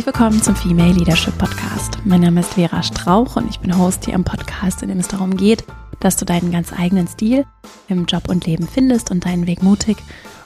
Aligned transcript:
Herzlich 0.00 0.14
willkommen 0.14 0.42
zum 0.42 0.56
Female 0.56 0.94
Leadership 0.94 1.36
Podcast. 1.36 1.98
Mein 2.06 2.22
Name 2.22 2.40
ist 2.40 2.54
Vera 2.54 2.82
Strauch 2.82 3.36
und 3.36 3.50
ich 3.50 3.60
bin 3.60 3.76
Host 3.76 4.06
hier 4.06 4.14
im 4.14 4.24
Podcast, 4.24 4.82
in 4.82 4.88
dem 4.88 4.98
es 4.98 5.08
darum 5.08 5.36
geht, 5.36 5.62
dass 6.00 6.16
du 6.16 6.24
deinen 6.24 6.50
ganz 6.50 6.72
eigenen 6.72 7.06
Stil 7.06 7.44
im 7.86 8.06
Job 8.06 8.30
und 8.30 8.46
Leben 8.46 8.66
findest 8.66 9.10
und 9.10 9.26
deinen 9.26 9.46
Weg 9.46 9.62
mutig 9.62 9.98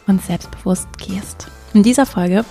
und 0.09 0.21
selbstbewusst 0.25 0.89
gehst. 0.99 1.47
In 1.73 1.85
dieser 1.85 2.05
Folge 2.05 2.45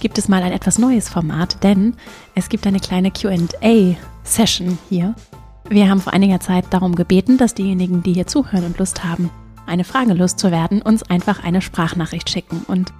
gibt 0.00 0.18
es 0.18 0.28
mal 0.28 0.42
ein 0.42 0.52
etwas 0.52 0.78
neues 0.78 1.08
Format, 1.08 1.64
denn 1.64 1.94
es 2.34 2.50
gibt 2.50 2.66
eine 2.66 2.80
kleine 2.80 3.10
QA-Session 3.10 4.76
hier. 4.90 5.14
Wir 5.66 5.88
haben 5.88 6.02
vor 6.02 6.12
einiger 6.12 6.40
Zeit 6.40 6.66
darum 6.68 6.94
gebeten, 6.94 7.38
dass 7.38 7.54
diejenigen, 7.54 8.02
die 8.02 8.12
hier 8.12 8.26
zuhören 8.26 8.66
und 8.66 8.78
Lust 8.78 9.02
haben, 9.02 9.30
eine 9.64 9.84
Frage 9.84 10.12
loszuwerden, 10.12 10.82
uns 10.82 11.04
einfach 11.04 11.42
eine 11.42 11.62
Sprachnachricht 11.62 12.28
schicken. 12.28 12.64
Und 12.68 12.92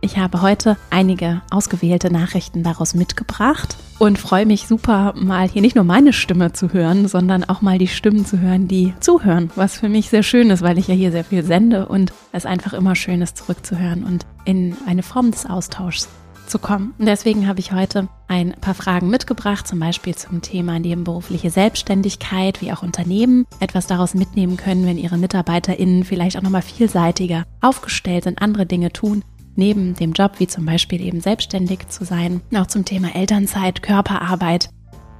ich 0.00 0.18
habe 0.18 0.42
heute 0.42 0.76
einige 0.90 1.42
ausgewählte 1.50 2.12
Nachrichten 2.12 2.62
daraus 2.62 2.94
mitgebracht 2.94 3.76
und 3.98 4.18
freue 4.18 4.46
mich 4.46 4.66
super, 4.66 5.14
mal 5.16 5.48
hier 5.48 5.62
nicht 5.62 5.74
nur 5.74 5.84
meine 5.84 6.12
Stimme 6.12 6.52
zu 6.52 6.72
hören, 6.72 7.08
sondern 7.08 7.44
auch 7.44 7.62
mal 7.62 7.78
die 7.78 7.88
Stimmen 7.88 8.26
zu 8.26 8.40
hören, 8.40 8.68
die 8.68 8.94
zuhören, 9.00 9.50
was 9.56 9.78
für 9.78 9.88
mich 9.88 10.10
sehr 10.10 10.22
schön 10.22 10.50
ist, 10.50 10.62
weil 10.62 10.78
ich 10.78 10.88
ja 10.88 10.94
hier 10.94 11.12
sehr 11.12 11.24
viel 11.24 11.42
sende 11.42 11.86
und 11.86 12.12
es 12.32 12.46
einfach 12.46 12.72
immer 12.72 12.94
schön 12.94 13.22
ist, 13.22 13.38
zurückzuhören 13.38 14.04
und 14.04 14.26
in 14.44 14.76
eine 14.86 15.02
Form 15.02 15.30
des 15.30 15.46
Austauschs 15.46 16.08
zu 16.46 16.58
kommen. 16.58 16.94
Und 16.98 17.06
deswegen 17.06 17.48
habe 17.48 17.58
ich 17.58 17.72
heute 17.72 18.08
ein 18.28 18.54
paar 18.60 18.74
Fragen 18.74 19.10
mitgebracht, 19.10 19.66
zum 19.66 19.80
Beispiel 19.80 20.14
zum 20.14 20.42
Thema 20.42 20.78
nebenberufliche 20.78 21.50
Selbstständigkeit, 21.50 22.60
wie 22.60 22.72
auch 22.72 22.82
Unternehmen 22.82 23.46
etwas 23.58 23.86
daraus 23.86 24.14
mitnehmen 24.14 24.56
können, 24.56 24.86
wenn 24.86 24.98
ihre 24.98 25.18
MitarbeiterInnen 25.18 26.04
vielleicht 26.04 26.36
auch 26.36 26.42
nochmal 26.42 26.62
vielseitiger 26.62 27.44
aufgestellt 27.60 28.24
sind, 28.24 28.40
andere 28.40 28.66
Dinge 28.66 28.92
tun 28.92 29.24
neben 29.56 29.94
dem 29.94 30.12
Job, 30.12 30.32
wie 30.38 30.46
zum 30.46 30.64
Beispiel 30.64 31.00
eben 31.00 31.20
selbstständig 31.20 31.88
zu 31.88 32.04
sein, 32.04 32.40
auch 32.54 32.66
zum 32.66 32.84
Thema 32.84 33.14
Elternzeit, 33.14 33.82
Körperarbeit. 33.82 34.70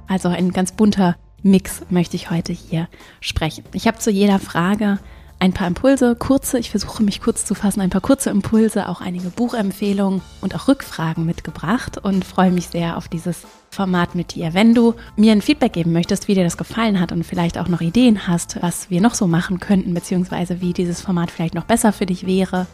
Also 0.07 0.29
ein 0.29 0.51
ganz 0.51 0.71
bunter 0.71 1.15
Mix 1.43 1.81
möchte 1.89 2.15
ich 2.15 2.31
heute 2.31 2.53
hier 2.53 2.87
sprechen. 3.21 3.63
Ich 3.73 3.87
habe 3.87 3.99
zu 3.99 4.11
jeder 4.11 4.39
Frage 4.39 4.99
ein 5.39 5.53
paar 5.53 5.67
Impulse, 5.67 6.15
kurze, 6.15 6.57
ich 6.57 6.71
versuche 6.71 7.03
mich 7.03 7.21
kurz 7.21 7.45
zu 7.45 7.53
fassen, 7.53 7.81
ein 7.81 7.91
paar 7.91 8.01
kurze 8.01 8.31
Impulse, 8.31 8.89
auch 8.89 9.01
einige 9.01 9.29
Buchempfehlungen 9.29 10.21
und 10.41 10.55
auch 10.55 10.67
Rückfragen 10.67 11.25
mitgebracht 11.25 11.97
und 11.99 12.25
freue 12.25 12.51
mich 12.51 12.67
sehr 12.67 12.97
auf 12.97 13.07
dieses 13.07 13.43
Format 13.69 14.15
mit 14.15 14.33
dir. 14.33 14.55
Wenn 14.55 14.73
du 14.73 14.95
mir 15.15 15.31
ein 15.31 15.43
Feedback 15.43 15.73
geben 15.73 15.93
möchtest, 15.93 16.27
wie 16.27 16.33
dir 16.33 16.43
das 16.43 16.57
gefallen 16.57 16.99
hat 16.99 17.11
und 17.11 17.23
vielleicht 17.23 17.59
auch 17.59 17.67
noch 17.67 17.81
Ideen 17.81 18.27
hast, 18.27 18.61
was 18.61 18.89
wir 18.89 19.01
noch 19.01 19.13
so 19.13 19.27
machen 19.27 19.59
könnten, 19.59 19.93
beziehungsweise 19.93 20.61
wie 20.61 20.73
dieses 20.73 21.01
Format 21.01 21.29
vielleicht 21.29 21.53
noch 21.53 21.65
besser 21.65 21.93
für 21.93 22.07
dich 22.07 22.25
wäre, 22.25 22.65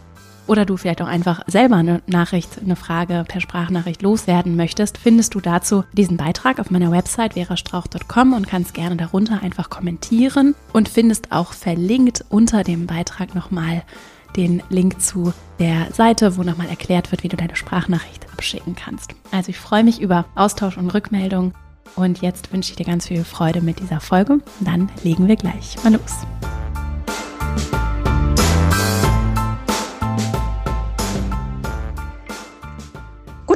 oder 0.47 0.65
du 0.65 0.77
vielleicht 0.77 1.01
auch 1.01 1.07
einfach 1.07 1.41
selber 1.47 1.77
eine 1.77 2.01
Nachricht, 2.07 2.59
eine 2.63 2.75
Frage 2.75 3.25
per 3.27 3.41
Sprachnachricht 3.41 4.01
loswerden 4.01 4.55
möchtest, 4.55 4.97
findest 4.97 5.35
du 5.35 5.39
dazu 5.39 5.83
diesen 5.93 6.17
Beitrag 6.17 6.59
auf 6.59 6.71
meiner 6.71 6.91
Website 6.91 7.33
verastrauch.com 7.33 8.33
und 8.33 8.47
kannst 8.47 8.73
gerne 8.73 8.95
darunter 8.95 9.41
einfach 9.41 9.69
kommentieren 9.69 10.55
und 10.73 10.89
findest 10.89 11.31
auch 11.31 11.53
verlinkt 11.53 12.25
unter 12.29 12.63
dem 12.63 12.87
Beitrag 12.87 13.35
nochmal 13.35 13.83
den 14.35 14.63
Link 14.69 15.01
zu 15.01 15.33
der 15.59 15.91
Seite, 15.93 16.37
wo 16.37 16.43
nochmal 16.43 16.67
erklärt 16.67 17.11
wird, 17.11 17.23
wie 17.23 17.27
du 17.27 17.37
deine 17.37 17.55
Sprachnachricht 17.55 18.25
abschicken 18.33 18.75
kannst. 18.75 19.13
Also 19.31 19.49
ich 19.49 19.59
freue 19.59 19.83
mich 19.83 20.01
über 20.01 20.25
Austausch 20.35 20.77
und 20.77 20.89
Rückmeldung 20.89 21.53
und 21.95 22.21
jetzt 22.21 22.51
wünsche 22.51 22.71
ich 22.71 22.75
dir 22.75 22.85
ganz 22.85 23.07
viel 23.07 23.23
Freude 23.23 23.61
mit 23.61 23.79
dieser 23.79 23.99
Folge. 23.99 24.39
Dann 24.61 24.89
legen 25.03 25.27
wir 25.27 25.35
gleich 25.35 25.77
mal 25.83 25.93
los. 25.93 26.25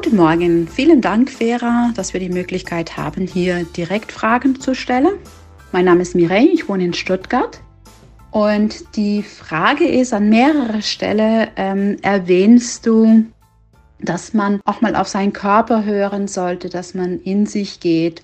Guten 0.07 0.22
Morgen. 0.22 0.68
Vielen 0.69 1.01
Dank, 1.01 1.29
Vera, 1.29 1.91
dass 1.94 2.13
wir 2.13 2.22
die 2.22 2.29
Möglichkeit 2.29 2.95
haben, 2.95 3.28
hier 3.28 3.66
direkt 3.75 4.13
Fragen 4.13 4.57
zu 4.57 4.73
stellen. 4.73 5.16
Mein 5.73 5.84
Name 5.84 6.01
ist 6.01 6.16
Mireille, 6.16 6.47
ich 6.47 6.69
wohne 6.69 6.85
in 6.85 6.94
Stuttgart. 6.94 7.59
Und 8.31 8.96
die 8.96 9.22
Frage 9.22 9.85
ist, 9.85 10.13
an 10.13 10.29
mehrerer 10.29 10.81
Stelle 10.81 11.50
ähm, 11.57 11.97
erwähnst 12.03 12.85
du, 12.85 13.25
dass 14.00 14.34
man 14.34 14.62
auch 14.63 14.79
mal 14.79 14.96
auf 14.96 15.09
seinen 15.09 15.34
Körper 15.34 15.84
hören 15.84 16.29
sollte, 16.29 16.69
dass 16.69 16.94
man 16.94 17.19
in 17.23 17.46
sich 17.46 17.81
geht 17.81 18.22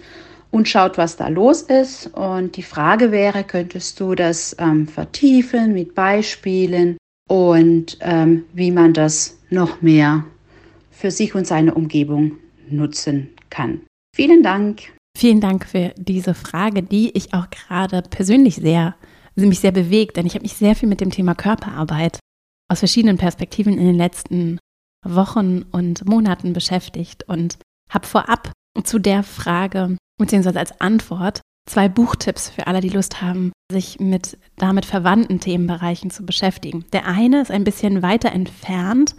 und 0.51 0.69
schaut, 0.69 0.97
was 0.97 1.17
da 1.17 1.27
los 1.27 1.63
ist. 1.63 2.07
Und 2.13 2.55
die 2.55 2.63
Frage 2.63 3.11
wäre, 3.11 3.43
könntest 3.43 3.99
du 3.99 4.15
das 4.15 4.55
ähm, 4.57 4.87
vertiefen 4.87 5.73
mit 5.73 5.95
Beispielen 5.95 6.95
und 7.27 7.97
ähm, 7.99 8.45
wie 8.53 8.71
man 8.71 8.93
das 8.93 9.37
noch 9.49 9.81
mehr 9.81 10.23
für 11.03 11.11
sich 11.11 11.35
und 11.35 11.45
seine 11.45 11.73
Umgebung 11.73 12.37
nutzen 12.69 13.27
kann. 13.49 13.81
Vielen 14.15 14.41
Dank. 14.41 14.93
Vielen 15.17 15.41
Dank 15.41 15.67
für 15.67 15.93
diese 15.97 16.33
Frage, 16.33 16.81
die 16.81 17.11
ich 17.11 17.33
auch 17.33 17.49
gerade 17.49 18.03
persönlich 18.03 18.55
sehr, 18.55 18.95
also 19.35 19.45
mich 19.45 19.59
sehr 19.59 19.73
bewegt, 19.73 20.15
denn 20.15 20.25
ich 20.25 20.35
habe 20.35 20.43
mich 20.43 20.53
sehr 20.53 20.77
viel 20.77 20.87
mit 20.87 21.01
dem 21.01 21.11
Thema 21.11 21.35
Körperarbeit 21.35 22.19
aus 22.71 22.79
verschiedenen 22.79 23.17
Perspektiven 23.17 23.77
in 23.77 23.85
den 23.85 23.97
letzten 23.97 24.59
Wochen 25.05 25.63
und 25.73 26.07
Monaten 26.07 26.53
beschäftigt 26.53 27.27
und 27.27 27.57
habe 27.89 28.07
vorab 28.07 28.53
zu 28.85 28.97
der 28.97 29.23
Frage 29.23 29.97
beziehungsweise 30.17 30.59
als 30.59 30.79
Antwort 30.79 31.41
zwei 31.69 31.89
Buchtipps 31.89 32.49
für 32.49 32.67
alle, 32.67 32.79
die 32.79 32.87
Lust 32.87 33.21
haben, 33.21 33.51
sich 33.69 33.99
mit 33.99 34.37
damit 34.55 34.85
verwandten 34.85 35.41
Themenbereichen 35.41 36.11
zu 36.11 36.25
beschäftigen. 36.25 36.85
Der 36.93 37.05
eine 37.07 37.41
ist 37.41 37.51
ein 37.51 37.65
bisschen 37.65 38.01
weiter 38.01 38.31
entfernt, 38.31 39.15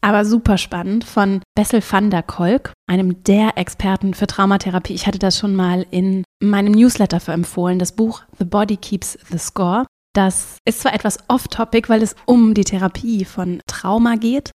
aber 0.00 0.24
super 0.24 0.58
spannend 0.58 1.04
von 1.04 1.40
Bessel 1.54 1.82
van 1.88 2.10
der 2.10 2.22
Kolk, 2.22 2.72
einem 2.88 3.22
der 3.24 3.56
Experten 3.56 4.14
für 4.14 4.26
Traumatherapie. 4.26 4.94
Ich 4.94 5.06
hatte 5.06 5.18
das 5.18 5.38
schon 5.38 5.54
mal 5.54 5.86
in 5.90 6.24
meinem 6.42 6.72
Newsletter 6.72 7.20
verempfohlen, 7.20 7.78
das 7.78 7.92
Buch 7.92 8.22
The 8.38 8.44
Body 8.44 8.76
Keeps 8.76 9.18
the 9.30 9.38
Score. 9.38 9.86
Das 10.14 10.56
ist 10.64 10.80
zwar 10.80 10.94
etwas 10.94 11.18
off-topic, 11.28 11.88
weil 11.88 12.02
es 12.02 12.16
um 12.24 12.54
die 12.54 12.64
Therapie 12.64 13.24
von 13.24 13.60
Trauma 13.66 14.16
geht, 14.16 14.50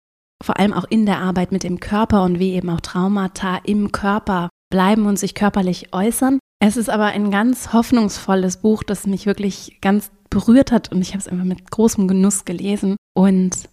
vor 0.43 0.57
allem 0.57 0.73
auch 0.73 0.85
in 0.89 1.05
der 1.05 1.19
Arbeit 1.19 1.51
mit 1.51 1.63
dem 1.63 1.79
Körper 1.79 2.23
und 2.23 2.39
wie 2.39 2.53
eben 2.53 2.69
auch 2.69 2.79
Traumata 2.81 3.57
im 3.65 3.91
Körper 3.91 4.49
bleiben 4.71 5.05
und 5.05 5.19
sich 5.19 5.35
körperlich 5.35 5.93
äußern. 5.93 6.39
Es 6.61 6.77
ist 6.77 6.89
aber 6.89 7.05
ein 7.05 7.31
ganz 7.31 7.73
hoffnungsvolles 7.73 8.57
Buch, 8.61 8.83
das 8.83 9.07
mich 9.07 9.25
wirklich 9.25 9.79
ganz 9.81 10.11
berührt 10.29 10.71
hat 10.71 10.91
und 10.91 11.01
ich 11.01 11.09
habe 11.09 11.19
es 11.19 11.27
einfach 11.27 11.45
mit 11.45 11.71
großem 11.71 12.07
Genuss 12.07 12.45
gelesen 12.45 12.95
und 13.15 13.69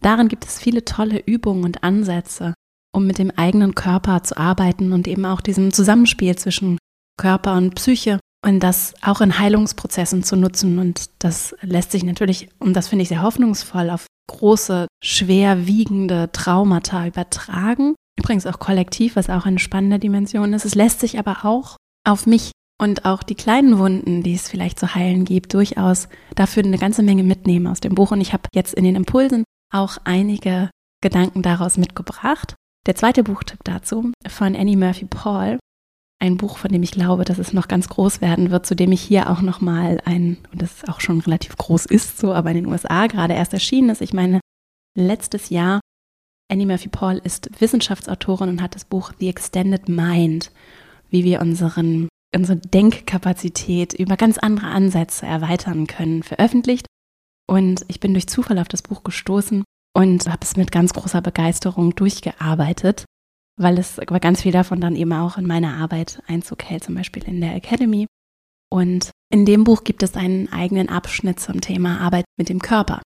Darin 0.00 0.28
gibt 0.28 0.44
es 0.44 0.58
viele 0.58 0.84
tolle 0.84 1.18
Übungen 1.18 1.64
und 1.64 1.82
Ansätze, 1.82 2.54
um 2.94 3.06
mit 3.06 3.18
dem 3.18 3.30
eigenen 3.30 3.74
Körper 3.74 4.22
zu 4.22 4.36
arbeiten 4.36 4.92
und 4.92 5.08
eben 5.08 5.24
auch 5.24 5.40
diesem 5.40 5.72
Zusammenspiel 5.72 6.36
zwischen 6.36 6.78
Körper 7.18 7.56
und 7.56 7.74
Psyche 7.74 8.20
und 8.44 8.60
das 8.60 8.94
auch 9.02 9.20
in 9.20 9.38
Heilungsprozessen 9.38 10.22
zu 10.22 10.36
nutzen. 10.36 10.78
Und 10.78 11.10
das 11.18 11.54
lässt 11.62 11.92
sich 11.92 12.04
natürlich, 12.04 12.48
und 12.58 12.74
das 12.74 12.88
finde 12.88 13.02
ich 13.02 13.08
sehr 13.08 13.22
hoffnungsvoll, 13.22 13.90
auf 13.90 14.06
große, 14.28 14.86
schwerwiegende 15.02 16.30
Traumata 16.32 17.06
übertragen. 17.06 17.94
Übrigens 18.18 18.46
auch 18.46 18.58
kollektiv, 18.58 19.16
was 19.16 19.30
auch 19.30 19.46
eine 19.46 19.58
spannende 19.58 19.98
Dimension 19.98 20.52
ist. 20.52 20.64
Es 20.64 20.74
lässt 20.74 21.00
sich 21.00 21.18
aber 21.18 21.44
auch 21.44 21.76
auf 22.06 22.26
mich 22.26 22.52
und 22.80 23.04
auch 23.04 23.22
die 23.22 23.34
kleinen 23.34 23.78
Wunden, 23.78 24.22
die 24.22 24.34
es 24.34 24.48
vielleicht 24.48 24.78
zu 24.78 24.94
heilen 24.94 25.24
gibt, 25.24 25.54
durchaus 25.54 26.08
dafür 26.34 26.64
eine 26.64 26.78
ganze 26.78 27.02
Menge 27.02 27.24
mitnehmen 27.24 27.66
aus 27.66 27.80
dem 27.80 27.94
Buch. 27.94 28.10
Und 28.10 28.20
ich 28.20 28.32
habe 28.32 28.44
jetzt 28.54 28.74
in 28.74 28.84
den 28.84 28.96
Impulsen 28.96 29.44
auch 29.72 29.98
einige 30.04 30.70
Gedanken 31.02 31.42
daraus 31.42 31.76
mitgebracht. 31.76 32.54
Der 32.86 32.94
zweite 32.94 33.24
Buchtipp 33.24 33.60
dazu 33.64 34.12
von 34.26 34.56
Annie 34.56 34.76
Murphy 34.76 35.06
Paul, 35.06 35.58
ein 36.18 36.36
Buch, 36.36 36.56
von 36.56 36.70
dem 36.70 36.82
ich 36.82 36.92
glaube, 36.92 37.24
dass 37.24 37.38
es 37.38 37.52
noch 37.52 37.68
ganz 37.68 37.88
groß 37.88 38.20
werden 38.20 38.50
wird, 38.50 38.64
zu 38.64 38.74
dem 38.74 38.92
ich 38.92 39.02
hier 39.02 39.30
auch 39.30 39.42
noch 39.42 39.60
mal 39.60 40.00
ein 40.04 40.38
und 40.52 40.62
das 40.62 40.88
auch 40.88 41.00
schon 41.00 41.20
relativ 41.20 41.56
groß 41.56 41.86
ist, 41.86 42.18
so 42.18 42.32
aber 42.32 42.50
in 42.50 42.56
den 42.56 42.66
USA 42.66 43.06
gerade 43.06 43.34
erst 43.34 43.52
erschienen 43.52 43.90
ist. 43.90 44.00
Ich 44.00 44.12
meine, 44.12 44.40
letztes 44.96 45.50
Jahr 45.50 45.80
Annie 46.50 46.66
Murphy 46.66 46.88
Paul 46.88 47.20
ist 47.22 47.60
Wissenschaftsautorin 47.60 48.48
und 48.48 48.62
hat 48.62 48.74
das 48.74 48.84
Buch 48.84 49.12
The 49.18 49.28
Extended 49.28 49.88
Mind, 49.88 50.52
wie 51.10 51.24
wir 51.24 51.40
unseren 51.40 52.08
unsere 52.34 52.58
Denkkapazität 52.58 53.94
über 53.94 54.16
ganz 54.16 54.38
andere 54.38 54.66
Ansätze 54.66 55.26
erweitern 55.26 55.86
können, 55.86 56.22
veröffentlicht. 56.22 56.86
Und 57.48 57.84
ich 57.88 58.00
bin 58.00 58.12
durch 58.12 58.26
Zufall 58.26 58.58
auf 58.58 58.68
das 58.68 58.82
Buch 58.82 59.04
gestoßen 59.04 59.64
und 59.96 60.26
habe 60.28 60.40
es 60.42 60.56
mit 60.56 60.72
ganz 60.72 60.92
großer 60.92 61.22
Begeisterung 61.22 61.94
durchgearbeitet, 61.94 63.04
weil 63.58 63.78
es 63.78 63.98
aber 63.98 64.20
ganz 64.20 64.42
viel 64.42 64.52
davon 64.52 64.80
dann 64.80 64.96
eben 64.96 65.12
auch 65.12 65.38
in 65.38 65.46
meine 65.46 65.74
Arbeit 65.74 66.22
Einzug 66.26 66.64
hält, 66.64 66.84
zum 66.84 66.94
Beispiel 66.94 67.24
in 67.24 67.40
der 67.40 67.54
Academy. 67.54 68.06
Und 68.70 69.10
in 69.32 69.46
dem 69.46 69.64
Buch 69.64 69.84
gibt 69.84 70.02
es 70.02 70.14
einen 70.14 70.52
eigenen 70.52 70.88
Abschnitt 70.88 71.40
zum 71.40 71.60
Thema 71.60 72.00
Arbeit 72.00 72.24
mit 72.36 72.48
dem 72.48 72.60
Körper. 72.60 73.00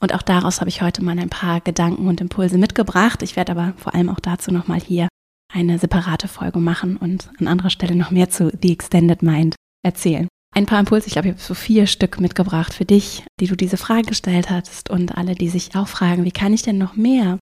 Und 0.00 0.14
auch 0.14 0.22
daraus 0.22 0.60
habe 0.60 0.70
ich 0.70 0.82
heute 0.82 1.02
mal 1.04 1.18
ein 1.18 1.28
paar 1.28 1.60
Gedanken 1.60 2.08
und 2.08 2.20
Impulse 2.20 2.56
mitgebracht. 2.56 3.22
Ich 3.22 3.36
werde 3.36 3.52
aber 3.52 3.74
vor 3.76 3.94
allem 3.94 4.08
auch 4.08 4.20
dazu 4.20 4.50
nochmal 4.50 4.80
hier 4.80 5.08
eine 5.52 5.78
separate 5.78 6.28
Folge 6.28 6.60
machen 6.60 6.96
und 6.96 7.30
an 7.38 7.48
anderer 7.48 7.70
Stelle 7.70 7.96
noch 7.96 8.12
mehr 8.12 8.30
zu 8.30 8.50
The 8.62 8.72
Extended 8.72 9.22
Mind 9.22 9.56
erzählen 9.84 10.28
ein 10.54 10.66
paar 10.66 10.80
Impulse. 10.80 11.06
Ich 11.06 11.12
glaube, 11.12 11.28
ich 11.28 11.34
habe 11.34 11.42
so 11.42 11.54
vier 11.54 11.86
Stück 11.86 12.20
mitgebracht 12.20 12.74
für 12.74 12.84
dich, 12.84 13.24
die 13.40 13.46
du 13.46 13.56
diese 13.56 13.76
Frage 13.76 14.02
gestellt 14.02 14.50
hast 14.50 14.90
und 14.90 15.16
alle, 15.16 15.34
die 15.34 15.48
sich 15.48 15.74
auch 15.76 15.88
fragen, 15.88 16.24
wie 16.24 16.32
kann 16.32 16.52
ich 16.52 16.62
denn 16.62 16.78
noch 16.78 16.96
mehr 16.96 17.38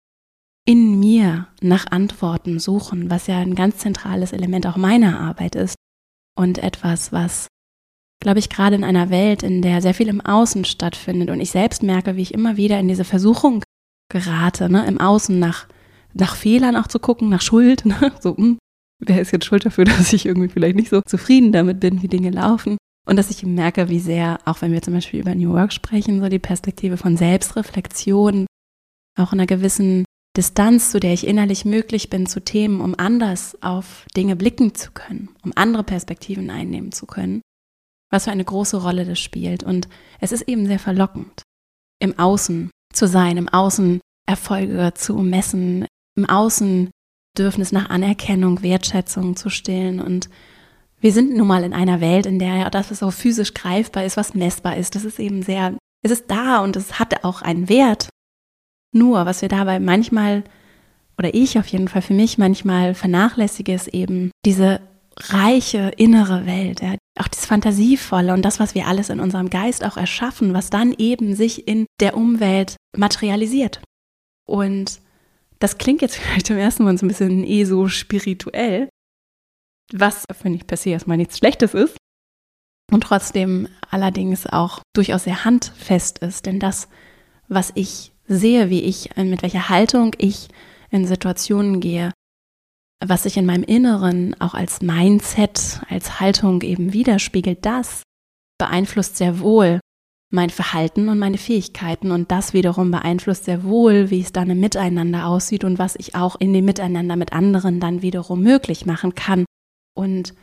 in 0.66 0.98
mir 0.98 1.48
nach 1.60 1.90
Antworten 1.90 2.58
suchen, 2.58 3.10
was 3.10 3.26
ja 3.26 3.38
ein 3.38 3.54
ganz 3.54 3.78
zentrales 3.78 4.32
Element 4.32 4.66
auch 4.66 4.76
meiner 4.76 5.20
Arbeit 5.20 5.56
ist 5.56 5.76
und 6.38 6.58
etwas, 6.58 7.12
was, 7.12 7.48
glaube 8.22 8.38
ich, 8.38 8.48
gerade 8.48 8.76
in 8.76 8.84
einer 8.84 9.10
Welt, 9.10 9.42
in 9.42 9.60
der 9.60 9.82
sehr 9.82 9.94
viel 9.94 10.08
im 10.08 10.22
Außen 10.22 10.64
stattfindet 10.64 11.28
und 11.28 11.40
ich 11.40 11.50
selbst 11.50 11.82
merke, 11.82 12.16
wie 12.16 12.22
ich 12.22 12.32
immer 12.32 12.56
wieder 12.56 12.78
in 12.80 12.88
diese 12.88 13.04
Versuchung 13.04 13.62
gerate, 14.10 14.70
ne, 14.70 14.86
im 14.86 14.98
Außen 14.98 15.38
nach, 15.38 15.68
nach 16.14 16.34
Fehlern 16.34 16.76
auch 16.76 16.86
zu 16.86 16.98
gucken, 16.98 17.28
nach 17.28 17.42
Schuld, 17.42 17.84
ne, 17.84 18.12
so, 18.20 18.30
mh, 18.30 18.36
hm, 18.36 18.58
wer 19.00 19.20
ist 19.20 19.32
jetzt 19.32 19.44
schuld 19.44 19.66
dafür, 19.66 19.84
dass 19.84 20.14
ich 20.14 20.24
irgendwie 20.24 20.48
vielleicht 20.48 20.76
nicht 20.76 20.90
so 20.90 21.02
zufrieden 21.02 21.52
damit 21.52 21.80
bin, 21.80 22.02
wie 22.02 22.08
Dinge 22.08 22.30
laufen. 22.30 22.78
Und 23.06 23.16
dass 23.16 23.30
ich 23.30 23.42
merke, 23.44 23.88
wie 23.88 24.00
sehr, 24.00 24.38
auch 24.46 24.62
wenn 24.62 24.72
wir 24.72 24.82
zum 24.82 24.94
Beispiel 24.94 25.20
über 25.20 25.34
New 25.34 25.52
Work 25.52 25.72
sprechen, 25.72 26.20
so 26.20 26.28
die 26.28 26.38
Perspektive 26.38 26.96
von 26.96 27.16
Selbstreflexion, 27.16 28.46
auch 29.18 29.32
in 29.32 29.40
einer 29.40 29.46
gewissen 29.46 30.04
Distanz, 30.36 30.90
zu 30.90 30.98
der 30.98 31.12
ich 31.12 31.26
innerlich 31.26 31.64
möglich 31.64 32.10
bin 32.10 32.26
zu 32.26 32.42
Themen, 32.42 32.80
um 32.80 32.94
anders 32.98 33.62
auf 33.62 34.06
Dinge 34.16 34.36
blicken 34.36 34.74
zu 34.74 34.90
können, 34.92 35.28
um 35.44 35.52
andere 35.54 35.84
Perspektiven 35.84 36.50
einnehmen 36.50 36.92
zu 36.92 37.06
können, 37.06 37.40
was 38.10 38.24
für 38.24 38.32
eine 38.32 38.44
große 38.44 38.78
Rolle 38.78 39.04
das 39.04 39.20
spielt. 39.20 39.62
Und 39.62 39.88
es 40.18 40.32
ist 40.32 40.48
eben 40.48 40.66
sehr 40.66 40.80
verlockend, 40.80 41.42
im 42.00 42.18
Außen 42.18 42.70
zu 42.92 43.06
sein, 43.06 43.36
im 43.36 43.48
Außen 43.48 44.00
Erfolge 44.26 44.92
zu 44.94 45.18
messen, 45.18 45.86
im 46.16 46.28
Außen 46.28 46.90
Bedürfnis 47.36 47.72
nach 47.72 47.90
Anerkennung, 47.90 48.62
Wertschätzung 48.62 49.36
zu 49.36 49.50
stillen. 49.50 50.00
Und 50.00 50.30
wir 51.04 51.12
sind 51.12 51.36
nun 51.36 51.46
mal 51.46 51.64
in 51.64 51.74
einer 51.74 52.00
Welt, 52.00 52.24
in 52.24 52.38
der 52.38 52.56
ja 52.56 52.70
das, 52.70 52.90
was 52.90 53.00
so 53.00 53.10
physisch 53.10 53.52
greifbar 53.52 54.06
ist, 54.06 54.16
was 54.16 54.32
messbar 54.32 54.78
ist, 54.78 54.94
das 54.94 55.04
ist 55.04 55.20
eben 55.20 55.42
sehr, 55.42 55.76
es 56.02 56.10
ist 56.10 56.30
da 56.30 56.60
und 56.60 56.76
es 56.76 56.98
hat 56.98 57.24
auch 57.24 57.42
einen 57.42 57.68
Wert. 57.68 58.08
Nur, 58.90 59.26
was 59.26 59.42
wir 59.42 59.50
dabei 59.50 59.80
manchmal, 59.80 60.44
oder 61.18 61.34
ich 61.34 61.58
auf 61.58 61.66
jeden 61.66 61.88
Fall 61.88 62.00
für 62.00 62.14
mich 62.14 62.38
manchmal 62.38 62.94
vernachlässige, 62.94 63.74
ist 63.74 63.88
eben 63.88 64.30
diese 64.46 64.80
reiche 65.18 65.92
innere 65.98 66.46
Welt, 66.46 66.80
ja, 66.80 66.94
auch 67.20 67.28
das 67.28 67.44
Fantasievolle 67.44 68.32
und 68.32 68.42
das, 68.42 68.58
was 68.58 68.74
wir 68.74 68.86
alles 68.86 69.10
in 69.10 69.20
unserem 69.20 69.50
Geist 69.50 69.84
auch 69.84 69.98
erschaffen, 69.98 70.54
was 70.54 70.70
dann 70.70 70.94
eben 70.96 71.36
sich 71.36 71.68
in 71.68 71.84
der 72.00 72.16
Umwelt 72.16 72.76
materialisiert. 72.96 73.82
Und 74.48 75.02
das 75.58 75.76
klingt 75.76 76.00
jetzt 76.00 76.16
vielleicht 76.16 76.48
im 76.48 76.56
ersten 76.56 76.84
Mal 76.84 76.96
so 76.96 77.04
ein 77.04 77.08
bisschen 77.08 77.44
eh 77.44 77.64
so 77.64 77.88
spirituell, 77.88 78.88
was, 79.92 80.24
finde 80.32 80.58
ich, 80.58 80.66
per 80.66 80.76
se 80.76 80.90
erstmal 80.90 81.16
nichts 81.16 81.38
Schlechtes 81.38 81.74
ist. 81.74 81.96
Und 82.92 83.02
trotzdem 83.02 83.68
allerdings 83.90 84.46
auch 84.46 84.80
durchaus 84.94 85.24
sehr 85.24 85.44
handfest 85.44 86.18
ist, 86.18 86.46
denn 86.46 86.60
das, 86.60 86.88
was 87.48 87.72
ich 87.74 88.12
sehe, 88.26 88.70
wie 88.70 88.82
ich, 88.82 89.16
mit 89.16 89.42
welcher 89.42 89.68
Haltung 89.68 90.14
ich 90.18 90.48
in 90.90 91.06
Situationen 91.06 91.80
gehe, 91.80 92.12
was 93.04 93.24
sich 93.24 93.36
in 93.36 93.46
meinem 93.46 93.64
Inneren 93.64 94.38
auch 94.40 94.54
als 94.54 94.80
Mindset, 94.80 95.80
als 95.88 96.20
Haltung 96.20 96.62
eben 96.62 96.92
widerspiegelt, 96.92 97.64
das 97.64 98.02
beeinflusst 98.58 99.16
sehr 99.16 99.40
wohl 99.40 99.80
mein 100.30 100.50
Verhalten 100.50 101.08
und 101.08 101.18
meine 101.18 101.38
Fähigkeiten. 101.38 102.10
Und 102.10 102.30
das 102.30 102.52
wiederum 102.52 102.90
beeinflusst 102.90 103.44
sehr 103.44 103.64
wohl, 103.64 104.10
wie 104.10 104.20
es 104.20 104.32
dann 104.32 104.50
im 104.50 104.60
Miteinander 104.60 105.26
aussieht 105.26 105.64
und 105.64 105.78
was 105.78 105.96
ich 105.96 106.14
auch 106.14 106.36
in 106.38 106.52
dem 106.52 106.64
Miteinander 106.64 107.16
mit 107.16 107.32
anderen 107.32 107.80
dann 107.80 108.02
wiederum 108.02 108.42
möglich 108.42 108.86
machen 108.86 109.14
kann 109.14 109.44
und 109.94 110.34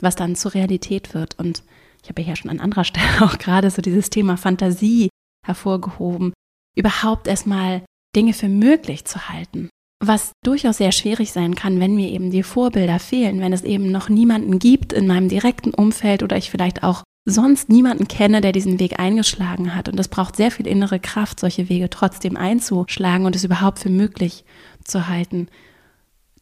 was 0.00 0.16
dann 0.16 0.36
zur 0.36 0.54
Realität 0.54 1.14
wird. 1.14 1.38
Und 1.38 1.62
ich 2.02 2.08
habe 2.08 2.22
ja 2.22 2.36
schon 2.36 2.50
an 2.50 2.60
anderer 2.60 2.84
Stelle 2.84 3.22
auch 3.22 3.38
gerade 3.38 3.70
so 3.70 3.82
dieses 3.82 4.10
Thema 4.10 4.36
Fantasie 4.36 5.08
hervorgehoben, 5.46 6.32
überhaupt 6.76 7.26
erstmal 7.26 7.82
Dinge 8.14 8.32
für 8.32 8.48
möglich 8.48 9.04
zu 9.04 9.28
halten. 9.28 9.68
Was 10.04 10.32
durchaus 10.44 10.78
sehr 10.78 10.90
schwierig 10.90 11.32
sein 11.32 11.54
kann, 11.54 11.78
wenn 11.78 11.94
mir 11.94 12.10
eben 12.10 12.30
die 12.30 12.42
Vorbilder 12.42 12.98
fehlen, 12.98 13.40
wenn 13.40 13.52
es 13.52 13.62
eben 13.62 13.92
noch 13.92 14.08
niemanden 14.08 14.58
gibt 14.58 14.92
in 14.92 15.06
meinem 15.06 15.28
direkten 15.28 15.72
Umfeld 15.72 16.24
oder 16.24 16.36
ich 16.36 16.50
vielleicht 16.50 16.82
auch 16.82 17.04
sonst 17.24 17.68
niemanden 17.68 18.08
kenne, 18.08 18.40
der 18.40 18.50
diesen 18.50 18.80
Weg 18.80 18.98
eingeschlagen 18.98 19.76
hat. 19.76 19.88
Und 19.88 19.98
es 20.00 20.08
braucht 20.08 20.34
sehr 20.34 20.50
viel 20.50 20.66
innere 20.66 20.98
Kraft, 20.98 21.38
solche 21.38 21.68
Wege 21.68 21.88
trotzdem 21.88 22.36
einzuschlagen 22.36 23.26
und 23.26 23.36
es 23.36 23.44
überhaupt 23.44 23.78
für 23.78 23.90
möglich 23.90 24.44
zu 24.82 25.06
halten. 25.06 25.46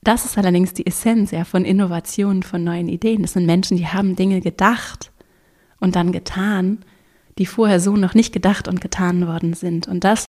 Das 0.03 0.25
ist 0.25 0.39
allerdings 0.39 0.73
die 0.73 0.87
Essenz 0.87 1.31
ja 1.31 1.45
von 1.45 1.65
Innovationen, 1.65 2.43
von 2.43 2.65
neuen 2.65 2.89
Ideen. 2.89 3.23
Das 3.23 3.35
sind 3.35 3.47
Menschen, 3.47 3.77
die 3.77 3.87
haben 3.87 4.17
Dinge 4.17 4.41
gedacht 4.41 5.13
und 5.79 5.95
dann 5.95 6.13
getan 6.13 6.85
die 7.41 7.47
vorher 7.47 7.81
so 7.81 7.97
noch 7.97 8.15
nicht 8.15 8.33
gedacht 8.33 8.69
und 8.69 8.83
getan 8.83 9.27
worden 9.27 9.55
sind. 9.55 9.89
Und 9.89 10.05
das 10.05 10.27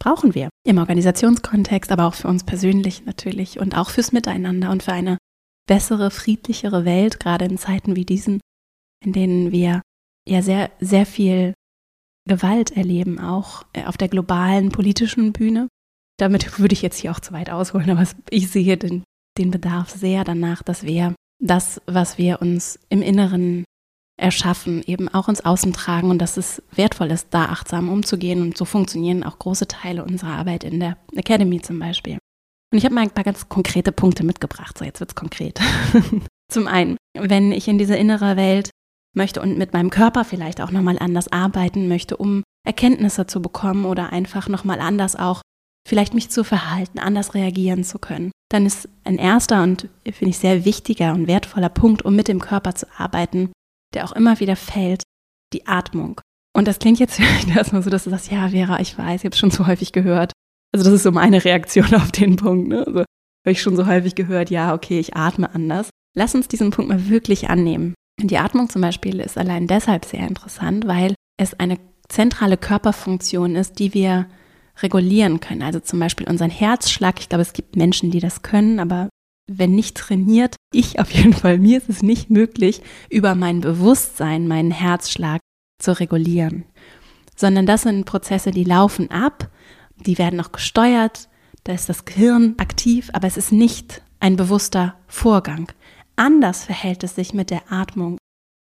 brauchen 0.00 0.36
wir 0.36 0.48
im 0.64 0.78
Organisationskontext, 0.78 1.90
aber 1.90 2.06
auch 2.06 2.14
für 2.14 2.28
uns 2.28 2.44
persönlich 2.44 3.04
natürlich 3.06 3.58
und 3.58 3.76
auch 3.76 3.90
fürs 3.90 4.12
Miteinander 4.12 4.70
und 4.70 4.84
für 4.84 4.92
eine 4.92 5.18
bessere, 5.66 6.12
friedlichere 6.12 6.84
Welt, 6.84 7.18
gerade 7.18 7.44
in 7.44 7.58
Zeiten 7.58 7.96
wie 7.96 8.04
diesen, 8.04 8.40
in 9.04 9.12
denen 9.12 9.50
wir 9.50 9.82
ja 10.28 10.42
sehr, 10.42 10.70
sehr 10.78 11.06
viel 11.06 11.54
Gewalt 12.26 12.70
erleben, 12.70 13.18
auch 13.18 13.64
äh, 13.72 13.84
auf 13.84 13.96
der 13.96 14.08
globalen 14.08 14.70
politischen 14.70 15.32
Bühne. 15.32 15.68
Damit 16.18 16.58
würde 16.58 16.74
ich 16.74 16.82
jetzt 16.82 16.98
hier 16.98 17.10
auch 17.10 17.20
zu 17.20 17.32
weit 17.32 17.50
ausholen, 17.50 17.90
aber 17.90 18.06
ich 18.30 18.50
sehe 18.50 18.76
den, 18.76 19.02
den 19.38 19.50
Bedarf 19.50 19.90
sehr 19.90 20.24
danach, 20.24 20.62
dass 20.62 20.84
wir 20.84 21.14
das, 21.42 21.80
was 21.86 22.18
wir 22.18 22.40
uns 22.40 22.78
im 22.88 23.02
Inneren 23.02 23.64
erschaffen, 24.16 24.82
eben 24.86 25.08
auch 25.08 25.28
ins 25.28 25.44
Außen 25.44 25.72
tragen 25.72 26.10
und 26.10 26.20
dass 26.20 26.36
es 26.36 26.62
wertvoll 26.72 27.10
ist, 27.10 27.28
da 27.30 27.46
achtsam 27.46 27.88
umzugehen 27.88 28.42
und 28.42 28.56
so 28.56 28.64
funktionieren 28.64 29.24
auch 29.24 29.38
große 29.38 29.66
Teile 29.66 30.04
unserer 30.04 30.36
Arbeit 30.36 30.62
in 30.62 30.78
der 30.78 30.96
Academy 31.14 31.60
zum 31.60 31.80
Beispiel. 31.80 32.18
Und 32.72 32.78
ich 32.78 32.84
habe 32.84 32.94
mal 32.94 33.02
ein 33.02 33.10
paar 33.10 33.24
ganz 33.24 33.48
konkrete 33.48 33.92
Punkte 33.92 34.24
mitgebracht. 34.24 34.78
So, 34.78 34.84
jetzt 34.84 35.00
wird's 35.00 35.14
konkret. 35.14 35.60
zum 36.52 36.68
einen, 36.68 36.96
wenn 37.16 37.52
ich 37.52 37.66
in 37.66 37.78
diese 37.78 37.96
innere 37.96 38.36
Welt 38.36 38.70
möchte 39.16 39.40
und 39.40 39.58
mit 39.58 39.72
meinem 39.72 39.90
Körper 39.90 40.24
vielleicht 40.24 40.60
auch 40.60 40.70
nochmal 40.70 40.98
anders 40.98 41.28
arbeiten 41.28 41.88
möchte, 41.88 42.16
um 42.16 42.42
Erkenntnisse 42.66 43.26
zu 43.26 43.42
bekommen 43.42 43.84
oder 43.84 44.12
einfach 44.12 44.48
nochmal 44.48 44.80
anders 44.80 45.16
auch 45.16 45.42
vielleicht 45.86 46.14
mich 46.14 46.30
zu 46.30 46.44
verhalten, 46.44 46.98
anders 46.98 47.34
reagieren 47.34 47.84
zu 47.84 47.98
können, 47.98 48.30
dann 48.50 48.66
ist 48.66 48.88
ein 49.04 49.18
erster 49.18 49.62
und 49.62 49.88
finde 50.04 50.30
ich 50.30 50.38
sehr 50.38 50.64
wichtiger 50.64 51.12
und 51.12 51.26
wertvoller 51.26 51.68
Punkt, 51.68 52.02
um 52.02 52.16
mit 52.16 52.28
dem 52.28 52.40
Körper 52.40 52.74
zu 52.74 52.86
arbeiten, 52.96 53.52
der 53.94 54.04
auch 54.04 54.12
immer 54.12 54.40
wieder 54.40 54.56
fällt, 54.56 55.02
die 55.52 55.66
Atmung. 55.66 56.20
Und 56.56 56.68
das 56.68 56.78
klingt 56.78 56.98
jetzt 56.98 57.20
erstmal 57.54 57.82
so, 57.82 57.90
dass 57.90 58.04
du 58.04 58.10
sagst, 58.10 58.30
ja, 58.30 58.48
Vera, 58.48 58.80
ich 58.80 58.96
weiß, 58.96 59.20
ich 59.20 59.24
habe 59.24 59.34
es 59.34 59.38
schon 59.38 59.50
so 59.50 59.66
häufig 59.66 59.92
gehört. 59.92 60.32
Also 60.72 60.84
das 60.84 60.94
ist 60.94 61.02
so 61.02 61.12
meine 61.12 61.44
Reaktion 61.44 61.94
auf 61.94 62.12
den 62.12 62.36
Punkt. 62.36 62.68
Ne? 62.68 62.86
Also 62.86 63.00
habe 63.00 63.52
ich 63.52 63.60
schon 63.60 63.76
so 63.76 63.86
häufig 63.86 64.14
gehört, 64.14 64.50
ja, 64.50 64.72
okay, 64.74 64.98
ich 64.98 65.16
atme 65.16 65.54
anders. 65.54 65.90
Lass 66.16 66.34
uns 66.34 66.48
diesen 66.48 66.70
Punkt 66.70 66.90
mal 66.90 67.08
wirklich 67.08 67.50
annehmen. 67.50 67.94
Die 68.20 68.38
Atmung 68.38 68.68
zum 68.70 68.80
Beispiel 68.80 69.20
ist 69.20 69.36
allein 69.36 69.66
deshalb 69.66 70.04
sehr 70.04 70.26
interessant, 70.26 70.86
weil 70.86 71.14
es 71.36 71.58
eine 71.58 71.78
zentrale 72.08 72.56
Körperfunktion 72.56 73.56
ist, 73.56 73.78
die 73.80 73.92
wir 73.92 74.26
regulieren 74.82 75.40
können. 75.40 75.62
Also 75.62 75.80
zum 75.80 76.00
Beispiel 76.00 76.28
unseren 76.28 76.50
Herzschlag. 76.50 77.20
Ich 77.20 77.28
glaube, 77.28 77.42
es 77.42 77.52
gibt 77.52 77.76
Menschen, 77.76 78.10
die 78.10 78.20
das 78.20 78.42
können, 78.42 78.80
aber 78.80 79.08
wenn 79.46 79.74
nicht 79.74 79.96
trainiert, 79.96 80.56
ich 80.72 80.98
auf 80.98 81.10
jeden 81.10 81.34
Fall, 81.34 81.58
mir 81.58 81.78
ist 81.78 81.88
es 81.88 82.02
nicht 82.02 82.30
möglich, 82.30 82.82
über 83.10 83.34
mein 83.34 83.60
Bewusstsein, 83.60 84.48
meinen 84.48 84.70
Herzschlag 84.70 85.40
zu 85.78 85.98
regulieren, 85.98 86.64
sondern 87.36 87.66
das 87.66 87.82
sind 87.82 88.06
Prozesse, 88.06 88.52
die 88.52 88.64
laufen 88.64 89.10
ab, 89.10 89.50
die 89.96 90.18
werden 90.18 90.40
auch 90.40 90.52
gesteuert, 90.52 91.28
da 91.64 91.72
ist 91.72 91.88
das 91.88 92.04
Gehirn 92.04 92.54
aktiv, 92.58 93.10
aber 93.12 93.26
es 93.26 93.36
ist 93.36 93.52
nicht 93.52 94.02
ein 94.20 94.36
bewusster 94.36 94.96
Vorgang. 95.06 95.70
Anders 96.16 96.64
verhält 96.64 97.04
es 97.04 97.14
sich 97.14 97.34
mit 97.34 97.50
der 97.50 97.72
Atmung. 97.72 98.18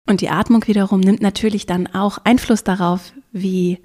Und 0.07 0.21
die 0.21 0.29
Atmung 0.29 0.65
wiederum 0.67 0.99
nimmt 0.99 1.21
natürlich 1.21 1.65
dann 1.65 1.87
auch 1.87 2.19
Einfluss 2.23 2.63
darauf, 2.63 3.13
wie 3.31 3.79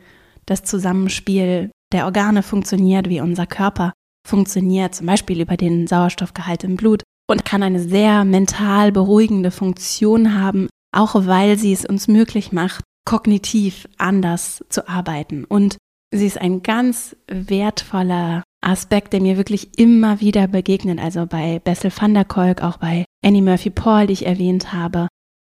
das 0.46 0.64
Zusammenspiel 0.64 1.70
der 1.92 2.04
Organe 2.04 2.42
funktioniert, 2.42 3.08
wie 3.08 3.20
unser 3.20 3.46
Körper 3.46 3.92
funktioniert, 4.26 4.94
zum 4.94 5.06
Beispiel 5.06 5.40
über 5.40 5.56
den 5.56 5.86
Sauerstoffgehalt 5.86 6.64
im 6.64 6.76
Blut 6.76 7.02
und 7.30 7.44
kann 7.44 7.62
eine 7.62 7.80
sehr 7.80 8.24
mental 8.24 8.92
beruhigende 8.92 9.50
Funktion 9.50 10.34
haben, 10.40 10.68
auch 10.94 11.14
weil 11.14 11.58
sie 11.58 11.72
es 11.72 11.84
uns 11.84 12.08
möglich 12.08 12.52
macht, 12.52 12.84
kognitiv 13.06 13.88
anders 13.98 14.64
zu 14.68 14.88
arbeiten. 14.88 15.44
Und 15.44 15.76
sie 16.12 16.26
ist 16.26 16.40
ein 16.40 16.62
ganz 16.62 17.16
wertvoller 17.28 18.42
Aspekt, 18.62 19.12
der 19.12 19.20
mir 19.20 19.36
wirklich 19.36 19.78
immer 19.78 20.20
wieder 20.20 20.46
begegnet. 20.46 21.00
Also 21.00 21.26
bei 21.26 21.60
Bessel 21.60 21.90
van 21.96 22.14
der 22.14 22.24
Kolk, 22.24 22.62
auch 22.62 22.76
bei 22.76 23.04
Annie 23.24 23.42
Murphy 23.42 23.70
Paul, 23.70 24.06
die 24.06 24.12
ich 24.12 24.26
erwähnt 24.26 24.72
habe. 24.72 25.08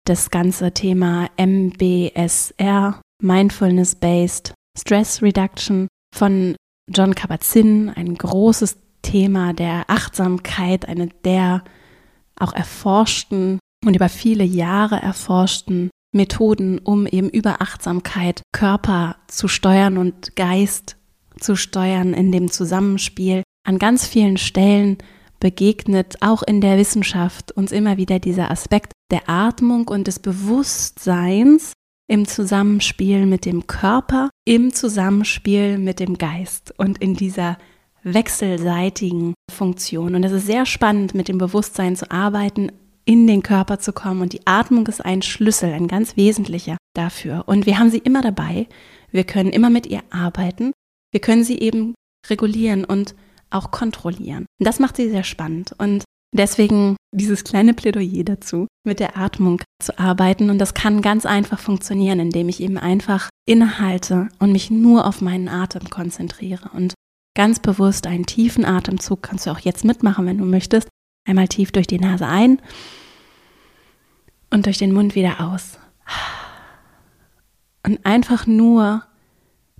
Das 0.05 0.29
ganze 0.29 0.71
Thema 0.71 1.29
MBSR, 1.37 2.99
Mindfulness-Based 3.21 4.53
Stress 4.77 5.21
Reduction 5.21 5.87
von 6.13 6.55
John 6.89 7.15
Kabat-Zinn, 7.15 7.89
ein 7.89 8.15
großes 8.15 8.77
Thema 9.01 9.53
der 9.53 9.89
Achtsamkeit, 9.89 10.87
eine 10.87 11.07
der 11.25 11.63
auch 12.35 12.53
erforschten 12.53 13.59
und 13.85 13.95
über 13.95 14.09
viele 14.09 14.43
Jahre 14.43 15.01
erforschten 15.01 15.89
Methoden, 16.13 16.79
um 16.79 17.07
eben 17.07 17.29
über 17.29 17.61
Achtsamkeit 17.61 18.41
Körper 18.51 19.15
zu 19.27 19.47
steuern 19.47 19.97
und 19.97 20.35
Geist 20.35 20.97
zu 21.39 21.55
steuern 21.55 22.13
in 22.13 22.31
dem 22.31 22.51
Zusammenspiel, 22.51 23.43
an 23.65 23.79
ganz 23.79 24.05
vielen 24.05 24.37
Stellen 24.37 24.97
begegnet, 25.39 26.17
auch 26.21 26.43
in 26.43 26.61
der 26.61 26.77
Wissenschaft, 26.77 27.51
uns 27.53 27.71
immer 27.71 27.97
wieder 27.97 28.19
dieser 28.19 28.51
Aspekt 28.51 28.93
der 29.11 29.29
Atmung 29.29 29.87
und 29.87 30.07
des 30.07 30.19
Bewusstseins 30.19 31.73
im 32.11 32.27
Zusammenspiel 32.27 33.25
mit 33.25 33.45
dem 33.45 33.67
Körper, 33.67 34.29
im 34.43 34.73
Zusammenspiel 34.73 35.77
mit 35.77 36.01
dem 36.01 36.17
Geist 36.17 36.73
und 36.77 36.97
in 36.97 37.13
dieser 37.13 37.57
wechselseitigen 38.03 39.33
Funktion. 39.49 40.15
Und 40.15 40.25
es 40.25 40.33
ist 40.33 40.45
sehr 40.45 40.65
spannend, 40.65 41.15
mit 41.15 41.29
dem 41.29 41.37
Bewusstsein 41.37 41.95
zu 41.95 42.11
arbeiten, 42.11 42.69
in 43.05 43.27
den 43.27 43.43
Körper 43.43 43.79
zu 43.79 43.93
kommen. 43.93 44.21
Und 44.21 44.33
die 44.33 44.45
Atmung 44.45 44.87
ist 44.87 44.99
ein 44.99 45.21
Schlüssel, 45.21 45.71
ein 45.71 45.87
ganz 45.87 46.17
wesentlicher 46.17 46.75
dafür. 46.93 47.43
Und 47.45 47.65
wir 47.65 47.79
haben 47.79 47.89
sie 47.89 47.99
immer 47.99 48.21
dabei. 48.21 48.67
Wir 49.11 49.23
können 49.23 49.51
immer 49.51 49.69
mit 49.69 49.87
ihr 49.87 50.01
arbeiten. 50.09 50.73
Wir 51.13 51.21
können 51.21 51.45
sie 51.45 51.59
eben 51.59 51.95
regulieren 52.29 52.83
und 52.83 53.15
auch 53.51 53.71
kontrollieren. 53.71 54.47
Und 54.59 54.67
das 54.67 54.79
macht 54.79 54.97
sie 54.97 55.09
sehr 55.09 55.23
spannend. 55.23 55.73
Und 55.77 56.03
deswegen 56.33 56.95
dieses 57.11 57.43
kleine 57.43 57.73
Plädoyer 57.73 58.23
dazu, 58.23 58.67
mit 58.85 58.99
der 58.99 59.17
Atmung 59.17 59.61
zu 59.81 59.97
arbeiten. 59.99 60.49
Und 60.49 60.59
das 60.59 60.73
kann 60.73 61.01
ganz 61.01 61.25
einfach 61.25 61.59
funktionieren, 61.59 62.19
indem 62.19 62.49
ich 62.49 62.61
eben 62.61 62.77
einfach 62.77 63.29
innehalte 63.45 64.29
und 64.39 64.51
mich 64.51 64.71
nur 64.71 65.05
auf 65.05 65.21
meinen 65.21 65.49
Atem 65.49 65.89
konzentriere. 65.89 66.69
Und 66.73 66.93
ganz 67.35 67.59
bewusst 67.59 68.07
einen 68.07 68.25
tiefen 68.25 68.65
Atemzug 68.65 69.21
kannst 69.21 69.45
du 69.45 69.51
auch 69.51 69.59
jetzt 69.59 69.83
mitmachen, 69.83 70.25
wenn 70.25 70.37
du 70.37 70.45
möchtest. 70.45 70.87
Einmal 71.27 71.47
tief 71.47 71.71
durch 71.71 71.87
die 71.87 71.99
Nase 71.99 72.27
ein 72.27 72.61
und 74.49 74.65
durch 74.65 74.77
den 74.77 74.93
Mund 74.93 75.15
wieder 75.15 75.39
aus. 75.41 75.77
Und 77.85 78.05
einfach 78.05 78.47
nur 78.47 79.03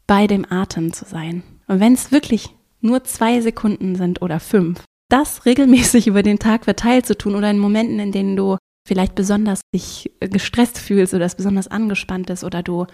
bei 0.08 0.28
dem 0.28 0.46
Atem 0.52 0.92
zu 0.92 1.06
sein. 1.06 1.44
Und 1.68 1.80
wenn 1.80 1.94
es 1.94 2.12
wirklich 2.12 2.50
nur 2.82 3.04
zwei 3.04 3.42
Sekunden 3.42 3.96
sind 3.96 4.22
oder 4.22 4.40
fünf, 4.40 4.84
das 5.12 5.46
regelmäßig 5.46 6.08
über 6.08 6.24
den 6.24 6.40
Tag 6.40 6.66
verteilt 6.66 7.06
zu 7.06 7.18
tun 7.18 7.36
oder 7.36 7.50
in 7.50 7.60
Momenten, 7.60 8.00
in 8.00 8.12
denen 8.12 8.36
du 8.36 8.58
vielleicht 8.88 9.16
besonders 9.16 9.62
dich 9.74 10.12
gestresst 10.20 10.78
fühlst 10.78 11.14
oder 11.14 11.26
es 11.26 11.36
besonders 11.36 11.68
angespannt 11.68 12.30
ist 12.30 12.44
oder 12.44 12.64
du 12.64 12.88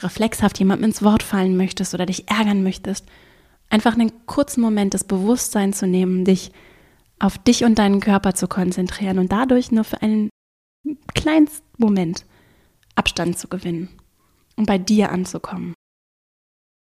reflexhaft 0.00 0.58
jemandem 0.58 0.86
ins 0.86 1.02
Wort 1.02 1.22
fallen 1.22 1.56
möchtest 1.56 1.94
oder 1.94 2.06
dich 2.06 2.28
ärgern 2.28 2.62
möchtest, 2.62 3.06
einfach 3.70 3.94
einen 3.94 4.26
kurzen 4.26 4.60
Moment 4.60 4.94
des 4.94 5.04
Bewusstseins 5.04 5.78
zu 5.78 5.86
nehmen, 5.86 6.24
dich 6.24 6.52
auf 7.18 7.38
dich 7.38 7.64
und 7.64 7.78
deinen 7.78 8.00
Körper 8.00 8.34
zu 8.34 8.48
konzentrieren 8.48 9.18
und 9.18 9.30
dadurch 9.30 9.70
nur 9.70 9.84
für 9.84 10.02
einen 10.02 10.28
kleinen 11.14 11.48
Moment 11.78 12.26
Abstand 12.96 13.38
zu 13.38 13.48
gewinnen 13.48 13.88
und 14.56 14.66
bei 14.66 14.76
dir 14.78 15.10
anzukommen. 15.10 15.74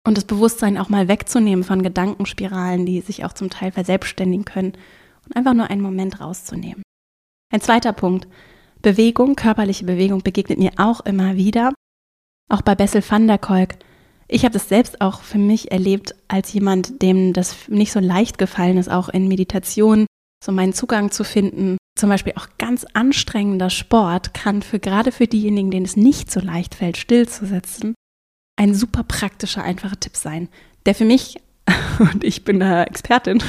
Und 0.05 0.17
das 0.17 0.25
Bewusstsein 0.25 0.77
auch 0.77 0.89
mal 0.89 1.07
wegzunehmen 1.07 1.63
von 1.63 1.81
Gedankenspiralen, 1.81 2.85
die 2.85 3.01
sich 3.01 3.23
auch 3.23 3.33
zum 3.33 3.49
Teil 3.49 3.71
verselbstständigen 3.71 4.45
können 4.45 4.73
und 5.25 5.35
einfach 5.35 5.53
nur 5.53 5.69
einen 5.69 5.81
Moment 5.81 6.19
rauszunehmen. 6.19 6.83
Ein 7.51 7.61
zweiter 7.61 7.93
Punkt. 7.93 8.27
Bewegung, 8.81 9.35
körperliche 9.35 9.85
Bewegung 9.85 10.21
begegnet 10.21 10.59
mir 10.59 10.71
auch 10.77 11.01
immer 11.01 11.35
wieder. 11.35 11.73
Auch 12.49 12.61
bei 12.61 12.75
Bessel 12.75 13.01
van 13.07 13.27
der 13.27 13.37
Kolk. 13.37 13.75
Ich 14.27 14.43
habe 14.43 14.53
das 14.53 14.67
selbst 14.67 14.99
auch 14.99 15.21
für 15.21 15.37
mich 15.37 15.71
erlebt 15.71 16.15
als 16.27 16.51
jemand, 16.51 17.01
dem 17.01 17.31
das 17.33 17.69
nicht 17.69 17.91
so 17.91 17.99
leicht 17.99 18.37
gefallen 18.37 18.77
ist, 18.77 18.89
auch 18.89 19.07
in 19.09 19.27
Meditation 19.27 20.05
so 20.43 20.51
meinen 20.51 20.73
Zugang 20.73 21.11
zu 21.11 21.23
finden. 21.23 21.77
Zum 21.97 22.09
Beispiel 22.09 22.33
auch 22.35 22.47
ganz 22.57 22.85
anstrengender 22.93 23.69
Sport 23.69 24.33
kann 24.33 24.61
für 24.61 24.79
gerade 24.79 25.11
für 25.11 25.27
diejenigen, 25.27 25.71
denen 25.71 25.85
es 25.85 25.95
nicht 25.95 26.31
so 26.31 26.41
leicht 26.41 26.75
fällt, 26.75 26.97
still 26.97 27.29
ein 28.55 28.75
super 28.75 29.03
praktischer, 29.03 29.63
einfacher 29.63 29.99
Tipp 29.99 30.15
sein, 30.15 30.49
der 30.85 30.95
für 30.95 31.05
mich, 31.05 31.37
und 31.99 32.23
ich 32.23 32.43
bin 32.43 32.59
da 32.59 32.83
Expertin, 32.83 33.41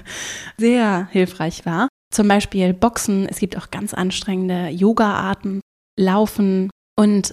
sehr 0.58 1.08
hilfreich 1.10 1.64
war. 1.66 1.88
Zum 2.12 2.28
Beispiel 2.28 2.74
Boxen, 2.74 3.26
es 3.26 3.38
gibt 3.38 3.56
auch 3.56 3.70
ganz 3.70 3.94
anstrengende 3.94 4.68
Yoga-Arten, 4.68 5.60
Laufen 5.98 6.70
und 6.98 7.32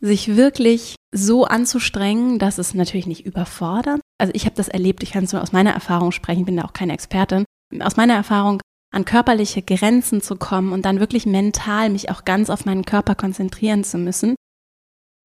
sich 0.00 0.36
wirklich 0.36 0.96
so 1.12 1.44
anzustrengen, 1.44 2.38
dass 2.38 2.58
es 2.58 2.74
natürlich 2.74 3.06
nicht 3.06 3.26
überfordert. 3.26 4.00
Also 4.18 4.32
ich 4.34 4.44
habe 4.44 4.56
das 4.56 4.68
erlebt, 4.68 5.02
ich 5.02 5.12
kann 5.12 5.24
es 5.24 5.32
nur 5.32 5.42
aus 5.42 5.52
meiner 5.52 5.72
Erfahrung 5.72 6.12
sprechen, 6.12 6.44
bin 6.44 6.56
da 6.56 6.64
auch 6.64 6.72
keine 6.72 6.92
Expertin 6.92 7.44
aus 7.80 7.96
meiner 7.96 8.14
Erfahrung 8.14 8.60
an 8.90 9.04
körperliche 9.04 9.62
Grenzen 9.62 10.22
zu 10.22 10.36
kommen 10.36 10.72
und 10.72 10.84
dann 10.84 11.00
wirklich 11.00 11.26
mental 11.26 11.90
mich 11.90 12.10
auch 12.10 12.24
ganz 12.24 12.48
auf 12.48 12.64
meinen 12.64 12.84
Körper 12.84 13.14
konzentrieren 13.14 13.84
zu 13.84 13.98
müssen, 13.98 14.34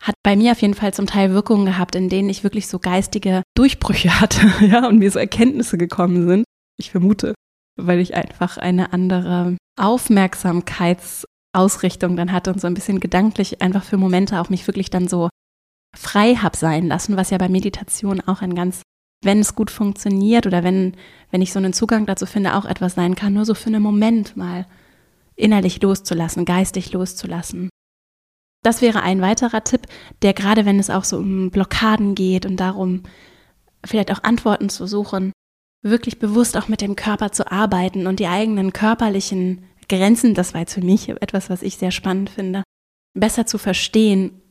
hat 0.01 0.15
bei 0.23 0.35
mir 0.35 0.51
auf 0.51 0.61
jeden 0.61 0.73
Fall 0.73 0.93
zum 0.93 1.07
Teil 1.07 1.31
Wirkungen 1.31 1.65
gehabt, 1.65 1.95
in 1.95 2.09
denen 2.09 2.27
ich 2.29 2.43
wirklich 2.43 2.67
so 2.67 2.79
geistige 2.79 3.43
Durchbrüche 3.55 4.19
hatte, 4.19 4.51
ja, 4.65 4.85
und 4.87 4.99
mir 4.99 5.11
so 5.11 5.19
Erkenntnisse 5.19 5.77
gekommen 5.77 6.27
sind. 6.27 6.43
Ich 6.77 6.91
vermute, 6.91 7.33
weil 7.79 7.99
ich 7.99 8.15
einfach 8.15 8.57
eine 8.57 8.91
andere 8.93 9.57
Aufmerksamkeitsausrichtung 9.79 12.15
dann 12.15 12.31
hatte 12.31 12.51
und 12.51 12.59
so 12.61 12.67
ein 12.67 12.73
bisschen 12.73 12.99
gedanklich 12.99 13.61
einfach 13.61 13.83
für 13.83 13.97
Momente 13.97 14.41
auch 14.41 14.49
mich 14.49 14.65
wirklich 14.67 14.89
dann 14.89 15.07
so 15.07 15.29
frei 15.95 16.33
hab 16.35 16.55
sein 16.55 16.87
lassen, 16.87 17.17
was 17.17 17.29
ja 17.29 17.37
bei 17.37 17.49
Meditation 17.49 18.19
auch 18.21 18.41
ein 18.41 18.55
ganz 18.55 18.81
wenn 19.23 19.39
es 19.39 19.55
gut 19.55 19.71
funktioniert 19.71 20.45
oder 20.45 20.63
wenn, 20.63 20.93
wenn 21.31 21.41
ich 21.41 21.53
so 21.53 21.59
einen 21.59 21.73
Zugang 21.73 22.05
dazu 22.05 22.25
finde, 22.25 22.55
auch 22.55 22.65
etwas 22.65 22.95
sein 22.95 23.15
kann, 23.15 23.33
nur 23.33 23.45
so 23.45 23.53
für 23.53 23.67
einen 23.67 23.81
Moment 23.81 24.37
mal 24.37 24.67
innerlich 25.35 25.81
loszulassen, 25.81 26.45
geistig 26.45 26.91
loszulassen. 26.91 27.69
Das 28.63 28.81
wäre 28.81 29.03
ein 29.03 29.21
weiterer 29.21 29.63
Tipp, 29.63 29.87
der 30.21 30.33
gerade 30.33 30.65
wenn 30.65 30.79
es 30.79 30.89
auch 30.89 31.03
so 31.03 31.17
um 31.17 31.51
Blockaden 31.51 32.15
geht 32.15 32.45
und 32.45 32.57
darum, 32.57 33.03
vielleicht 33.85 34.11
auch 34.11 34.23
Antworten 34.23 34.69
zu 34.69 34.87
suchen, 34.87 35.33
wirklich 35.83 36.17
bewusst 36.17 36.57
auch 36.57 36.69
mit 36.69 36.81
dem 36.81 36.95
Körper 36.95 37.31
zu 37.31 37.51
arbeiten 37.51 38.07
und 38.07 38.19
die 38.19 38.27
eigenen 38.27 38.73
körperlichen 38.73 39.65
Grenzen, 39.89 40.33
das 40.33 40.53
war 40.53 40.61
jetzt 40.61 40.73
für 40.73 40.81
mich 40.81 41.09
etwas, 41.09 41.49
was 41.49 41.61
ich 41.61 41.77
sehr 41.77 41.91
spannend 41.91 42.29
finde, 42.29 42.63
besser 43.13 43.45
zu 43.45 43.57
verstehen 43.57 44.41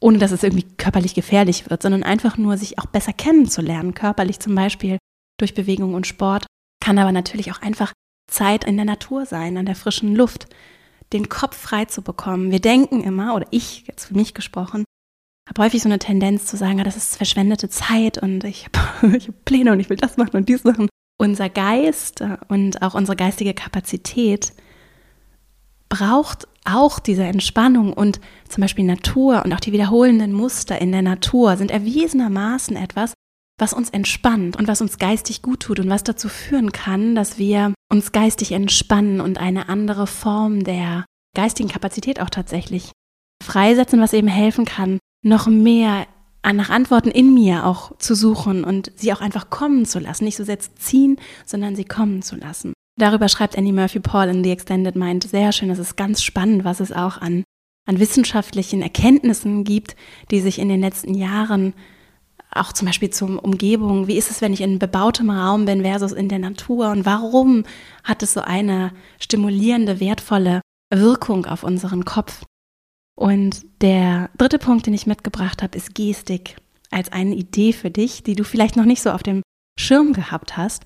ohne 0.00 0.18
dass 0.18 0.32
es 0.32 0.42
irgendwie 0.42 0.66
körperlich 0.76 1.14
gefährlich 1.14 1.68
wird, 1.68 1.82
sondern 1.82 2.02
einfach 2.02 2.38
nur 2.38 2.56
sich 2.56 2.78
auch 2.78 2.86
besser 2.86 3.12
kennenzulernen, 3.12 3.94
körperlich 3.94 4.40
zum 4.40 4.54
Beispiel 4.54 4.98
durch 5.38 5.54
Bewegung 5.54 5.94
und 5.94 6.06
Sport, 6.06 6.46
kann 6.82 6.98
aber 6.98 7.12
natürlich 7.12 7.52
auch 7.52 7.60
einfach 7.60 7.92
Zeit 8.30 8.64
in 8.64 8.76
der 8.76 8.86
Natur 8.86 9.26
sein, 9.26 9.58
an 9.58 9.66
der 9.66 9.74
frischen 9.74 10.16
Luft, 10.16 10.46
den 11.12 11.28
Kopf 11.28 11.56
frei 11.56 11.86
zu 11.86 12.02
bekommen. 12.02 12.50
Wir 12.50 12.60
denken 12.60 13.02
immer, 13.02 13.34
oder 13.34 13.46
ich, 13.50 13.84
jetzt 13.86 14.06
für 14.06 14.14
mich 14.14 14.34
gesprochen, 14.34 14.84
habe 15.48 15.64
häufig 15.64 15.82
so 15.82 15.88
eine 15.88 15.98
Tendenz 15.98 16.46
zu 16.46 16.56
sagen, 16.56 16.82
das 16.84 16.96
ist 16.96 17.16
verschwendete 17.16 17.68
Zeit 17.68 18.18
und 18.18 18.44
ich 18.44 18.66
habe 18.66 19.18
hab 19.18 19.44
Pläne 19.44 19.72
und 19.72 19.80
ich 19.80 19.90
will 19.90 19.96
das 19.96 20.16
machen 20.16 20.36
und 20.36 20.48
dies 20.48 20.64
machen. 20.64 20.88
Unser 21.18 21.48
Geist 21.48 22.24
und 22.48 22.82
auch 22.82 22.94
unsere 22.94 23.16
geistige 23.16 23.52
Kapazität 23.52 24.52
braucht 25.88 26.46
auch 26.64 26.98
diese 26.98 27.24
Entspannung 27.24 27.92
und 27.92 28.20
zum 28.48 28.62
Beispiel 28.62 28.84
Natur 28.84 29.42
und 29.44 29.52
auch 29.52 29.60
die 29.60 29.72
wiederholenden 29.72 30.32
Muster 30.32 30.80
in 30.80 30.92
der 30.92 31.02
Natur 31.02 31.56
sind 31.56 31.70
erwiesenermaßen 31.70 32.76
etwas, 32.76 33.12
was 33.60 33.72
uns 33.72 33.90
entspannt 33.90 34.56
und 34.56 34.68
was 34.68 34.80
uns 34.80 34.98
geistig 34.98 35.42
gut 35.42 35.60
tut 35.60 35.80
und 35.80 35.90
was 35.90 36.04
dazu 36.04 36.28
führen 36.28 36.72
kann, 36.72 37.14
dass 37.14 37.38
wir 37.38 37.74
uns 37.90 38.12
geistig 38.12 38.52
entspannen 38.52 39.20
und 39.20 39.38
eine 39.38 39.68
andere 39.68 40.06
Form 40.06 40.64
der 40.64 41.04
geistigen 41.36 41.68
Kapazität 41.68 42.20
auch 42.20 42.30
tatsächlich 42.30 42.92
freisetzen, 43.42 44.00
was 44.00 44.12
eben 44.12 44.28
helfen 44.28 44.64
kann, 44.64 44.98
noch 45.24 45.46
mehr 45.46 46.06
nach 46.42 46.70
Antworten 46.70 47.10
in 47.10 47.34
mir 47.34 47.66
auch 47.66 47.96
zu 47.98 48.14
suchen 48.14 48.64
und 48.64 48.92
sie 48.96 49.12
auch 49.12 49.20
einfach 49.20 49.50
kommen 49.50 49.84
zu 49.84 49.98
lassen. 49.98 50.24
Nicht 50.24 50.36
so 50.36 50.44
sehr 50.44 50.58
ziehen, 50.58 51.16
sondern 51.44 51.76
sie 51.76 51.84
kommen 51.84 52.22
zu 52.22 52.36
lassen. 52.36 52.72
Darüber 52.98 53.28
schreibt 53.28 53.56
Annie 53.56 53.72
Murphy 53.72 54.00
Paul 54.00 54.28
in 54.28 54.44
The 54.44 54.50
Extended 54.50 54.96
Mind 54.96 55.24
sehr 55.24 55.52
schön. 55.52 55.70
Es 55.70 55.78
ist 55.78 55.96
ganz 55.96 56.22
spannend, 56.22 56.64
was 56.64 56.80
es 56.80 56.92
auch 56.92 57.18
an, 57.18 57.44
an 57.86 57.98
wissenschaftlichen 57.98 58.82
Erkenntnissen 58.82 59.64
gibt, 59.64 59.96
die 60.30 60.40
sich 60.40 60.58
in 60.58 60.68
den 60.68 60.80
letzten 60.80 61.14
Jahren 61.14 61.74
auch 62.52 62.72
zum 62.72 62.86
Beispiel 62.86 63.10
zum 63.10 63.38
Umgebung, 63.38 64.06
wie 64.06 64.16
ist 64.16 64.30
es, 64.30 64.40
wenn 64.40 64.52
ich 64.52 64.60
in 64.60 64.78
bebautem 64.78 65.30
Raum 65.30 65.64
bin 65.66 65.82
versus 65.82 66.12
in 66.12 66.28
der 66.28 66.38
Natur 66.38 66.90
und 66.90 67.06
warum 67.06 67.64
hat 68.02 68.22
es 68.22 68.32
so 68.32 68.40
eine 68.40 68.92
stimulierende, 69.20 70.00
wertvolle 70.00 70.60
Wirkung 70.92 71.46
auf 71.46 71.62
unseren 71.62 72.04
Kopf? 72.04 72.44
Und 73.16 73.64
der 73.82 74.30
dritte 74.36 74.58
Punkt, 74.58 74.86
den 74.86 74.94
ich 74.94 75.06
mitgebracht 75.06 75.62
habe, 75.62 75.76
ist 75.76 75.94
Gestik 75.94 76.56
als 76.90 77.12
eine 77.12 77.34
Idee 77.34 77.72
für 77.72 77.90
dich, 77.90 78.22
die 78.22 78.34
du 78.34 78.44
vielleicht 78.44 78.76
noch 78.76 78.84
nicht 78.84 79.02
so 79.02 79.10
auf 79.10 79.22
dem 79.22 79.42
Schirm 79.78 80.12
gehabt 80.12 80.56
hast 80.56 80.84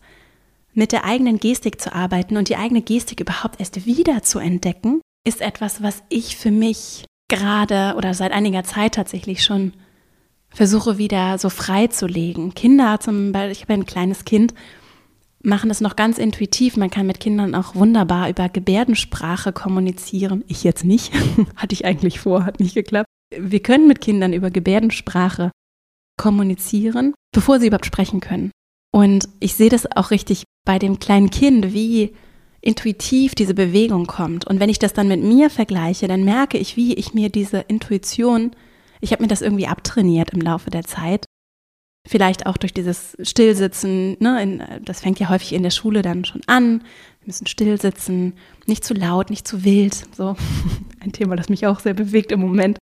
mit 0.74 0.92
der 0.92 1.04
eigenen 1.04 1.38
Gestik 1.38 1.80
zu 1.80 1.94
arbeiten 1.94 2.36
und 2.36 2.48
die 2.48 2.56
eigene 2.56 2.82
Gestik 2.82 3.20
überhaupt 3.20 3.60
erst 3.60 3.86
wieder 3.86 4.22
zu 4.22 4.40
entdecken, 4.40 5.00
ist 5.26 5.40
etwas, 5.40 5.82
was 5.82 6.02
ich 6.08 6.36
für 6.36 6.50
mich 6.50 7.04
gerade 7.28 7.94
oder 7.96 8.12
seit 8.12 8.32
einiger 8.32 8.64
Zeit 8.64 8.96
tatsächlich 8.96 9.42
schon 9.42 9.72
versuche 10.54 10.98
wieder 10.98 11.38
so 11.38 11.50
frei 11.50 11.88
zu 11.88 12.06
legen. 12.06 12.54
Kinder 12.54 13.00
zum 13.00 13.32
Beispiel, 13.32 13.52
ich 13.52 13.62
habe 13.62 13.74
ein 13.74 13.86
kleines 13.86 14.24
Kind, 14.24 14.54
machen 15.42 15.68
das 15.68 15.80
noch 15.80 15.96
ganz 15.96 16.18
intuitiv. 16.18 16.76
Man 16.76 16.90
kann 16.90 17.06
mit 17.06 17.20
Kindern 17.20 17.54
auch 17.54 17.74
wunderbar 17.74 18.28
über 18.28 18.48
Gebärdensprache 18.48 19.52
kommunizieren. 19.52 20.44
Ich 20.48 20.64
jetzt 20.64 20.84
nicht. 20.84 21.12
Hatte 21.56 21.74
ich 21.74 21.84
eigentlich 21.84 22.20
vor, 22.20 22.44
hat 22.44 22.60
nicht 22.60 22.74
geklappt. 22.74 23.08
Wir 23.36 23.60
können 23.60 23.88
mit 23.88 24.00
Kindern 24.00 24.32
über 24.32 24.50
Gebärdensprache 24.50 25.50
kommunizieren, 26.16 27.14
bevor 27.32 27.58
sie 27.58 27.66
überhaupt 27.66 27.86
sprechen 27.86 28.20
können. 28.20 28.50
Und 28.92 29.28
ich 29.40 29.54
sehe 29.54 29.70
das 29.70 29.90
auch 29.96 30.12
richtig 30.12 30.44
bei 30.64 30.78
dem 30.78 31.00
kleinen 31.00 31.30
Kind, 31.30 31.74
wie 31.74 32.14
intuitiv 32.60 33.34
diese 33.34 33.54
Bewegung 33.54 34.06
kommt. 34.06 34.46
Und 34.46 34.60
wenn 34.60 34.70
ich 34.70 34.78
das 34.78 34.92
dann 34.94 35.08
mit 35.08 35.22
mir 35.22 35.50
vergleiche, 35.50 36.06
dann 36.06 36.24
merke 36.24 36.58
ich, 36.58 36.76
wie 36.76 36.94
ich 36.94 37.12
mir 37.12 37.28
diese 37.28 37.58
Intuition, 37.58 38.52
ich 39.04 39.12
habe 39.12 39.22
mir 39.22 39.28
das 39.28 39.42
irgendwie 39.42 39.66
abtrainiert 39.66 40.30
im 40.30 40.40
Laufe 40.40 40.70
der 40.70 40.82
Zeit. 40.82 41.26
Vielleicht 42.08 42.46
auch 42.46 42.56
durch 42.56 42.72
dieses 42.72 43.16
Stillsitzen, 43.22 44.16
ne, 44.18 44.42
in, 44.42 44.62
das 44.82 45.00
fängt 45.00 45.20
ja 45.20 45.28
häufig 45.28 45.52
in 45.52 45.62
der 45.62 45.70
Schule 45.70 46.02
dann 46.02 46.24
schon 46.24 46.40
an. 46.46 46.80
Wir 47.20 47.26
müssen 47.26 47.46
stillsitzen, 47.46 48.34
nicht 48.66 48.82
zu 48.82 48.94
laut, 48.94 49.28
nicht 49.30 49.46
zu 49.46 49.62
wild. 49.62 50.06
So 50.14 50.36
ein 51.00 51.12
Thema, 51.12 51.36
das 51.36 51.50
mich 51.50 51.66
auch 51.66 51.80
sehr 51.80 51.94
bewegt 51.94 52.32
im 52.32 52.40
Moment. 52.40 52.78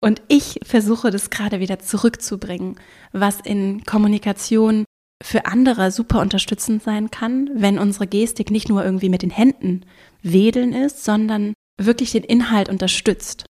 Und 0.00 0.22
ich 0.28 0.60
versuche 0.62 1.10
das 1.10 1.30
gerade 1.30 1.58
wieder 1.58 1.80
zurückzubringen, 1.80 2.76
was 3.12 3.40
in 3.40 3.84
Kommunikation 3.84 4.84
für 5.22 5.46
andere 5.46 5.90
super 5.90 6.20
unterstützend 6.20 6.82
sein 6.82 7.10
kann, 7.10 7.50
wenn 7.54 7.78
unsere 7.78 8.06
Gestik 8.06 8.50
nicht 8.50 8.68
nur 8.68 8.84
irgendwie 8.84 9.08
mit 9.08 9.22
den 9.22 9.30
Händen 9.30 9.84
wedeln 10.22 10.72
ist, 10.72 11.04
sondern 11.04 11.54
wirklich 11.80 12.12
den 12.12 12.24
Inhalt 12.24 12.68
unterstützt. 12.68 13.46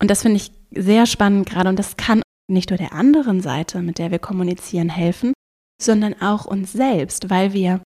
Und 0.00 0.10
das 0.10 0.22
finde 0.22 0.36
ich 0.36 0.59
sehr 0.74 1.06
spannend 1.06 1.48
gerade 1.48 1.68
und 1.68 1.78
das 1.78 1.96
kann 1.96 2.22
nicht 2.48 2.70
nur 2.70 2.78
der 2.78 2.92
anderen 2.92 3.40
Seite, 3.40 3.80
mit 3.80 3.98
der 3.98 4.10
wir 4.10 4.18
kommunizieren, 4.18 4.88
helfen, 4.88 5.32
sondern 5.80 6.20
auch 6.20 6.44
uns 6.44 6.72
selbst, 6.72 7.30
weil 7.30 7.52
wir 7.52 7.80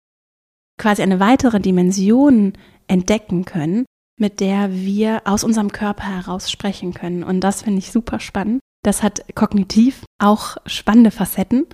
quasi 0.80 1.02
eine 1.02 1.20
weitere 1.20 1.60
Dimension 1.60 2.54
entdecken 2.88 3.46
können, 3.46 3.86
mit 4.20 4.40
der 4.40 4.74
wir 4.74 5.22
aus 5.26 5.44
unserem 5.44 5.72
Körper 5.72 6.04
heraus 6.04 6.50
sprechen 6.50 6.94
können. 6.94 7.24
Und 7.24 7.42
das 7.42 7.62
finde 7.62 7.80
ich 7.80 7.92
super 7.92 8.20
spannend. 8.20 8.60
Das 8.84 9.04
hat 9.04 9.24
kognitiv 9.36 10.04
auch 10.22 10.58
spannende 10.66 11.12
Facetten 11.12 11.68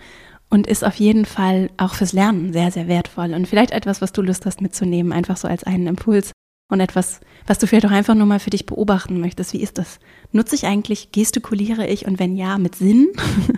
und 0.49 0.67
ist 0.67 0.83
auf 0.83 0.95
jeden 0.95 1.25
Fall 1.25 1.69
auch 1.77 1.93
fürs 1.93 2.13
Lernen 2.13 2.53
sehr, 2.53 2.71
sehr 2.71 2.87
wertvoll. 2.87 3.33
Und 3.33 3.47
vielleicht 3.47 3.71
etwas, 3.71 4.01
was 4.01 4.11
du 4.11 4.21
Lust 4.21 4.45
hast 4.45 4.61
mitzunehmen, 4.61 5.11
einfach 5.11 5.37
so 5.37 5.47
als 5.47 5.63
einen 5.63 5.87
Impuls 5.87 6.31
und 6.69 6.79
etwas, 6.79 7.19
was 7.47 7.59
du 7.59 7.67
vielleicht 7.67 7.87
auch 7.87 7.91
einfach 7.91 8.15
nur 8.15 8.27
mal 8.27 8.39
für 8.39 8.51
dich 8.51 8.65
beobachten 8.65 9.19
möchtest. 9.19 9.53
Wie 9.53 9.61
ist 9.61 9.77
das? 9.77 9.99
Nutze 10.31 10.55
ich 10.55 10.65
eigentlich, 10.65 11.11
gestikuliere 11.11 11.87
ich 11.87 12.05
und 12.05 12.19
wenn 12.19 12.37
ja, 12.37 12.57
mit 12.57 12.75
Sinn? 12.75 13.09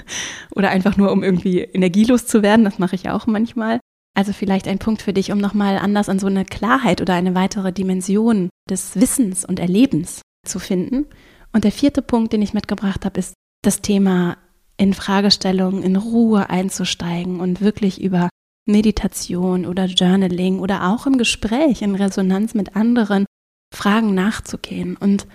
Oder 0.56 0.70
einfach 0.70 0.98
nur, 0.98 1.12
um 1.12 1.22
irgendwie 1.24 1.60
energielos 1.60 2.26
zu 2.26 2.42
werden? 2.42 2.66
Das 2.66 2.80
mache 2.80 2.96
ich 2.96 3.10
auch 3.10 3.28
manchmal. 3.28 3.80
Also 4.14 4.34
vielleicht 4.34 4.68
ein 4.68 4.80
Punkt 4.80 5.02
für 5.02 5.14
dich, 5.14 5.32
um 5.32 5.38
nochmal 5.38 5.78
anders 5.78 6.10
an 6.10 6.20
so 6.20 6.28
eine 6.28 6.44
Klarheit 6.44 7.00
oder 7.02 7.14
eine 7.14 7.34
weitere 7.34 7.72
Dimension 7.72 8.50
des 8.70 9.00
Wissens 9.00 9.46
und 9.46 9.58
Erlebens 9.58 10.22
zu 10.46 10.60
finden. 10.60 11.06
Und 11.54 11.64
der 11.64 11.72
vierte 11.72 12.02
Punkt, 12.02 12.34
den 12.34 12.42
ich 12.42 12.54
mitgebracht 12.54 13.06
habe, 13.06 13.20
ist 13.20 13.34
das 13.64 13.82
Thema 13.82 14.38
in 14.76 14.94
Fragestellungen 14.94 15.84
in 15.84 15.96
Ruhe 15.96 16.50
einzusteigen 16.50 17.40
und 17.40 17.62
wirklich 17.62 18.02
über 18.02 18.30
Meditation 18.66 19.66
oder 19.66 19.86
Journaling 19.86 20.60
oder 20.60 20.90
auch 20.90 21.06
im 21.06 21.18
Gespräch 21.18 21.82
in 21.82 21.96
Resonanz 21.96 22.54
mit 22.54 22.76
anderen 22.76 23.26
Fragen 23.74 24.14
nachzugehen 24.14 24.98
und 24.98 25.28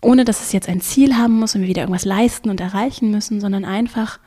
ohne 0.00 0.24
dass 0.24 0.42
es 0.42 0.52
jetzt 0.52 0.68
ein 0.68 0.80
Ziel 0.80 1.16
haben 1.16 1.38
muss 1.38 1.54
und 1.54 1.62
wir 1.62 1.68
wieder 1.68 1.82
irgendwas 1.82 2.04
leisten 2.04 2.50
und 2.50 2.60
erreichen 2.60 3.10
müssen, 3.10 3.40
sondern 3.40 3.64
einfach 3.64 4.20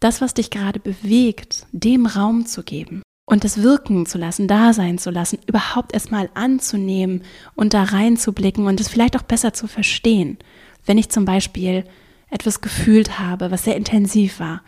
das, 0.00 0.20
was 0.20 0.34
dich 0.34 0.50
gerade 0.50 0.80
bewegt, 0.80 1.66
dem 1.72 2.06
Raum 2.06 2.46
zu 2.46 2.62
geben 2.62 3.02
und 3.26 3.44
es 3.44 3.62
wirken 3.62 4.06
zu 4.06 4.18
lassen, 4.18 4.48
da 4.48 4.72
sein 4.72 4.98
zu 4.98 5.10
lassen, 5.10 5.38
überhaupt 5.46 5.92
erstmal 5.94 6.30
anzunehmen 6.34 7.22
und 7.54 7.74
da 7.74 7.84
reinzublicken 7.84 8.66
und 8.66 8.80
es 8.80 8.88
vielleicht 8.88 9.16
auch 9.16 9.22
besser 9.22 9.52
zu 9.52 9.68
verstehen. 9.68 10.38
Wenn 10.84 10.98
ich 10.98 11.10
zum 11.10 11.26
Beispiel 11.26 11.84
etwas 12.30 12.60
gefühlt 12.60 13.18
habe, 13.18 13.50
was 13.50 13.64
sehr 13.64 13.76
intensiv 13.76 14.40
war, 14.40 14.62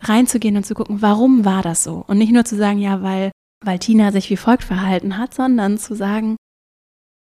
reinzugehen 0.00 0.56
und 0.56 0.64
zu 0.64 0.74
gucken, 0.74 1.02
warum 1.02 1.44
war 1.44 1.62
das 1.62 1.84
so? 1.84 2.04
Und 2.06 2.18
nicht 2.18 2.32
nur 2.32 2.44
zu 2.44 2.56
sagen, 2.56 2.78
ja, 2.78 3.02
weil, 3.02 3.30
weil 3.64 3.78
Tina 3.78 4.12
sich 4.12 4.30
wie 4.30 4.36
folgt 4.36 4.64
verhalten 4.64 5.18
hat, 5.18 5.34
sondern 5.34 5.78
zu 5.78 5.94
sagen, 5.94 6.36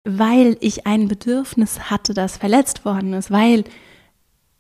weil 0.04 0.56
ich 0.61 0.87
ein 0.87 1.09
Bedürfnis 1.09 1.90
hatte, 1.90 2.14
das 2.14 2.37
verletzt 2.37 2.85
worden 2.85 3.12
ist, 3.12 3.30
weil, 3.30 3.64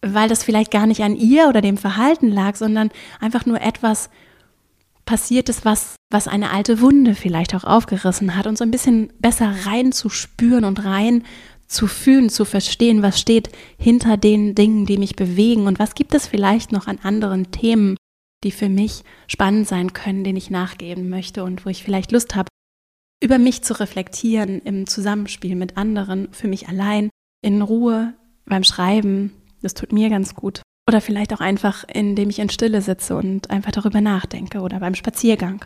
weil 0.02 0.28
das 0.28 0.44
vielleicht 0.44 0.70
gar 0.70 0.86
nicht 0.86 1.02
an 1.02 1.16
ihr 1.16 1.48
oder 1.48 1.60
dem 1.60 1.78
Verhalten 1.78 2.28
lag, 2.28 2.56
sondern 2.56 2.90
einfach 3.20 3.46
nur 3.46 3.60
etwas 3.60 4.10
passiert 5.06 5.48
ist, 5.48 5.64
was, 5.64 5.96
was 6.10 6.28
eine 6.28 6.50
alte 6.50 6.80
Wunde 6.80 7.14
vielleicht 7.14 7.54
auch 7.54 7.64
aufgerissen 7.64 8.36
hat 8.36 8.46
und 8.46 8.58
so 8.58 8.64
ein 8.64 8.70
bisschen 8.70 9.12
besser 9.18 9.52
reinzuspüren 9.66 10.64
und 10.64 10.84
rein 10.84 11.24
zu 11.70 11.86
fühlen, 11.86 12.30
zu 12.30 12.44
verstehen, 12.44 13.02
was 13.02 13.20
steht 13.20 13.50
hinter 13.78 14.16
den 14.16 14.54
Dingen, 14.54 14.86
die 14.86 14.98
mich 14.98 15.14
bewegen 15.14 15.66
und 15.66 15.78
was 15.78 15.94
gibt 15.94 16.14
es 16.14 16.26
vielleicht 16.26 16.72
noch 16.72 16.88
an 16.88 16.98
anderen 17.02 17.52
Themen, 17.52 17.96
die 18.42 18.50
für 18.50 18.68
mich 18.68 19.04
spannend 19.28 19.68
sein 19.68 19.92
können, 19.92 20.24
denen 20.24 20.36
ich 20.36 20.50
nachgeben 20.50 21.08
möchte 21.08 21.44
und 21.44 21.64
wo 21.64 21.70
ich 21.70 21.84
vielleicht 21.84 22.10
Lust 22.10 22.34
habe, 22.34 22.48
über 23.22 23.38
mich 23.38 23.62
zu 23.62 23.78
reflektieren 23.78 24.60
im 24.62 24.86
Zusammenspiel 24.86 25.54
mit 25.54 25.76
anderen, 25.76 26.32
für 26.32 26.48
mich 26.48 26.68
allein, 26.68 27.10
in 27.42 27.62
Ruhe, 27.62 28.14
beim 28.46 28.64
Schreiben. 28.64 29.32
Das 29.62 29.74
tut 29.74 29.92
mir 29.92 30.10
ganz 30.10 30.34
gut. 30.34 30.62
Oder 30.88 31.00
vielleicht 31.00 31.32
auch 31.32 31.40
einfach, 31.40 31.84
indem 31.84 32.30
ich 32.30 32.40
in 32.40 32.50
Stille 32.50 32.82
sitze 32.82 33.16
und 33.16 33.50
einfach 33.50 33.70
darüber 33.70 34.00
nachdenke 34.00 34.60
oder 34.60 34.80
beim 34.80 34.94
Spaziergang. 34.94 35.64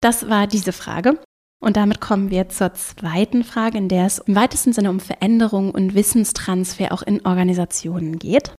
Das 0.00 0.30
war 0.30 0.46
diese 0.46 0.72
Frage. 0.72 1.18
Und 1.64 1.78
damit 1.78 1.98
kommen 1.98 2.28
wir 2.28 2.50
zur 2.50 2.74
zweiten 2.74 3.42
Frage, 3.42 3.78
in 3.78 3.88
der 3.88 4.04
es 4.04 4.18
im 4.18 4.36
weitesten 4.36 4.74
Sinne 4.74 4.90
um 4.90 5.00
Veränderung 5.00 5.70
und 5.70 5.94
Wissenstransfer 5.94 6.92
auch 6.92 7.00
in 7.00 7.24
Organisationen 7.24 8.18
geht. 8.18 8.54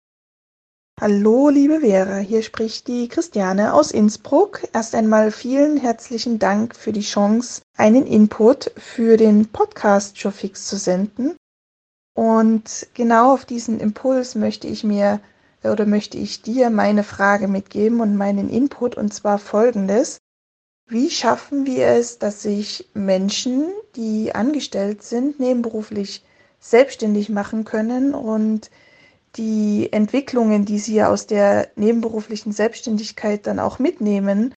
Hallo, 0.99 1.49
liebe 1.49 1.81
Vera, 1.81 2.17
hier 2.17 2.41
spricht 2.41 2.87
die 2.87 3.07
Christiane 3.07 3.75
aus 3.75 3.91
Innsbruck. 3.91 4.63
Erst 4.73 4.95
einmal 4.95 5.29
vielen 5.29 5.77
herzlichen 5.77 6.39
Dank 6.39 6.75
für 6.75 6.93
die 6.93 7.01
Chance, 7.01 7.61
einen 7.77 8.07
Input 8.07 8.71
für 8.75 9.17
den 9.17 9.49
Podcast 9.49 10.17
Showfix 10.17 10.65
zu 10.65 10.75
senden. 10.75 11.35
Und 12.15 12.87
genau 12.95 13.35
auf 13.35 13.45
diesen 13.45 13.79
Impuls 13.79 14.33
möchte 14.33 14.65
ich 14.65 14.83
mir 14.83 15.19
oder 15.63 15.85
möchte 15.85 16.17
ich 16.17 16.41
dir 16.41 16.71
meine 16.71 17.03
Frage 17.03 17.47
mitgeben 17.47 18.01
und 18.01 18.15
meinen 18.15 18.49
Input 18.49 18.97
und 18.97 19.13
zwar 19.13 19.37
folgendes. 19.37 20.17
Wie 20.87 21.09
schaffen 21.09 21.65
wir 21.65 21.87
es, 21.87 22.19
dass 22.19 22.43
sich 22.43 22.89
Menschen, 22.93 23.69
die 23.95 24.35
angestellt 24.35 25.01
sind, 25.01 25.39
nebenberuflich 25.39 26.23
selbstständig 26.59 27.29
machen 27.29 27.65
können 27.65 28.13
und 28.13 28.69
die 29.35 29.91
Entwicklungen, 29.91 30.65
die 30.65 30.77
sie 30.79 31.01
aus 31.03 31.25
der 31.25 31.69
nebenberuflichen 31.75 32.51
Selbstständigkeit 32.51 33.47
dann 33.47 33.59
auch 33.59 33.79
mitnehmen, 33.79 34.53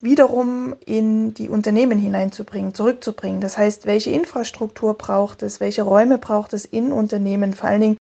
wiederum 0.00 0.76
in 0.86 1.34
die 1.34 1.48
Unternehmen 1.48 1.98
hineinzubringen, 1.98 2.72
zurückzubringen. 2.72 3.40
Das 3.40 3.58
heißt, 3.58 3.84
welche 3.84 4.10
Infrastruktur 4.10 4.94
braucht 4.94 5.42
es, 5.42 5.58
welche 5.58 5.82
Räume 5.82 6.18
braucht 6.18 6.52
es 6.52 6.64
in 6.64 6.92
Unternehmen, 6.92 7.52
vor 7.52 7.68
allen 7.68 7.80
Dingen 7.80 7.96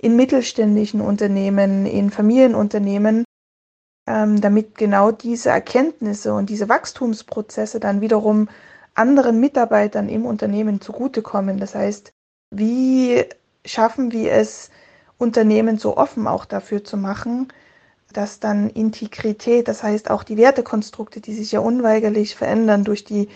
in 0.00 0.16
mittelständischen 0.16 1.02
Unternehmen, 1.02 1.84
in 1.84 2.10
Familienunternehmen, 2.10 3.24
damit 4.06 4.76
genau 4.76 5.12
diese 5.12 5.50
Erkenntnisse 5.50 6.34
und 6.34 6.50
diese 6.50 6.68
Wachstumsprozesse 6.68 7.78
dann 7.78 8.00
wiederum 8.00 8.48
anderen 8.94 9.38
Mitarbeitern 9.38 10.08
im 10.08 10.26
Unternehmen 10.26 10.80
zugutekommen. 10.80 11.58
Das 11.58 11.74
heißt, 11.74 12.12
wie 12.50 13.24
schaffen 13.64 14.12
wir 14.12 14.32
es, 14.32 14.70
Unternehmen 15.18 15.78
so 15.78 15.96
offen 15.96 16.26
auch 16.26 16.44
dafür 16.44 16.82
zu 16.82 16.96
machen, 16.96 17.52
dass 18.12 18.40
dann 18.40 18.70
Integrität, 18.70 19.68
das 19.68 19.82
heißt 19.82 20.10
auch 20.10 20.24
die 20.24 20.36
Wertekonstrukte, 20.36 21.20
die 21.20 21.34
sich 21.34 21.52
ja 21.52 21.60
unweigerlich 21.60 22.34
verändern 22.34 22.84
durch 22.84 23.04
die 23.04 23.28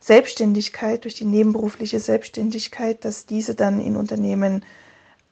Selbstständigkeit, 0.00 1.04
durch 1.04 1.14
die 1.14 1.24
nebenberufliche 1.24 2.00
Selbstständigkeit, 2.00 3.04
dass 3.04 3.26
diese 3.26 3.54
dann 3.54 3.80
in 3.80 3.96
Unternehmen 3.96 4.64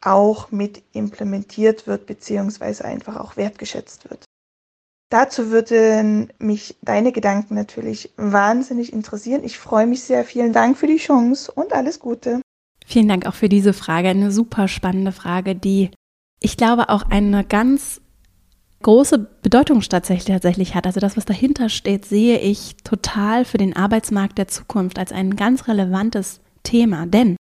auch 0.00 0.50
mit 0.50 0.82
implementiert 0.92 1.86
wird, 1.86 2.06
beziehungsweise 2.06 2.84
einfach 2.84 3.16
auch 3.16 3.36
wertgeschätzt 3.36 4.08
wird. 4.08 4.25
Dazu 5.08 5.50
würden 5.50 6.32
mich 6.38 6.76
deine 6.82 7.12
Gedanken 7.12 7.54
natürlich 7.54 8.12
wahnsinnig 8.16 8.92
interessieren. 8.92 9.44
Ich 9.44 9.58
freue 9.58 9.86
mich 9.86 10.02
sehr. 10.02 10.24
Vielen 10.24 10.52
Dank 10.52 10.76
für 10.76 10.88
die 10.88 10.96
Chance 10.96 11.52
und 11.52 11.72
alles 11.72 12.00
Gute. 12.00 12.40
Vielen 12.84 13.08
Dank 13.08 13.26
auch 13.26 13.34
für 13.34 13.48
diese 13.48 13.72
Frage. 13.72 14.08
Eine 14.08 14.32
super 14.32 14.66
spannende 14.66 15.12
Frage, 15.12 15.54
die 15.54 15.90
ich 16.40 16.56
glaube 16.56 16.88
auch 16.88 17.04
eine 17.08 17.44
ganz 17.44 18.00
große 18.82 19.18
Bedeutung 19.42 19.80
tatsächlich 19.80 20.74
hat. 20.74 20.86
Also 20.86 21.00
das, 21.00 21.16
was 21.16 21.24
dahinter 21.24 21.68
steht, 21.68 22.04
sehe 22.04 22.38
ich 22.38 22.76
total 22.84 23.44
für 23.44 23.58
den 23.58 23.74
Arbeitsmarkt 23.74 24.38
der 24.38 24.48
Zukunft 24.48 24.98
als 24.98 25.12
ein 25.12 25.36
ganz 25.36 25.66
relevantes 25.66 26.40
Thema. 26.62 27.06
Denn 27.06 27.36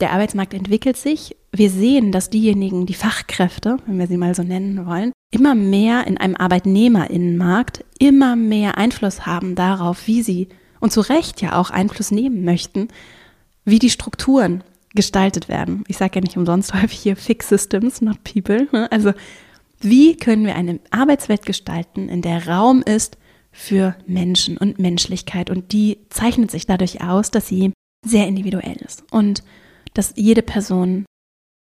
der 0.00 0.12
Arbeitsmarkt 0.12 0.54
entwickelt 0.54 0.96
sich. 0.96 1.36
Wir 1.52 1.70
sehen, 1.70 2.10
dass 2.10 2.30
diejenigen, 2.30 2.86
die 2.86 2.94
Fachkräfte, 2.94 3.76
wenn 3.86 3.98
wir 3.98 4.06
sie 4.06 4.16
mal 4.16 4.34
so 4.34 4.42
nennen 4.42 4.86
wollen, 4.86 5.12
immer 5.30 5.54
mehr 5.54 6.06
in 6.06 6.18
einem 6.18 6.36
Arbeitnehmerinnenmarkt 6.36 7.84
immer 7.98 8.36
mehr 8.36 8.76
Einfluss 8.76 9.26
haben 9.26 9.54
darauf, 9.54 10.06
wie 10.06 10.22
sie 10.22 10.48
und 10.80 10.92
zu 10.92 11.00
Recht 11.00 11.40
ja 11.40 11.56
auch 11.58 11.70
Einfluss 11.70 12.10
nehmen 12.10 12.44
möchten, 12.44 12.88
wie 13.64 13.78
die 13.78 13.90
Strukturen 13.90 14.62
gestaltet 14.94 15.48
werden. 15.48 15.84
Ich 15.88 15.96
sage 15.96 16.16
ja 16.16 16.20
nicht 16.20 16.36
umsonst 16.36 16.74
häufig 16.74 16.98
hier 16.98 17.16
Fix 17.16 17.48
Systems, 17.48 18.00
not 18.00 18.18
People. 18.24 18.68
Ne? 18.72 18.90
Also 18.92 19.12
wie 19.80 20.16
können 20.16 20.46
wir 20.46 20.56
eine 20.56 20.80
Arbeitswelt 20.90 21.46
gestalten, 21.46 22.08
in 22.08 22.22
der 22.22 22.46
Raum 22.46 22.82
ist 22.82 23.16
für 23.52 23.94
Menschen 24.06 24.58
und 24.58 24.78
Menschlichkeit. 24.78 25.48
Und 25.48 25.72
die 25.72 25.98
zeichnet 26.10 26.50
sich 26.50 26.66
dadurch 26.66 27.02
aus, 27.02 27.30
dass 27.30 27.48
sie 27.48 27.72
sehr 28.04 28.26
individuell 28.26 28.76
ist 28.84 29.04
und 29.10 29.42
dass 29.94 30.12
jede 30.16 30.42
Person 30.42 31.06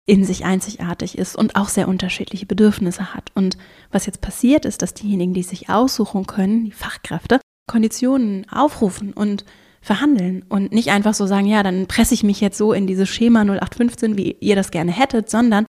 in 0.07 0.25
sich 0.25 0.45
einzigartig 0.45 1.19
ist 1.19 1.37
und 1.37 1.57
auch 1.57 1.69
sehr 1.69 1.89
unterschiedliche 1.89 2.47
Bedürfnisse 2.47 3.15
hat. 3.15 3.31
Und 3.35 3.57
was 3.91 4.07
jetzt 4.07 4.21
passiert 4.21 4.65
ist, 4.65 4.83
dass 4.83 4.95
diejenigen, 4.95 5.35
die 5.35 5.43
sich 5.43 5.69
aussuchen 5.69 6.27
können, 6.27 6.65
die 6.65 6.73
Fachkräfte, 6.73 7.41
Konditionen 7.69 8.47
aufrufen 8.51 9.13
und 9.13 9.45
verhandeln 9.83 10.45
und 10.49 10.73
nicht 10.73 10.91
einfach 10.91 11.15
so 11.15 11.27
sagen, 11.27 11.47
ja, 11.47 11.63
dann 11.63 11.87
presse 11.87 12.15
ich 12.15 12.23
mich 12.23 12.41
jetzt 12.41 12.59
so 12.59 12.73
in 12.73 12.87
dieses 12.87 13.09
Schema 13.09 13.43
0815, 13.43 14.17
wie 14.17 14.37
ihr 14.41 14.57
das 14.57 14.71
gerne 14.71 14.93
hättet, 14.93 15.31
sondern 15.31 15.65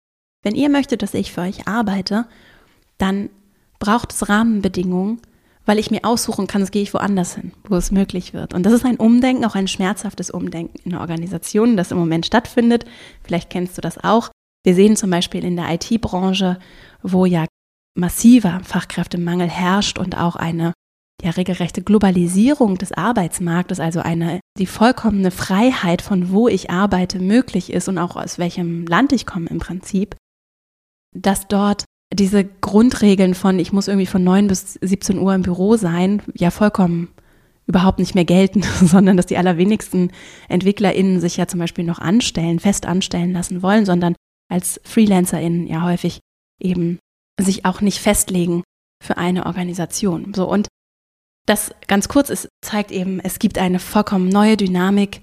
wenn 0.43 0.55
ihr 0.55 0.69
möchtet, 0.69 1.01
dass 1.01 1.13
ich 1.13 1.33
für 1.33 1.41
euch 1.41 1.67
arbeite, 1.67 2.27
dann 2.97 3.29
braucht 3.79 4.13
es 4.13 4.29
Rahmenbedingungen, 4.29 5.19
weil 5.67 5.79
ich 5.79 5.91
mir 5.91 6.03
aussuchen 6.03 6.47
kann, 6.47 6.61
es 6.61 6.71
gehe 6.71 6.81
ich 6.81 6.93
woanders 6.93 7.35
hin, 7.35 7.51
wo 7.67 7.75
es 7.75 7.91
möglich 7.91 8.33
wird. 8.33 8.53
Und 8.53 8.65
das 8.65 8.73
ist 8.73 8.85
ein 8.85 8.97
Umdenken, 8.97 9.45
auch 9.45 9.53
ein 9.53 9.67
schmerzhaftes 9.67 10.31
Umdenken 10.31 10.79
in 10.83 10.91
der 10.91 11.01
Organisation, 11.01 11.77
das 11.77 11.91
im 11.91 11.97
Moment 11.97 12.25
stattfindet. 12.25 12.85
Vielleicht 13.23 13.49
kennst 13.49 13.77
du 13.77 13.81
das 13.81 14.03
auch. 14.03 14.29
Wir 14.63 14.73
sehen 14.75 14.95
zum 14.95 15.11
Beispiel 15.11 15.43
in 15.43 15.57
der 15.57 15.71
IT-Branche, 15.73 16.57
wo 17.03 17.25
ja 17.25 17.45
massiver 17.95 18.61
Fachkräftemangel 18.63 19.49
herrscht 19.49 19.99
und 19.99 20.17
auch 20.17 20.37
eine 20.37 20.73
ja 21.21 21.31
regelrechte 21.31 21.81
Globalisierung 21.81 22.77
des 22.77 22.93
Arbeitsmarktes, 22.93 23.79
also 23.79 23.99
eine 23.99 24.39
die 24.57 24.67
vollkommene 24.67 25.31
Freiheit 25.31 26.01
von 26.01 26.31
wo 26.31 26.47
ich 26.47 26.69
arbeite 26.69 27.19
möglich 27.19 27.73
ist 27.73 27.89
und 27.89 27.97
auch 27.97 28.15
aus 28.15 28.39
welchem 28.39 28.85
Land 28.85 29.11
ich 29.11 29.25
komme 29.25 29.49
im 29.49 29.59
Prinzip, 29.59 30.15
dass 31.15 31.47
dort 31.47 31.85
diese 32.13 32.45
Grundregeln 32.45 33.35
von, 33.35 33.59
ich 33.59 33.73
muss 33.73 33.87
irgendwie 33.87 34.05
von 34.05 34.23
9 34.23 34.47
bis 34.47 34.73
17 34.75 35.19
Uhr 35.19 35.33
im 35.35 35.41
Büro 35.41 35.75
sein, 35.75 36.21
ja 36.33 36.51
vollkommen 36.51 37.09
überhaupt 37.65 37.99
nicht 37.99 38.15
mehr 38.15 38.25
gelten, 38.25 38.63
sondern 38.81 39.17
dass 39.17 39.25
die 39.25 39.37
allerwenigsten 39.37 40.11
EntwicklerInnen 40.47 41.19
sich 41.19 41.37
ja 41.37 41.47
zum 41.47 41.59
Beispiel 41.59 41.83
noch 41.83 41.99
anstellen, 41.99 42.59
fest 42.59 42.85
anstellen 42.85 43.33
lassen 43.33 43.61
wollen, 43.61 43.85
sondern 43.85 44.15
als 44.49 44.79
FreelancerInnen 44.85 45.67
ja 45.67 45.83
häufig 45.83 46.19
eben 46.61 46.99
sich 47.39 47.65
auch 47.65 47.81
nicht 47.81 47.99
festlegen 47.99 48.63
für 49.03 49.17
eine 49.17 49.45
Organisation. 49.45 50.33
So 50.33 50.49
und 50.49 50.67
das 51.45 51.73
ganz 51.87 52.07
kurz 52.07 52.29
ist, 52.29 52.49
zeigt 52.61 52.91
eben, 52.91 53.19
es 53.19 53.39
gibt 53.39 53.57
eine 53.57 53.79
vollkommen 53.79 54.29
neue 54.29 54.57
Dynamik 54.57 55.21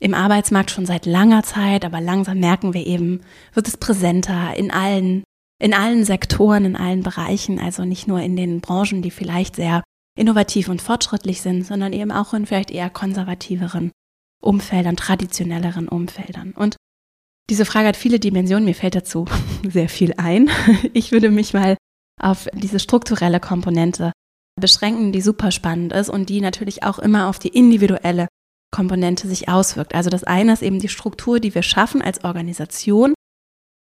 im 0.00 0.14
Arbeitsmarkt 0.14 0.70
schon 0.70 0.86
seit 0.86 1.06
langer 1.06 1.44
Zeit, 1.44 1.84
aber 1.84 2.00
langsam 2.00 2.40
merken 2.40 2.74
wir 2.74 2.86
eben, 2.86 3.20
wird 3.54 3.68
es 3.68 3.76
präsenter 3.76 4.56
in 4.56 4.70
allen 4.70 5.22
in 5.62 5.74
allen 5.74 6.04
Sektoren, 6.04 6.64
in 6.64 6.76
allen 6.76 7.04
Bereichen, 7.04 7.60
also 7.60 7.84
nicht 7.84 8.08
nur 8.08 8.20
in 8.20 8.34
den 8.34 8.60
Branchen, 8.60 9.00
die 9.00 9.12
vielleicht 9.12 9.54
sehr 9.54 9.84
innovativ 10.18 10.68
und 10.68 10.82
fortschrittlich 10.82 11.40
sind, 11.40 11.64
sondern 11.64 11.92
eben 11.92 12.10
auch 12.10 12.34
in 12.34 12.46
vielleicht 12.46 12.72
eher 12.72 12.90
konservativeren 12.90 13.92
Umfeldern, 14.42 14.96
traditionelleren 14.96 15.88
Umfeldern. 15.88 16.52
Und 16.52 16.76
diese 17.48 17.64
Frage 17.64 17.86
hat 17.86 17.96
viele 17.96 18.18
Dimensionen, 18.18 18.64
mir 18.64 18.74
fällt 18.74 18.96
dazu 18.96 19.26
sehr 19.68 19.88
viel 19.88 20.14
ein. 20.16 20.50
Ich 20.94 21.12
würde 21.12 21.30
mich 21.30 21.54
mal 21.54 21.76
auf 22.20 22.48
diese 22.54 22.80
strukturelle 22.80 23.38
Komponente 23.38 24.10
beschränken, 24.60 25.12
die 25.12 25.22
super 25.22 25.52
spannend 25.52 25.92
ist 25.92 26.10
und 26.10 26.28
die 26.28 26.40
natürlich 26.40 26.82
auch 26.82 26.98
immer 26.98 27.28
auf 27.28 27.38
die 27.38 27.48
individuelle 27.48 28.26
Komponente 28.72 29.28
sich 29.28 29.48
auswirkt. 29.48 29.94
Also 29.94 30.10
das 30.10 30.24
eine 30.24 30.54
ist 30.54 30.62
eben 30.62 30.80
die 30.80 30.88
Struktur, 30.88 31.38
die 31.38 31.54
wir 31.54 31.62
schaffen 31.62 32.02
als 32.02 32.24
Organisation, 32.24 33.14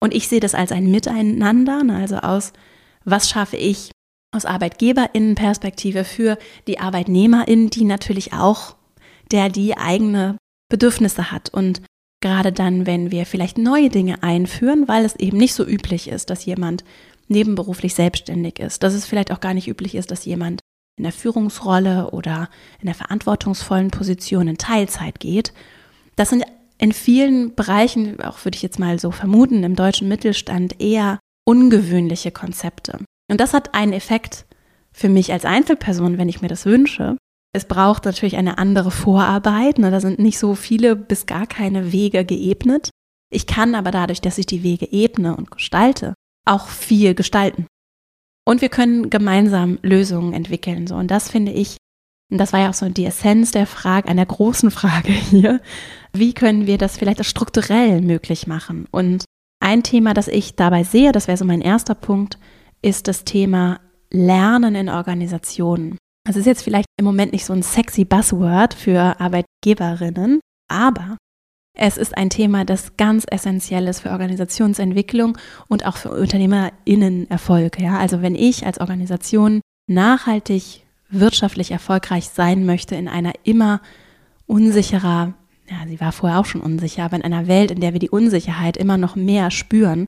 und 0.04 0.14
ich 0.14 0.28
sehe 0.28 0.42
das 0.42 0.54
als 0.54 0.74
ein 0.74 0.92
Miteinander, 0.92 1.82
ne, 1.82 1.96
also 1.96 2.18
aus, 2.18 2.52
was 3.06 3.30
schaffe 3.30 3.56
ich 3.56 3.92
aus 4.36 4.44
Arbeitgeberinnenperspektive 4.44 6.04
für 6.04 6.38
die 6.68 6.78
Arbeitnehmerin, 6.78 7.70
die 7.70 7.86
natürlich 7.86 8.34
auch 8.34 8.76
der 9.32 9.48
die 9.48 9.78
eigene 9.78 10.36
Bedürfnisse 10.70 11.32
hat. 11.32 11.54
Und 11.54 11.82
gerade 12.22 12.52
dann, 12.52 12.86
wenn 12.86 13.12
wir 13.12 13.26
vielleicht 13.26 13.58
neue 13.58 13.90
Dinge 13.90 14.22
einführen, 14.24 14.90
weil 14.90 15.06
es 15.06 15.16
eben 15.16 15.38
nicht 15.38 15.54
so 15.54 15.66
üblich 15.66 16.10
ist, 16.10 16.30
dass 16.30 16.44
jemand 16.44 16.84
nebenberuflich 17.30 17.94
selbstständig 17.96 18.60
ist, 18.60 18.84
dass 18.84 18.94
es 18.94 19.06
vielleicht 19.06 19.32
auch 19.32 19.40
gar 19.40 19.54
nicht 19.54 19.70
üblich 19.70 19.96
ist, 19.96 20.12
dass 20.12 20.26
jemand 20.26 20.60
in 20.98 21.04
der 21.04 21.14
Führungsrolle 21.14 22.12
oder 22.12 22.50
in 22.82 22.88
der 22.88 22.96
verantwortungsvollen 22.96 23.90
Position 23.90 24.50
in 24.50 24.58
Teilzeit 24.58 25.22
geht. 25.22 25.54
Das 26.18 26.30
sind 26.30 26.44
in 26.84 26.92
vielen 26.92 27.56
Bereichen, 27.56 28.20
auch 28.20 28.44
würde 28.44 28.58
ich 28.58 28.62
jetzt 28.62 28.78
mal 28.78 29.00
so 29.00 29.12
vermuten, 29.12 29.64
im 29.64 29.74
deutschen 29.74 30.10
Mittelstand 30.10 30.82
eher 30.82 31.18
ungewöhnliche 31.48 32.32
Konzepte. 32.32 33.00
Und 33.32 33.40
das 33.40 33.54
hat 33.54 33.74
einen 33.74 33.94
Effekt 33.94 34.46
für 34.92 35.08
mich 35.08 35.32
als 35.32 35.46
Einzelperson, 35.46 36.18
wenn 36.18 36.28
ich 36.28 36.42
mir 36.42 36.50
das 36.50 36.66
wünsche. 36.66 37.16
Es 37.54 37.70
braucht 37.70 38.04
natürlich 38.04 38.36
eine 38.36 38.58
andere 38.58 38.92
Vorarbeit. 38.92 39.78
Ne? 39.78 39.92
Da 39.92 40.02
sind 40.02 40.20
nicht 40.20 40.38
so 40.38 40.56
viele 40.56 40.98
bis 40.98 41.26
gar 41.26 41.48
keine 41.48 41.94
Wege 41.94 42.26
geebnet. 42.26 42.90
Ich 43.32 43.48
kann 43.48 43.76
aber 43.76 43.92
dadurch, 43.92 44.20
dass 44.20 44.38
ich 44.38 44.46
die 44.46 44.64
Wege 44.64 44.92
ebne 44.92 45.38
und 45.38 45.52
gestalte, 45.52 46.14
auch 46.46 46.68
viel 46.68 47.16
gestalten. 47.16 47.66
Und 48.46 48.60
wir 48.60 48.68
können 48.68 49.10
gemeinsam 49.10 49.80
Lösungen 49.84 50.34
entwickeln. 50.34 50.88
So. 50.88 50.96
Und 50.96 51.10
das 51.12 51.32
finde 51.32 51.54
ich 51.54 51.78
und 52.34 52.40
das 52.40 52.52
war 52.52 52.62
ja 52.62 52.70
auch 52.72 52.74
so 52.74 52.90
die 52.90 53.06
Essenz 53.06 53.52
der 53.52 53.68
Frage, 53.68 54.10
einer 54.10 54.26
großen 54.26 54.72
Frage 54.72 55.12
hier. 55.12 55.62
Wie 56.14 56.34
können 56.34 56.66
wir 56.66 56.80
das 56.80 56.98
vielleicht 56.98 57.24
strukturell 57.24 58.02
möglich 58.02 58.48
machen? 58.48 58.88
Und 58.90 59.24
ein 59.60 59.84
Thema, 59.84 60.16
das 60.16 60.28
ich 60.28 60.56
dabei 60.56 60.84
sehe, 60.84 61.12
das 61.12 61.28
wäre 61.28 61.38
so 61.38 61.46
mein 61.46 61.62
erster 61.62 61.94
Punkt, 61.94 62.40
ist 62.82 63.08
das 63.08 63.24
Thema 63.24 63.80
Lernen 64.10 64.74
in 64.74 64.90
Organisationen. 64.90 66.00
Das 66.26 66.36
ist 66.36 66.48
jetzt 66.48 66.64
vielleicht 66.64 66.88
im 66.98 67.06
Moment 67.06 67.34
nicht 67.34 67.46
so 67.46 67.54
ein 67.54 67.62
sexy 67.62 68.04
Buzzword 68.04 68.74
für 68.74 69.20
Arbeitgeberinnen, 69.22 70.40
aber 70.72 71.18
es 71.78 71.98
ist 71.98 72.18
ein 72.18 72.32
Thema, 72.32 72.66
das 72.66 72.98
ganz 72.98 73.26
essentiell 73.30 73.88
ist 73.88 74.00
für 74.00 74.10
Organisationsentwicklung 74.10 75.38
und 75.68 75.86
auch 75.86 75.98
für 75.98 76.10
UnternehmerInnen-Erfolg. 76.10 77.80
Ja? 77.80 78.00
Also 78.00 78.24
wenn 78.24 78.34
ich 78.34 78.66
als 78.66 78.80
Organisation 78.80 79.62
nachhaltig 79.88 80.83
wirtschaftlich 81.14 81.72
erfolgreich 81.72 82.30
sein 82.30 82.66
möchte 82.66 82.96
in 82.96 83.08
einer 83.08 83.34
immer 83.44 83.82
unsicherer, 84.46 85.34
ja, 85.70 85.88
sie 85.88 86.00
war 86.00 86.12
vorher 86.12 86.40
auch 86.40 86.46
schon 86.46 86.62
unsicher, 86.62 87.04
aber 87.06 87.16
in 87.16 87.24
einer 87.24 87.48
Welt, 87.48 87.72
in 87.72 87.80
der 87.80 87.94
wir 87.94 88.00
die 88.00 88.10
Unsicherheit 88.10 88.78
immer 88.78 88.98
noch 88.98 89.16
mehr 89.16 89.52
spüren, 89.52 90.06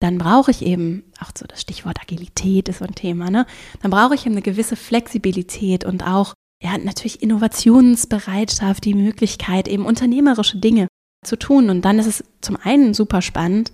dann 0.00 0.18
brauche 0.18 0.50
ich 0.50 0.62
eben, 0.62 1.04
auch 1.20 1.30
so 1.36 1.46
das 1.46 1.60
Stichwort 1.60 2.00
Agilität 2.00 2.68
ist 2.68 2.78
so 2.78 2.86
ein 2.86 2.94
Thema, 2.94 3.30
ne? 3.30 3.46
Dann 3.82 3.90
brauche 3.90 4.14
ich 4.14 4.24
eben 4.24 4.34
eine 4.34 4.42
gewisse 4.42 4.76
Flexibilität 4.76 5.84
und 5.84 6.06
auch, 6.06 6.34
ja, 6.62 6.76
natürlich 6.78 7.22
Innovationsbereitschaft, 7.22 8.84
die 8.84 8.94
Möglichkeit, 8.94 9.68
eben 9.68 9.84
unternehmerische 9.84 10.58
Dinge 10.58 10.88
zu 11.24 11.36
tun. 11.36 11.68
Und 11.68 11.84
dann 11.84 11.98
ist 11.98 12.06
es 12.06 12.24
zum 12.40 12.56
einen 12.56 12.94
super 12.94 13.20
spannend, 13.22 13.72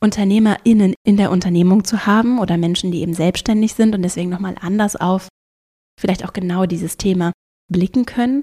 UnternehmerInnen 0.00 0.94
in 1.04 1.16
der 1.16 1.30
Unternehmung 1.30 1.84
zu 1.84 2.06
haben 2.06 2.40
oder 2.40 2.56
Menschen, 2.56 2.90
die 2.90 3.02
eben 3.02 3.14
selbstständig 3.14 3.74
sind 3.74 3.94
und 3.94 4.02
deswegen 4.02 4.30
nochmal 4.30 4.56
anders 4.60 4.96
auf 4.96 5.28
vielleicht 6.02 6.24
auch 6.24 6.32
genau 6.32 6.66
dieses 6.66 6.98
Thema 6.98 7.32
blicken 7.70 8.04
können. 8.04 8.42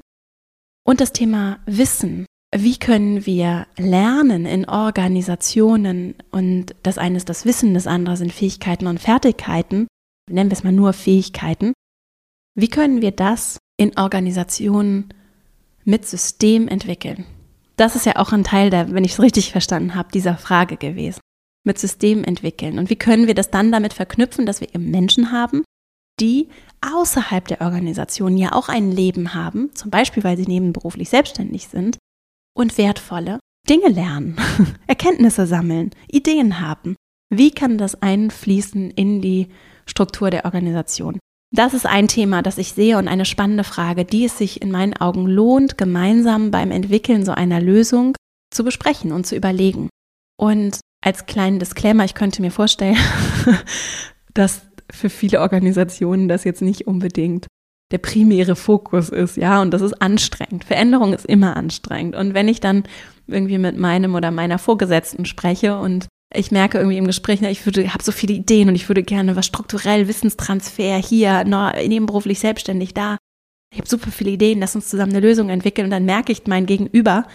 Und 0.88 1.02
das 1.02 1.14
Thema 1.14 1.60
Wissen. 1.66 2.26
Wie 2.56 2.78
können 2.78 3.28
wir 3.28 3.68
lernen 3.78 4.48
in 4.48 4.68
Organisationen? 4.68 6.16
Und 6.32 6.74
das 6.82 6.98
eine 6.98 7.18
ist 7.18 7.30
das 7.30 7.46
Wissen, 7.46 7.76
das 7.76 7.86
andere 7.86 8.18
sind 8.18 8.34
Fähigkeiten 8.34 8.88
und 8.88 9.00
Fertigkeiten. 9.00 9.88
Nennen 10.32 10.50
wir 10.50 10.58
es 10.58 10.64
mal 10.64 10.72
nur 10.72 10.94
Fähigkeiten. 10.94 11.74
Wie 12.56 12.70
können 12.70 13.02
wir 13.04 13.12
das 13.12 13.60
in 13.78 13.96
Organisationen 13.98 15.14
mit 15.84 16.08
System 16.08 16.68
entwickeln? 16.68 17.26
Das 17.76 17.96
ist 17.96 18.06
ja 18.06 18.16
auch 18.16 18.32
ein 18.32 18.44
Teil 18.44 18.70
der, 18.70 18.92
wenn 18.94 19.04
ich 19.04 19.12
es 19.12 19.22
richtig 19.22 19.52
verstanden 19.52 19.96
habe, 19.96 20.12
dieser 20.12 20.38
Frage 20.38 20.78
gewesen. 20.78 21.20
Mit 21.66 21.78
System 21.78 22.24
entwickeln. 22.24 22.80
Und 22.80 22.90
wie 22.90 22.96
können 22.96 23.28
wir 23.28 23.36
das 23.36 23.52
dann 23.52 23.72
damit 23.72 23.94
verknüpfen, 23.94 24.46
dass 24.46 24.62
wir 24.62 24.74
eben 24.74 24.90
Menschen 24.90 25.32
haben, 25.32 25.64
die 26.20 26.50
außerhalb 26.82 27.48
der 27.48 27.62
Organisation 27.62 28.38
ja 28.38 28.54
auch 28.54 28.70
ein 28.70 28.92
Leben 28.92 29.34
haben, 29.34 29.74
zum 29.76 29.92
Beispiel 29.92 30.24
weil 30.24 30.38
sie 30.38 30.48
nebenberuflich 30.48 31.10
selbstständig 31.10 31.68
sind 31.68 31.98
und 32.56 32.78
wertvolle 32.78 33.40
Dinge 33.70 33.90
lernen, 33.90 34.38
Erkenntnisse 34.88 35.46
sammeln, 35.46 35.92
Ideen 36.10 36.60
haben. 36.60 36.96
Wie 37.30 37.52
kann 37.52 37.78
das 37.78 38.02
einfließen 38.02 38.92
in 38.92 39.22
die 39.22 39.50
Struktur 39.86 40.32
der 40.32 40.46
Organisation? 40.46 41.20
Das 41.52 41.74
ist 41.74 41.86
ein 41.86 42.08
Thema, 42.08 42.42
das 42.42 42.58
ich 42.58 42.74
sehe 42.74 42.98
und 42.98 43.08
eine 43.08 43.26
spannende 43.26 43.64
Frage, 43.64 44.06
die 44.06 44.26
es 44.26 44.38
sich 44.38 44.62
in 44.62 44.72
meinen 44.72 44.96
Augen 44.96 45.26
lohnt, 45.26 45.78
gemeinsam 45.78 46.52
beim 46.52 46.72
Entwickeln 46.72 47.26
so 47.26 47.32
einer 47.32 47.60
Lösung 47.60 48.16
zu 48.52 48.64
besprechen 48.64 49.12
und 49.12 49.26
zu 49.26 49.36
überlegen. 49.36 49.90
Und 50.38 50.80
als 51.04 51.26
kleinen 51.26 51.60
Disclaimer, 51.60 52.06
ich 52.06 52.14
könnte 52.14 52.42
mir 52.42 52.52
vorstellen, 52.52 52.98
dass 54.34 54.62
für 54.92 55.10
viele 55.10 55.42
Organisationen 55.42 56.28
das 56.28 56.44
jetzt 56.44 56.62
nicht 56.62 56.88
unbedingt 56.88 57.48
der 57.92 57.98
primäre 57.98 58.56
Fokus 58.56 59.10
ist, 59.10 59.38
ja, 59.38 59.62
und 59.62 59.72
das 59.72 59.82
ist 59.82 60.00
anstrengend. 60.00 60.64
Veränderung 60.64 61.14
ist 61.14 61.26
immer 61.26 61.58
anstrengend. 61.58 62.16
Und 62.16 62.34
wenn 62.34 62.48
ich 62.48 62.60
dann 62.60 62.84
irgendwie 63.28 63.58
mit 63.58 63.78
meinem 63.78 64.16
oder 64.16 64.32
meiner 64.32 64.60
Vorgesetzten 64.60 65.26
spreche 65.26 65.78
und 65.78 66.08
ich 66.34 66.52
merke 66.52 66.78
irgendwie 66.78 66.98
im 66.98 67.08
Gespräch, 67.08 67.42
ne, 67.42 67.50
ich 67.50 67.66
würde, 67.66 67.92
habe 67.92 68.04
so 68.04 68.12
viele 68.12 68.34
Ideen 68.34 68.70
und 68.70 68.76
ich 68.76 68.88
würde 68.88 69.02
gerne 69.02 69.36
was 69.36 69.48
strukturell, 69.48 70.08
Wissenstransfer 70.08 70.98
hier, 70.98 71.44
nebenberuflich 71.44 72.40
selbstständig 72.40 72.94
da. 72.94 73.18
Ich 73.74 73.80
habe 73.80 73.90
super 73.90 74.12
viele 74.12 74.32
Ideen, 74.32 74.60
lass 74.60 74.76
uns 74.76 74.90
zusammen 74.90 75.12
eine 75.12 75.26
Lösung 75.26 75.50
entwickeln 75.50 75.86
und 75.86 75.92
dann 75.92 76.06
merke 76.06 76.32
ich, 76.32 76.46
mein 76.46 76.68
Gegenüber 76.68 77.26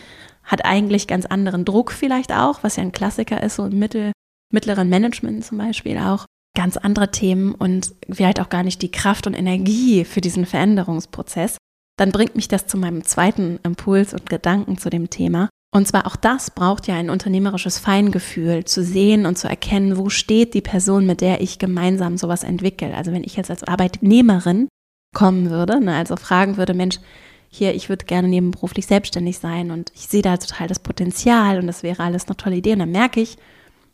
hat 0.44 0.64
eigentlich 0.64 1.08
ganz 1.08 1.26
anderen 1.26 1.64
Druck 1.64 1.90
vielleicht 1.90 2.32
auch, 2.32 2.62
was 2.62 2.76
ja 2.76 2.82
ein 2.82 2.92
Klassiker 2.92 3.42
ist, 3.42 3.56
so 3.56 3.66
im 3.66 3.78
mittel, 3.78 4.12
mittleren 4.52 4.88
Management 4.88 5.44
zum 5.44 5.58
Beispiel 5.58 5.98
auch. 5.98 6.26
Ganz 6.56 6.76
andere 6.76 7.10
Themen 7.10 7.54
und 7.54 7.94
vielleicht 8.10 8.40
auch 8.40 8.48
gar 8.48 8.62
nicht 8.62 8.80
die 8.82 8.90
Kraft 8.90 9.26
und 9.26 9.34
Energie 9.34 10.04
für 10.04 10.20
diesen 10.20 10.46
Veränderungsprozess. 10.46 11.56
Dann 11.96 12.12
bringt 12.12 12.36
mich 12.36 12.48
das 12.48 12.66
zu 12.66 12.76
meinem 12.76 13.04
zweiten 13.04 13.58
Impuls 13.62 14.12
und 14.12 14.28
Gedanken 14.28 14.78
zu 14.78 14.90
dem 14.90 15.10
Thema. 15.10 15.48
Und 15.74 15.88
zwar 15.88 16.06
auch 16.06 16.14
das 16.14 16.52
braucht 16.52 16.86
ja 16.86 16.94
ein 16.94 17.10
unternehmerisches 17.10 17.80
Feingefühl, 17.80 18.64
zu 18.64 18.84
sehen 18.84 19.26
und 19.26 19.36
zu 19.36 19.48
erkennen, 19.48 19.96
wo 19.96 20.08
steht 20.08 20.54
die 20.54 20.60
Person, 20.60 21.04
mit 21.04 21.20
der 21.20 21.40
ich 21.40 21.58
gemeinsam 21.58 22.16
sowas 22.16 22.44
entwickle. 22.44 22.94
Also 22.94 23.10
wenn 23.10 23.24
ich 23.24 23.34
jetzt 23.34 23.50
als 23.50 23.64
Arbeitnehmerin 23.64 24.68
kommen 25.12 25.50
würde, 25.50 25.80
ne, 25.80 25.96
also 25.96 26.14
fragen 26.16 26.56
würde, 26.56 26.74
Mensch, 26.74 27.00
hier, 27.48 27.74
ich 27.74 27.88
würde 27.88 28.04
gerne 28.04 28.28
nebenberuflich 28.28 28.86
selbstständig 28.86 29.38
sein 29.38 29.72
und 29.72 29.90
ich 29.94 30.06
sehe 30.06 30.22
da 30.22 30.36
total 30.36 30.68
das 30.68 30.78
Potenzial 30.78 31.58
und 31.58 31.66
das 31.66 31.82
wäre 31.82 32.04
alles 32.04 32.26
eine 32.26 32.36
tolle 32.36 32.56
Idee. 32.56 32.74
Und 32.74 32.80
dann 32.80 32.92
merke 32.92 33.20
ich, 33.20 33.36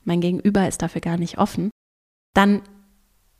mein 0.04 0.20
Gegenüber 0.20 0.68
ist 0.68 0.82
dafür 0.82 1.00
gar 1.00 1.16
nicht 1.16 1.38
offen. 1.38 1.69
Dann 2.34 2.62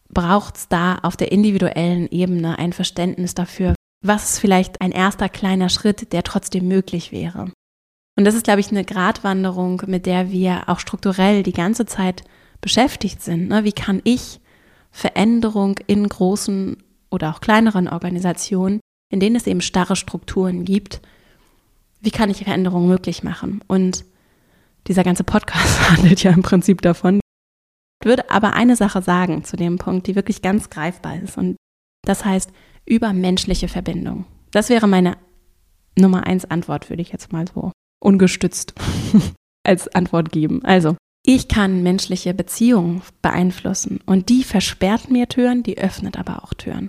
braucht 0.09 0.57
es 0.57 0.69
da 0.69 0.99
auf 1.03 1.17
der 1.17 1.33
individuellen 1.33 2.09
Ebene 2.11 2.59
ein 2.59 2.73
Verständnis 2.73 3.35
dafür, 3.35 3.75
was 4.05 4.31
ist 4.31 4.39
vielleicht 4.41 4.81
ein 4.81 4.93
erster 4.93 5.29
kleiner 5.29 5.69
Schritt, 5.69 6.13
der 6.13 6.23
trotzdem 6.23 6.69
möglich 6.69 7.13
wäre. 7.13 7.53
Und 8.17 8.25
das 8.25 8.35
ist, 8.35 8.45
glaube 8.45 8.61
ich, 8.61 8.71
eine 8.71 8.85
Gratwanderung, 8.85 9.83
mit 9.87 10.07
der 10.07 10.31
wir 10.31 10.69
auch 10.69 10.81
strukturell 10.81 11.43
die 11.43 11.53
ganze 11.53 11.87
Zeit 11.87 12.25
beschäftigt 12.61 13.23
sind. 13.23 13.49
Ne? 13.49 13.65
Wie 13.65 13.73
kann 13.73 14.01
ich 14.05 14.41
Veränderung 14.91 15.79
in 15.87 16.09
großen 16.09 16.77
oder 17.11 17.31
auch 17.31 17.41
kleineren 17.41 17.89
Organisationen, 17.89 18.81
in 19.11 19.21
denen 19.21 19.37
es 19.37 19.47
eben 19.47 19.61
starre 19.61 19.97
Strukturen 19.97 20.65
gibt, 20.65 21.01
wie 22.01 22.11
kann 22.11 22.31
ich 22.31 22.45
Veränderungen 22.45 22.89
möglich 22.89 23.23
machen? 23.23 23.63
Und 23.67 24.05
dieser 24.87 25.05
ganze 25.05 25.25
Podcast 25.25 25.91
handelt 25.91 26.23
ja 26.23 26.33
im 26.33 26.43
Prinzip 26.43 26.83
davon. 26.83 27.20
Würde 28.03 28.31
aber 28.31 28.55
eine 28.55 28.77
Sache 28.77 29.03
sagen 29.03 29.45
zu 29.45 29.57
dem 29.57 29.79
Punkt, 29.79 30.07
die 30.07 30.15
wirklich 30.15 30.43
ganz 30.43 30.71
greifbar 30.71 31.21
ist. 31.21 31.37
Und 31.37 31.57
das 32.03 32.25
heißt 32.25 32.51
übermenschliche 32.87 33.69
Verbindung. 33.69 34.25
Das 34.51 34.69
wäre 34.69 34.89
meine 34.89 35.17
Nummer 35.99 36.27
eins 36.27 36.45
Antwort, 36.45 36.89
würde 36.89 37.03
ich 37.03 37.13
jetzt 37.13 37.33
mal 37.33 37.47
so 37.47 37.73
ungestützt 38.03 38.75
als 39.65 39.89
Antwort 39.89 40.33
geben. 40.33 40.65
Also, 40.65 40.97
ich 41.25 41.49
kann 41.49 41.83
menschliche 41.83 42.33
Beziehungen 42.33 43.03
beeinflussen 43.21 44.01
und 44.07 44.31
die 44.31 44.43
versperrt 44.43 45.11
mir 45.11 45.29
Türen, 45.29 45.63
die 45.63 45.77
öffnet 45.77 46.19
aber 46.19 46.43
auch 46.43 46.55
Türen. 46.55 46.89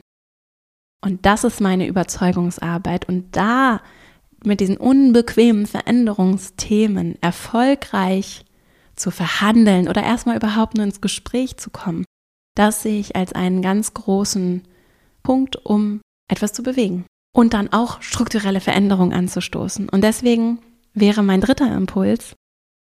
Und 1.03 1.25
das 1.25 1.43
ist 1.43 1.59
meine 1.59 1.87
Überzeugungsarbeit 1.87 3.09
und 3.09 3.35
da 3.35 3.81
mit 4.43 4.59
diesen 4.59 4.77
unbequemen 4.77 5.65
Veränderungsthemen 5.65 7.21
erfolgreich 7.21 8.45
zu 9.01 9.11
verhandeln 9.11 9.87
oder 9.87 10.03
erstmal 10.03 10.37
überhaupt 10.37 10.75
nur 10.75 10.85
ins 10.85 11.01
Gespräch 11.01 11.57
zu 11.57 11.69
kommen, 11.69 12.05
das 12.55 12.83
sehe 12.83 12.99
ich 12.99 13.15
als 13.15 13.33
einen 13.33 13.61
ganz 13.61 13.93
großen 13.93 14.63
Punkt, 15.23 15.57
um 15.65 16.01
etwas 16.29 16.53
zu 16.53 16.63
bewegen 16.63 17.05
und 17.35 17.53
dann 17.53 17.71
auch 17.73 18.01
strukturelle 18.01 18.61
Veränderungen 18.61 19.13
anzustoßen. 19.13 19.89
Und 19.89 20.03
deswegen 20.03 20.59
wäre 20.93 21.23
mein 21.23 21.41
dritter 21.41 21.75
Impuls, 21.75 22.35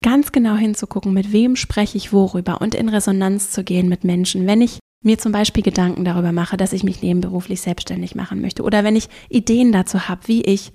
ganz 0.03 0.33
genau 0.33 0.57
hinzugucken, 0.57 1.15
mit 1.15 1.33
wem 1.33 1.57
spreche 1.57 1.97
ich 1.97 2.13
worüber 2.13 2.61
und 2.61 2.75
in 2.75 2.89
Resonanz 2.89 3.51
zu 3.51 3.65
gehen 3.65 3.89
mit 3.89 4.05
Menschen. 4.05 4.47
Wenn 4.47 4.61
ich 4.61 4.79
mir 5.03 5.19
zum 5.19 5.33
Beispiel 5.33 5.63
Gedanken 5.63 6.05
darüber 6.05 6.33
mache, 6.33 6.57
dass 6.57 6.73
ich 6.73 6.83
mich 6.83 7.03
nebenberuflich 7.03 7.61
selbstständig 7.61 8.15
machen 8.15 8.41
möchte 8.41 8.63
oder 8.63 8.85
wenn 8.85 8.97
ich 8.97 9.09
Ideen 9.29 9.73
dazu 9.73 10.09
habe, 10.09 10.23
wie 10.27 10.43
ich 10.43 10.73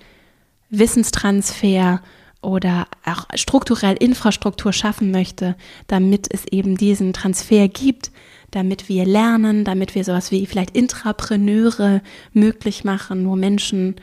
Wissenstransfer 0.70 2.00
oder 2.42 2.86
auch 3.04 3.26
strukturell 3.34 3.96
Infrastruktur 3.96 4.72
schaffen 4.72 5.10
möchte, 5.10 5.56
damit 5.86 6.26
es 6.32 6.46
eben 6.46 6.76
diesen 6.76 7.12
Transfer 7.12 7.68
gibt, 7.68 8.10
damit 8.50 8.88
wir 8.88 9.04
lernen, 9.04 9.64
damit 9.64 9.94
wir 9.94 10.04
sowas 10.04 10.30
wie 10.30 10.46
vielleicht 10.46 10.76
Intrapreneure 10.76 12.02
möglich 12.32 12.84
machen, 12.84 13.28
wo 13.28 13.36
Menschen 13.36 13.96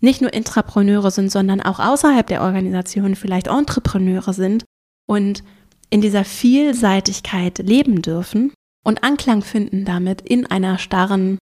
nicht 0.00 0.20
nur 0.20 0.32
Intrapreneure 0.32 1.10
sind, 1.10 1.32
sondern 1.32 1.60
auch 1.60 1.80
außerhalb 1.80 2.26
der 2.26 2.42
Organisation 2.42 3.16
vielleicht 3.16 3.48
Entrepreneure 3.48 4.34
sind 4.34 4.64
und 5.08 5.42
in 5.88 6.00
dieser 6.00 6.24
Vielseitigkeit 6.24 7.58
leben 7.58 8.02
dürfen 8.02 8.52
und 8.84 9.02
Anklang 9.02 9.42
finden 9.42 9.84
damit 9.84 10.20
in 10.20 10.46
einer 10.46 10.78
starren 10.78 11.38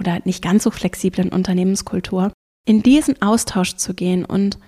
oder 0.00 0.20
nicht 0.24 0.42
ganz 0.42 0.64
so 0.64 0.70
flexiblen 0.70 1.28
Unternehmenskultur, 1.28 2.32
in 2.66 2.82
diesen 2.82 3.20
Austausch 3.20 3.76
zu 3.76 3.94
gehen 3.94 4.24
und 4.24 4.58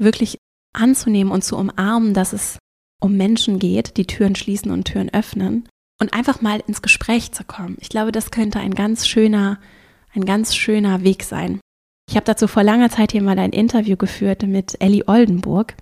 wirklich 0.00 0.38
anzunehmen 0.72 1.32
und 1.32 1.42
zu 1.42 1.56
umarmen, 1.56 2.14
dass 2.14 2.32
es 2.32 2.58
um 3.00 3.16
Menschen 3.16 3.58
geht, 3.58 3.96
die 3.96 4.06
Türen 4.06 4.34
schließen 4.34 4.70
und 4.70 4.84
Türen 4.84 5.12
öffnen 5.12 5.68
und 6.00 6.12
einfach 6.12 6.42
mal 6.42 6.62
ins 6.66 6.82
Gespräch 6.82 7.32
zu 7.32 7.44
kommen. 7.44 7.76
Ich 7.80 7.88
glaube, 7.88 8.12
das 8.12 8.30
könnte 8.30 8.60
ein 8.60 8.74
ganz 8.74 9.06
schöner, 9.06 9.58
ein 10.12 10.24
ganz 10.24 10.54
schöner 10.54 11.02
Weg 11.02 11.22
sein. 11.22 11.60
Ich 12.08 12.16
habe 12.16 12.26
dazu 12.26 12.48
vor 12.48 12.62
langer 12.62 12.90
Zeit 12.90 13.12
hier 13.12 13.22
mal 13.22 13.38
ein 13.38 13.52
Interview 13.52 13.96
geführt 13.96 14.42
mit 14.42 14.80
Ellie 14.80 15.06
Oldenburg, 15.06 15.76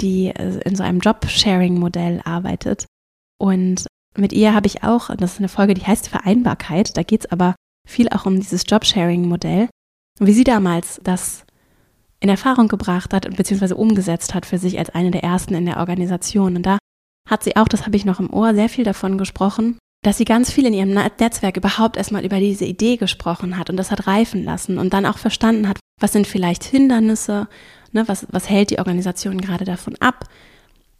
die 0.00 0.28
äh, 0.28 0.60
in 0.64 0.76
so 0.76 0.82
einem 0.82 1.00
Job-Sharing-Modell 1.00 2.22
arbeitet. 2.24 2.86
Und 3.38 3.86
mit 4.16 4.32
ihr 4.32 4.54
habe 4.54 4.68
ich 4.68 4.84
auch, 4.84 5.14
das 5.16 5.34
ist 5.34 5.38
eine 5.38 5.48
Folge, 5.48 5.74
die 5.74 5.84
heißt 5.84 6.08
Vereinbarkeit, 6.08 6.96
da 6.96 7.02
geht 7.02 7.24
es 7.24 7.32
aber 7.32 7.56
viel 7.86 8.08
auch 8.10 8.26
um 8.26 8.38
dieses 8.38 8.64
Job-Sharing-Modell 8.66 9.68
wie 10.20 10.32
sie 10.32 10.44
damals 10.44 11.00
das 11.02 11.43
in 12.24 12.30
Erfahrung 12.30 12.68
gebracht 12.68 13.12
hat 13.12 13.26
und 13.26 13.36
beziehungsweise 13.36 13.76
umgesetzt 13.76 14.32
hat 14.32 14.46
für 14.46 14.56
sich 14.56 14.78
als 14.78 14.88
eine 14.88 15.10
der 15.10 15.22
ersten 15.22 15.54
in 15.54 15.66
der 15.66 15.76
Organisation. 15.76 16.56
Und 16.56 16.64
da 16.64 16.78
hat 17.28 17.44
sie 17.44 17.56
auch, 17.56 17.68
das 17.68 17.84
habe 17.84 17.96
ich 17.96 18.06
noch 18.06 18.18
im 18.18 18.32
Ohr, 18.32 18.54
sehr 18.54 18.70
viel 18.70 18.82
davon 18.82 19.18
gesprochen, 19.18 19.76
dass 20.02 20.16
sie 20.16 20.24
ganz 20.24 20.50
viel 20.50 20.64
in 20.64 20.72
ihrem 20.72 20.94
Netzwerk 20.94 21.58
überhaupt 21.58 21.98
erstmal 21.98 22.24
über 22.24 22.38
diese 22.38 22.64
Idee 22.64 22.96
gesprochen 22.96 23.58
hat 23.58 23.68
und 23.68 23.76
das 23.76 23.90
hat 23.90 24.06
reifen 24.06 24.42
lassen 24.42 24.78
und 24.78 24.94
dann 24.94 25.04
auch 25.04 25.18
verstanden 25.18 25.68
hat, 25.68 25.78
was 26.00 26.12
sind 26.12 26.26
vielleicht 26.26 26.64
Hindernisse, 26.64 27.46
ne, 27.92 28.08
was, 28.08 28.26
was 28.30 28.48
hält 28.48 28.70
die 28.70 28.78
Organisation 28.78 29.38
gerade 29.38 29.66
davon 29.66 29.94
ab, 30.00 30.24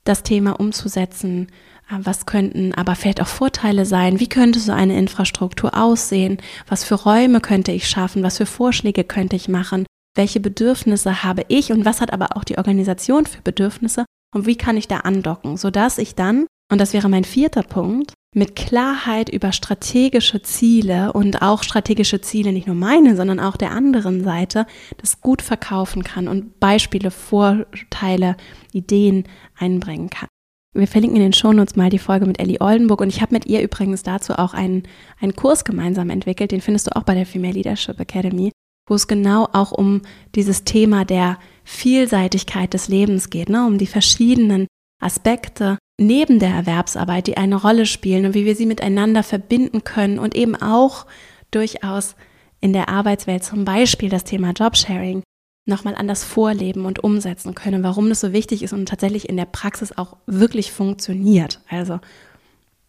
das 0.04 0.24
Thema 0.24 0.60
umzusetzen, 0.60 1.48
äh, 1.90 1.96
was 2.00 2.26
könnten 2.26 2.74
aber 2.74 2.96
vielleicht 2.96 3.22
auch 3.22 3.26
Vorteile 3.26 3.86
sein, 3.86 4.20
wie 4.20 4.28
könnte 4.28 4.60
so 4.60 4.72
eine 4.72 4.98
Infrastruktur 4.98 5.74
aussehen, 5.74 6.36
was 6.68 6.84
für 6.84 6.96
Räume 6.96 7.40
könnte 7.40 7.72
ich 7.72 7.88
schaffen, 7.88 8.22
was 8.22 8.36
für 8.36 8.46
Vorschläge 8.46 9.04
könnte 9.04 9.36
ich 9.36 9.48
machen, 9.48 9.86
welche 10.14 10.40
Bedürfnisse 10.40 11.22
habe 11.22 11.44
ich 11.48 11.72
und 11.72 11.84
was 11.84 12.00
hat 12.00 12.12
aber 12.12 12.36
auch 12.36 12.44
die 12.44 12.58
Organisation 12.58 13.26
für 13.26 13.42
Bedürfnisse 13.42 14.04
und 14.34 14.46
wie 14.46 14.56
kann 14.56 14.76
ich 14.76 14.88
da 14.88 14.98
andocken, 14.98 15.56
sodass 15.56 15.98
ich 15.98 16.14
dann, 16.14 16.46
und 16.70 16.80
das 16.80 16.92
wäre 16.92 17.08
mein 17.08 17.24
vierter 17.24 17.62
Punkt, 17.62 18.14
mit 18.34 18.56
Klarheit 18.56 19.28
über 19.28 19.52
strategische 19.52 20.42
Ziele 20.42 21.12
und 21.12 21.40
auch 21.40 21.62
strategische 21.62 22.20
Ziele, 22.20 22.52
nicht 22.52 22.66
nur 22.66 22.74
meine, 22.74 23.16
sondern 23.16 23.38
auch 23.38 23.56
der 23.56 23.70
anderen 23.70 24.24
Seite, 24.24 24.66
das 24.98 25.20
gut 25.20 25.40
verkaufen 25.40 26.02
kann 26.02 26.26
und 26.26 26.58
Beispiele, 26.58 27.12
Vorteile, 27.12 28.36
Ideen 28.72 29.24
einbringen 29.56 30.10
kann. 30.10 30.28
Wir 30.76 30.88
verlinken 30.88 31.18
in 31.18 31.22
den 31.22 31.32
Shownotes 31.32 31.76
mal 31.76 31.90
die 31.90 32.00
Folge 32.00 32.26
mit 32.26 32.40
Ellie 32.40 32.60
Oldenburg 32.60 33.00
und 33.00 33.08
ich 33.08 33.22
habe 33.22 33.32
mit 33.32 33.46
ihr 33.46 33.62
übrigens 33.62 34.02
dazu 34.02 34.32
auch 34.32 34.54
einen, 34.54 34.82
einen 35.20 35.36
Kurs 35.36 35.64
gemeinsam 35.64 36.10
entwickelt, 36.10 36.50
den 36.50 36.60
findest 36.60 36.88
du 36.88 36.96
auch 36.96 37.04
bei 37.04 37.14
der 37.14 37.26
Female 37.26 37.54
Leadership 37.54 38.00
Academy, 38.00 38.50
wo 38.86 38.94
es 38.94 39.06
genau 39.06 39.48
auch 39.52 39.72
um 39.72 40.02
dieses 40.34 40.64
Thema 40.64 41.04
der 41.04 41.38
Vielseitigkeit 41.64 42.74
des 42.74 42.88
Lebens 42.88 43.30
geht, 43.30 43.48
ne? 43.48 43.66
um 43.66 43.78
die 43.78 43.86
verschiedenen 43.86 44.66
Aspekte 45.00 45.78
neben 45.98 46.38
der 46.38 46.50
Erwerbsarbeit, 46.50 47.26
die 47.26 47.36
eine 47.36 47.56
Rolle 47.56 47.86
spielen 47.86 48.26
und 48.26 48.34
wie 48.34 48.44
wir 48.44 48.56
sie 48.56 48.66
miteinander 48.66 49.22
verbinden 49.22 49.84
können 49.84 50.18
und 50.18 50.34
eben 50.34 50.56
auch 50.56 51.06
durchaus 51.50 52.16
in 52.60 52.72
der 52.72 52.88
Arbeitswelt 52.88 53.44
zum 53.44 53.64
Beispiel 53.64 54.08
das 54.08 54.24
Thema 54.24 54.50
Jobsharing 54.50 55.22
nochmal 55.66 55.94
anders 55.94 56.24
vorleben 56.24 56.84
und 56.84 57.02
umsetzen 57.02 57.54
können, 57.54 57.82
warum 57.82 58.08
das 58.08 58.20
so 58.20 58.32
wichtig 58.32 58.62
ist 58.62 58.72
und 58.72 58.86
tatsächlich 58.86 59.28
in 59.28 59.36
der 59.36 59.46
Praxis 59.46 59.96
auch 59.96 60.16
wirklich 60.26 60.72
funktioniert. 60.72 61.60
Also 61.68 62.00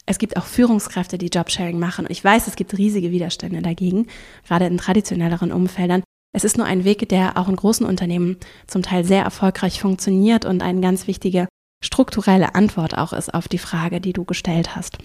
es 0.05 0.19
gibt 0.19 0.37
auch 0.37 0.45
Führungskräfte, 0.45 1.17
die 1.17 1.27
Jobsharing 1.27 1.79
machen. 1.79 2.05
Und 2.05 2.11
ich 2.11 2.23
weiß, 2.23 2.47
es 2.47 2.55
gibt 2.55 2.77
riesige 2.77 3.11
Widerstände 3.11 3.61
dagegen, 3.61 4.07
gerade 4.47 4.67
in 4.67 4.77
traditionelleren 4.77 5.51
Umfeldern. 5.51 6.03
Es 6.33 6.43
ist 6.43 6.57
nur 6.57 6.65
ein 6.65 6.83
Weg, 6.83 7.07
der 7.09 7.37
auch 7.37 7.47
in 7.47 7.55
großen 7.55 7.85
Unternehmen 7.85 8.37
zum 8.67 8.83
Teil 8.83 9.05
sehr 9.05 9.23
erfolgreich 9.23 9.79
funktioniert 9.79 10.45
und 10.45 10.61
eine 10.61 10.81
ganz 10.81 11.07
wichtige 11.07 11.47
strukturelle 11.83 12.55
Antwort 12.55 12.97
auch 12.97 13.13
ist 13.13 13.33
auf 13.33 13.47
die 13.47 13.57
Frage, 13.57 14.01
die 14.01 14.13
du 14.13 14.25
gestellt 14.25 14.75
hast. 14.75 14.97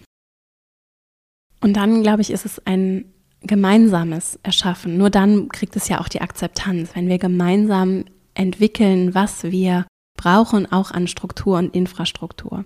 Und 1.61 1.75
dann, 1.75 2.03
glaube 2.03 2.23
ich, 2.23 2.31
ist 2.31 2.47
es 2.47 2.65
ein 2.67 3.13
gemeinsames 3.43 4.39
Erschaffen. 4.43 4.97
Nur 4.97 5.11
dann 5.11 5.49
kriegt 5.49 5.77
es 5.77 5.89
ja 5.89 6.01
auch 6.01 6.09
die 6.09 6.21
Akzeptanz, 6.21 6.91
wenn 6.95 7.09
wir 7.09 7.19
gemeinsam 7.19 8.05
entwickeln, 8.35 9.15
was 9.15 9.45
wir 9.45 9.87
brauchen, 10.17 10.71
auch 10.71 10.91
an 10.91 11.07
Struktur 11.07 11.59
und 11.59 11.75
Infrastruktur. 11.75 12.65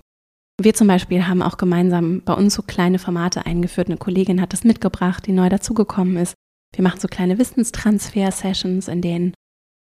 Wir 0.61 0.73
zum 0.73 0.87
Beispiel 0.87 1.27
haben 1.27 1.41
auch 1.41 1.57
gemeinsam 1.57 2.21
bei 2.21 2.33
uns 2.33 2.53
so 2.53 2.61
kleine 2.61 2.97
Formate 2.97 3.45
eingeführt. 3.45 3.87
Eine 3.87 3.97
Kollegin 3.97 4.41
hat 4.41 4.53
das 4.53 4.63
mitgebracht, 4.63 5.25
die 5.27 5.33
neu 5.33 5.49
dazugekommen 5.49 6.17
ist. 6.17 6.33
Wir 6.73 6.83
machen 6.83 6.99
so 6.99 7.07
kleine 7.07 7.37
Wissenstransfer-Sessions, 7.37 8.87
in 8.87 9.01
denen 9.01 9.33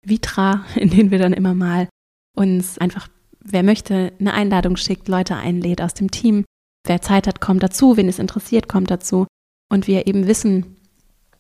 Vitra, 0.05 0.65
in 0.75 0.89
denen 0.89 1.11
wir 1.11 1.19
dann 1.19 1.33
immer 1.33 1.53
mal 1.53 1.87
uns 2.35 2.77
einfach, 2.77 3.07
wer 3.39 3.63
möchte, 3.63 4.13
eine 4.19 4.33
Einladung 4.33 4.77
schickt, 4.77 5.07
Leute 5.07 5.35
einlädt 5.35 5.81
aus 5.81 5.93
dem 5.93 6.11
Team. 6.11 6.45
Wer 6.85 7.01
Zeit 7.01 7.27
hat, 7.27 7.41
kommt 7.41 7.63
dazu. 7.63 7.97
Wen 7.97 8.09
es 8.09 8.19
interessiert, 8.19 8.67
kommt 8.67 8.91
dazu. 8.91 9.25
Und 9.69 9.87
wir 9.87 10.07
eben 10.07 10.27
Wissen 10.27 10.77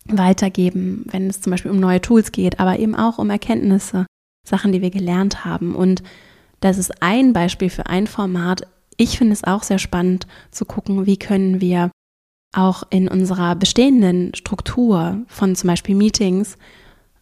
weitergeben, 0.05 1.05
wenn 1.11 1.29
es 1.29 1.41
zum 1.41 1.51
Beispiel 1.51 1.71
um 1.71 1.79
neue 1.79 2.01
Tools 2.01 2.31
geht, 2.31 2.59
aber 2.59 2.79
eben 2.79 2.95
auch 2.95 3.17
um 3.17 3.29
Erkenntnisse, 3.29 4.05
Sachen, 4.47 4.71
die 4.71 4.81
wir 4.81 4.89
gelernt 4.89 5.45
haben. 5.45 5.75
Und 5.75 6.01
das 6.61 6.77
ist 6.77 7.01
ein 7.01 7.33
Beispiel 7.33 7.69
für 7.69 7.87
ein 7.87 8.07
Format. 8.07 8.67
Ich 8.97 9.17
finde 9.17 9.33
es 9.33 9.43
auch 9.43 9.63
sehr 9.63 9.79
spannend 9.79 10.27
zu 10.51 10.65
gucken, 10.65 11.05
wie 11.05 11.17
können 11.17 11.61
wir 11.61 11.91
auch 12.53 12.83
in 12.89 13.07
unserer 13.07 13.55
bestehenden 13.55 14.33
Struktur 14.33 15.19
von 15.27 15.55
zum 15.55 15.67
Beispiel 15.67 15.95
Meetings 15.95 16.57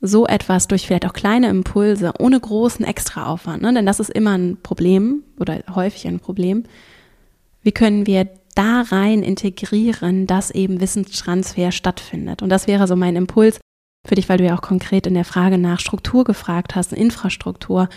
so 0.02 0.28
etwas 0.28 0.68
durch 0.68 0.88
vielleicht 0.88 1.06
auch 1.06 1.14
kleine 1.14 1.50
Impulse 1.50 2.14
ohne 2.20 2.40
großen 2.40 2.86
Extraaufwand, 2.86 3.62
ne? 3.62 3.74
denn 3.74 3.86
das 3.86 4.00
ist 4.00 4.10
immer 4.10 4.38
ein 4.38 4.58
Problem 4.62 5.24
oder 5.40 5.64
häufig 5.74 6.08
ein 6.08 6.20
Problem. 6.20 6.64
Wie 7.62 7.72
können 7.72 8.06
wir 8.06 8.30
da 8.54 8.82
rein 8.82 9.24
integrieren, 9.24 10.28
dass 10.28 10.52
eben 10.52 10.80
Wissenstransfer 10.80 11.72
stattfindet? 11.72 12.42
Und 12.42 12.50
das 12.50 12.68
wäre 12.68 12.88
so 12.88 12.96
mein 12.96 13.16
Impuls 13.16 13.60
für 14.06 14.16
dich, 14.16 14.30
weil 14.30 14.38
du 14.38 14.46
ja 14.46 14.56
auch 14.56 14.62
konkret 14.62 15.08
in 15.08 15.16
der 15.16 15.26
Frage 15.26 15.58
nach 15.58 15.80
Struktur 15.80 16.24
gefragt 16.24 16.76
hast, 16.76 16.94
Infrastruktur, 16.94 17.90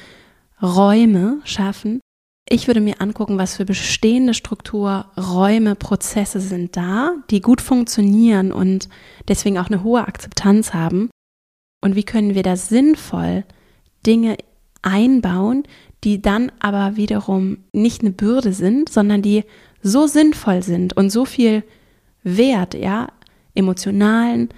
Räume 0.62 1.40
schaffen. 1.44 2.00
Ich 2.50 2.66
würde 2.66 2.80
mir 2.80 3.00
angucken, 3.00 3.36
was 3.36 3.56
für 3.56 3.66
bestehende 3.66 4.32
Struktur, 4.32 5.06
Räume, 5.18 5.74
Prozesse 5.74 6.40
sind 6.40 6.76
da, 6.76 7.12
die 7.30 7.42
gut 7.42 7.60
funktionieren 7.60 8.52
und 8.52 8.88
deswegen 9.28 9.58
auch 9.58 9.66
eine 9.66 9.82
hohe 9.82 10.06
Akzeptanz 10.06 10.72
haben. 10.72 11.10
Und 11.82 11.94
wie 11.94 12.04
können 12.04 12.34
wir 12.34 12.42
da 12.42 12.56
sinnvoll 12.56 13.44
Dinge 14.06 14.38
einbauen, 14.80 15.64
die 16.04 16.22
dann 16.22 16.50
aber 16.58 16.96
wiederum 16.96 17.58
nicht 17.72 18.00
eine 18.00 18.10
Bürde 18.10 18.54
sind, 18.54 18.88
sondern 18.88 19.20
die 19.20 19.44
so 19.82 20.06
sinnvoll 20.06 20.62
sind 20.62 20.96
und 20.96 21.10
so 21.10 21.26
viel 21.26 21.64
Wert, 22.22 22.74
ja, 22.74 23.08
emotionalen, 23.54 24.48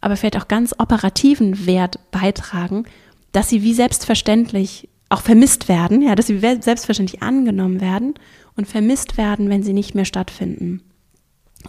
aber 0.00 0.16
vielleicht 0.16 0.38
auch 0.38 0.48
ganz 0.48 0.74
operativen 0.78 1.66
Wert 1.66 1.98
beitragen, 2.10 2.84
dass 3.32 3.48
sie 3.48 3.62
wie 3.62 3.74
selbstverständlich 3.74 4.88
auch 5.14 5.22
vermisst 5.22 5.68
werden, 5.68 6.02
ja, 6.02 6.14
dass 6.14 6.26
sie 6.26 6.38
selbstverständlich 6.38 7.22
angenommen 7.22 7.80
werden 7.80 8.14
und 8.56 8.66
vermisst 8.66 9.16
werden, 9.16 9.48
wenn 9.48 9.62
sie 9.62 9.72
nicht 9.72 9.94
mehr 9.94 10.04
stattfinden. 10.04 10.82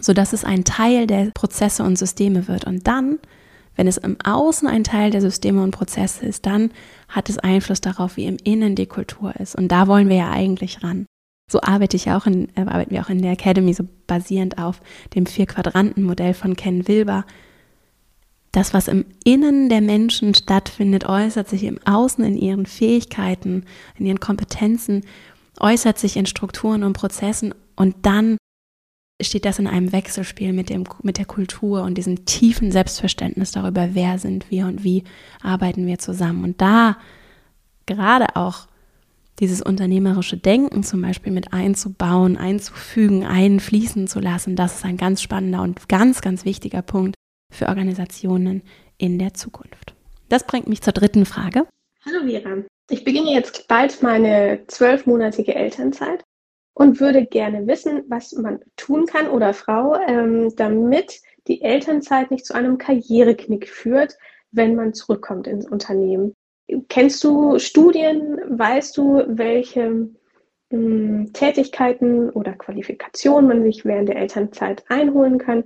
Sodass 0.00 0.32
es 0.32 0.44
ein 0.44 0.64
Teil 0.64 1.06
der 1.06 1.30
Prozesse 1.32 1.84
und 1.84 1.96
Systeme 1.96 2.48
wird. 2.48 2.64
Und 2.64 2.86
dann, 2.86 3.18
wenn 3.76 3.86
es 3.86 3.96
im 3.96 4.18
Außen 4.22 4.68
ein 4.68 4.84
Teil 4.84 5.10
der 5.10 5.20
Systeme 5.20 5.62
und 5.62 5.70
Prozesse 5.70 6.26
ist, 6.26 6.44
dann 6.44 6.70
hat 7.08 7.30
es 7.30 7.38
Einfluss 7.38 7.80
darauf, 7.80 8.16
wie 8.16 8.26
im 8.26 8.36
Innen 8.42 8.74
die 8.74 8.86
Kultur 8.86 9.34
ist. 9.36 9.54
Und 9.54 9.68
da 9.68 9.86
wollen 9.86 10.08
wir 10.08 10.16
ja 10.16 10.30
eigentlich 10.30 10.82
ran. 10.82 11.06
So 11.50 11.60
arbeite 11.60 11.96
ich 11.96 12.10
auch 12.10 12.26
in, 12.26 12.48
äh, 12.56 12.62
arbeiten 12.62 12.90
wir 12.90 13.00
auch 13.00 13.08
in 13.08 13.22
der 13.22 13.32
Academy, 13.32 13.72
so 13.72 13.84
basierend 14.08 14.58
auf 14.58 14.80
dem 15.14 15.26
Vier-Quadranten-Modell 15.26 16.34
von 16.34 16.56
Ken 16.56 16.88
Wilber, 16.88 17.24
das, 18.56 18.72
was 18.72 18.88
im 18.88 19.04
Innen 19.22 19.68
der 19.68 19.82
Menschen 19.82 20.34
stattfindet, 20.34 21.04
äußert 21.04 21.46
sich 21.46 21.64
im 21.64 21.78
Außen 21.84 22.24
in 22.24 22.38
ihren 22.38 22.64
Fähigkeiten, 22.64 23.66
in 23.98 24.06
ihren 24.06 24.18
Kompetenzen, 24.18 25.04
äußert 25.60 25.98
sich 25.98 26.16
in 26.16 26.24
Strukturen 26.24 26.82
und 26.82 26.94
Prozessen 26.94 27.54
und 27.76 27.94
dann 28.02 28.38
steht 29.22 29.44
das 29.44 29.58
in 29.58 29.66
einem 29.66 29.92
Wechselspiel 29.92 30.54
mit, 30.54 30.70
dem, 30.70 30.84
mit 31.02 31.18
der 31.18 31.26
Kultur 31.26 31.82
und 31.82 31.98
diesem 31.98 32.24
tiefen 32.24 32.72
Selbstverständnis 32.72 33.52
darüber, 33.52 33.90
wer 33.92 34.18
sind 34.18 34.50
wir 34.50 34.66
und 34.66 34.84
wie 34.84 35.04
arbeiten 35.42 35.86
wir 35.86 35.98
zusammen. 35.98 36.42
Und 36.42 36.60
da 36.62 36.96
gerade 37.84 38.36
auch 38.36 38.68
dieses 39.38 39.60
unternehmerische 39.60 40.38
Denken 40.38 40.82
zum 40.82 41.02
Beispiel 41.02 41.32
mit 41.32 41.52
einzubauen, 41.52 42.38
einzufügen, 42.38 43.24
einfließen 43.24 44.06
zu 44.06 44.18
lassen, 44.18 44.56
das 44.56 44.76
ist 44.76 44.84
ein 44.86 44.96
ganz 44.96 45.20
spannender 45.20 45.60
und 45.60 45.90
ganz, 45.90 46.22
ganz 46.22 46.46
wichtiger 46.46 46.80
Punkt, 46.80 47.16
für 47.50 47.68
Organisationen 47.68 48.62
in 48.98 49.18
der 49.18 49.34
Zukunft. 49.34 49.94
Das 50.28 50.46
bringt 50.46 50.68
mich 50.68 50.82
zur 50.82 50.92
dritten 50.92 51.26
Frage. 51.26 51.66
Hallo 52.04 52.26
Vera, 52.26 52.62
ich 52.90 53.04
beginne 53.04 53.32
jetzt 53.32 53.68
bald 53.68 54.02
meine 54.02 54.64
zwölfmonatige 54.66 55.54
Elternzeit 55.54 56.22
und 56.74 57.00
würde 57.00 57.26
gerne 57.26 57.66
wissen, 57.66 58.02
was 58.08 58.32
man 58.32 58.60
tun 58.76 59.06
kann 59.06 59.28
oder 59.28 59.54
Frau, 59.54 59.96
ähm, 60.06 60.54
damit 60.56 61.20
die 61.46 61.62
Elternzeit 61.62 62.30
nicht 62.30 62.44
zu 62.44 62.54
einem 62.54 62.78
Karriereknick 62.78 63.68
führt, 63.68 64.16
wenn 64.52 64.74
man 64.74 64.94
zurückkommt 64.94 65.46
ins 65.46 65.66
Unternehmen. 65.66 66.34
Kennst 66.88 67.22
du 67.22 67.58
Studien? 67.58 68.40
Weißt 68.48 68.96
du, 68.96 69.22
welche 69.26 70.10
ähm, 70.70 71.32
Tätigkeiten 71.32 72.30
oder 72.30 72.52
Qualifikationen 72.52 73.48
man 73.48 73.62
sich 73.62 73.84
während 73.84 74.08
der 74.08 74.16
Elternzeit 74.16 74.84
einholen 74.88 75.38
kann, 75.38 75.64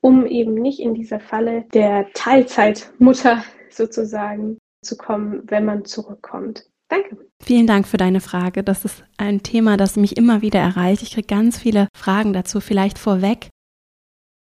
um 0.00 0.26
eben 0.26 0.54
nicht 0.54 0.80
in 0.80 0.94
diese 0.94 1.20
Falle 1.20 1.64
der 1.74 2.06
Teilzeitmutter 2.14 3.44
sozusagen 3.70 4.58
zu 4.82 4.96
kommen, 4.96 5.42
wenn 5.46 5.64
man 5.64 5.84
zurückkommt. 5.84 6.66
Danke. 6.88 7.16
Vielen 7.42 7.66
Dank 7.66 7.86
für 7.86 7.96
deine 7.96 8.20
Frage. 8.20 8.64
Das 8.64 8.84
ist 8.84 9.04
ein 9.16 9.42
Thema, 9.42 9.76
das 9.76 9.96
mich 9.96 10.16
immer 10.16 10.42
wieder 10.42 10.58
erreicht. 10.58 11.02
Ich 11.02 11.12
kriege 11.12 11.26
ganz 11.26 11.58
viele 11.58 11.88
Fragen 11.96 12.32
dazu. 12.32 12.60
Vielleicht 12.60 12.98
vorweg. 12.98 13.48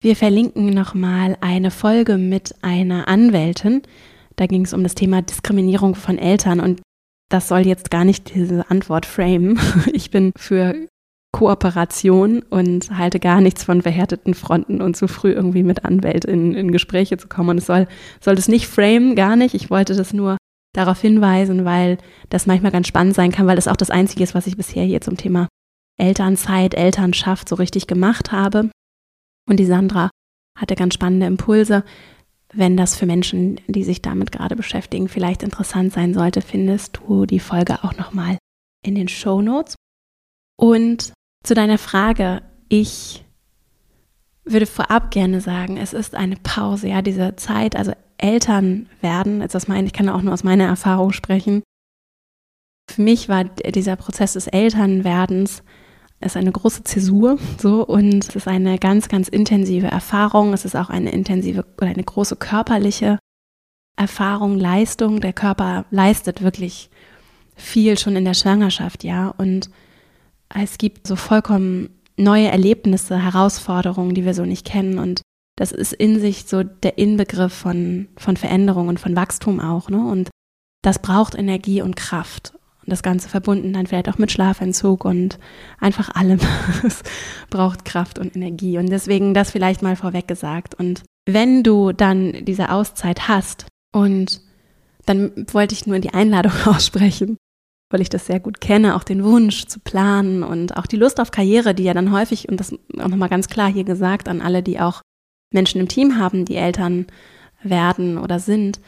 Wir 0.02 0.16
verlinken 0.16 0.70
nochmal 0.70 1.38
eine 1.42 1.72
Folge 1.72 2.18
mit 2.18 2.56
einer 2.62 3.08
Anwältin. 3.08 3.82
Da 4.36 4.48
ging 4.48 4.64
es 4.64 4.74
um 4.74 4.82
das 4.84 4.96
Thema 4.96 5.22
Diskriminierung 5.22 5.96
von 5.96 6.18
Eltern 6.18 6.60
und 6.62 6.82
das 7.30 7.48
soll 7.48 7.68
jetzt 7.68 7.92
gar 7.92 8.06
nicht 8.06 8.34
diese 8.34 8.70
Antwort 8.72 9.06
framen. 9.06 9.60
Ich 9.94 10.10
bin 10.10 10.32
für 10.38 10.88
Kooperation 11.32 12.42
und 12.42 12.98
halte 12.98 13.20
gar 13.20 13.40
nichts 13.40 13.64
von 13.64 13.82
verhärteten 13.82 14.34
Fronten 14.34 14.82
und 14.82 14.98
zu 14.98 15.08
früh 15.08 15.32
irgendwie 15.32 15.64
mit 15.64 15.86
Anwälten 15.86 16.56
in, 16.56 16.72
Gespräche 16.72 17.18
zu 17.18 17.28
kommen. 17.28 17.52
Und 17.52 17.58
es 17.60 17.68
soll, 17.68 17.88
soll 18.20 18.36
das 18.36 18.48
nicht 18.48 18.68
framen, 18.68 19.16
gar 19.16 19.36
nicht. 19.36 19.54
Ich 19.54 19.70
wollte 19.70 19.96
das 19.96 20.12
nur 20.12 20.38
darauf 20.74 21.00
hinweisen, 21.02 21.66
weil 21.66 21.98
das 22.30 22.46
manchmal 22.46 22.72
ganz 22.72 22.88
spannend 22.88 23.16
sein 23.16 23.32
kann, 23.32 23.48
weil 23.48 23.56
das 23.56 23.68
auch 23.68 23.76
das 23.76 23.92
Einzige 23.92 24.24
ist, 24.24 24.36
was 24.36 24.48
ich 24.48 24.58
bisher 24.58 24.84
hier 24.84 25.02
zum 25.02 25.18
Thema 25.18 25.48
Elternzeit, 25.98 26.74
Elternschaft 26.74 27.50
so 27.50 27.56
richtig 27.56 27.88
gemacht 27.88 28.32
habe. 28.32 28.72
Und 29.48 29.60
die 29.60 29.66
Sandra 29.66 30.10
hatte 30.58 30.76
ganz 30.76 30.94
spannende 30.94 31.26
Impulse. 31.26 31.84
Wenn 32.52 32.76
das 32.76 32.96
für 32.96 33.06
Menschen, 33.06 33.62
die 33.68 33.84
sich 33.84 34.02
damit 34.02 34.32
gerade 34.32 34.56
beschäftigen, 34.56 35.08
vielleicht 35.08 35.44
interessant 35.44 35.94
sein 35.94 36.14
sollte, 36.14 36.42
findest 36.42 36.98
du 36.98 37.26
die 37.26 37.40
Folge 37.40 37.84
auch 37.84 37.96
nochmal 37.96 38.38
in 38.84 38.96
den 38.96 39.08
Show 39.08 39.42
Notes. 39.42 39.76
Und 40.60 41.14
zu 41.44 41.54
deiner 41.54 41.78
Frage, 41.78 42.42
ich 42.68 43.26
würde 44.44 44.66
vorab 44.66 45.12
gerne 45.12 45.42
sagen, 45.42 45.78
es 45.78 45.94
ist 45.94 46.16
eine 46.16 46.36
Pause, 46.38 46.90
ja, 46.90 47.02
diese 47.02 47.36
Zeit, 47.36 47.76
also 47.76 47.94
Eltern 48.18 48.90
werden, 49.02 49.42
jetzt 49.42 49.56
aus 49.56 49.68
meine, 49.68 49.88
ich 49.88 49.94
kann 49.94 50.10
auch 50.10 50.22
nur 50.22 50.34
aus 50.34 50.44
meiner 50.44 50.66
Erfahrung 50.66 51.14
sprechen. 51.14 51.64
Für 52.92 53.02
mich 53.02 53.30
war 53.30 53.44
dieser 53.44 53.96
Prozess 53.96 54.34
des 54.34 54.48
Elternwerdens 54.48 55.64
ist 56.22 56.36
eine 56.36 56.52
große 56.52 56.84
Zäsur, 56.84 57.38
so, 57.58 57.86
und 57.86 58.28
es 58.28 58.36
ist 58.36 58.48
eine 58.48 58.78
ganz, 58.78 59.08
ganz 59.08 59.30
intensive 59.30 59.88
Erfahrung. 59.88 60.54
Es 60.54 60.66
ist 60.66 60.76
auch 60.76 60.90
eine 60.90 61.12
intensive 61.12 61.66
oder 61.78 61.88
eine 61.88 62.04
große 62.04 62.36
körperliche 62.36 63.20
Erfahrung, 63.96 64.58
Leistung. 64.58 65.22
Der 65.22 65.34
Körper 65.34 65.86
leistet 65.92 66.42
wirklich 66.42 66.90
viel 67.56 67.98
schon 67.98 68.16
in 68.18 68.26
der 68.26 68.34
Schwangerschaft, 68.34 69.04
ja, 69.04 69.30
und 69.38 69.70
es 70.54 70.78
gibt 70.78 71.08
so 71.08 71.16
vollkommen 71.16 71.90
neue 72.18 72.48
Erlebnisse, 72.48 73.18
Herausforderungen, 73.18 74.14
die 74.14 74.26
wir 74.26 74.34
so 74.34 74.44
nicht 74.44 74.66
kennen. 74.66 75.00
Und 75.00 75.22
das 75.56 75.72
ist 75.72 75.94
in 75.94 76.20
sich 76.20 76.46
so 76.46 76.64
der 76.64 76.98
Inbegriff 76.98 77.54
von, 77.54 78.08
von 78.18 78.38
Veränderung 78.38 78.88
und 78.88 79.00
von 79.00 79.16
Wachstum 79.16 79.60
auch. 79.60 79.90
Ne? 79.90 80.06
Und 80.06 80.30
das 80.82 81.00
braucht 81.00 81.36
Energie 81.36 81.82
und 81.82 81.96
Kraft. 81.96 82.54
Und 82.82 82.92
das 82.92 83.04
Ganze 83.04 83.30
verbunden 83.30 83.74
dann 83.74 83.88
vielleicht 83.88 84.10
auch 84.10 84.18
mit 84.18 84.32
Schlafentzug 84.32 85.06
und 85.06 85.40
einfach 85.80 86.16
allem. 86.16 86.40
es 86.84 87.04
braucht 87.50 87.86
Kraft 87.86 88.20
und 88.20 88.36
Energie. 88.36 88.78
Und 88.78 88.90
deswegen 88.90 89.34
das 89.34 89.52
vielleicht 89.52 89.82
mal 89.82 89.96
vorweg 89.96 90.28
gesagt. 90.28 90.76
Und 90.76 91.04
wenn 91.26 91.64
du 91.64 91.92
dann 91.92 92.46
diese 92.46 92.72
Auszeit 92.72 93.28
hast 93.28 93.66
und 93.94 94.42
dann 95.06 95.46
wollte 95.52 95.74
ich 95.74 95.88
nur 95.88 96.00
die 96.00 96.14
Einladung 96.14 96.52
aussprechen, 96.66 97.38
weil 97.90 98.02
ich 98.02 98.10
das 98.10 98.26
sehr 98.28 98.40
gut 98.40 98.62
kenne, 98.62 98.96
auch 98.96 99.04
den 99.04 99.24
Wunsch 99.24 99.66
zu 99.66 99.80
planen 99.80 100.44
und 100.44 100.78
auch 100.78 100.86
die 100.86 100.98
Lust 100.98 101.20
auf 101.20 101.32
Karriere, 101.32 101.74
die 101.74 101.84
ja 101.84 101.94
dann 101.94 102.12
häufig, 102.12 102.48
und 102.50 102.60
das 102.60 102.74
auch 102.74 103.08
nochmal 103.08 103.30
ganz 103.30 103.48
klar 103.48 103.72
hier 103.72 103.84
gesagt 103.84 104.28
an 104.28 104.42
alle, 104.42 104.62
die 104.62 104.80
auch 104.80 105.02
Menschen 105.52 105.82
im 105.82 105.88
Team 105.88 106.18
haben, 106.18 106.46
die 106.46 106.56
Eltern 106.56 107.08
werden 107.64 108.18
oder 108.18 108.40
sind, 108.40 108.80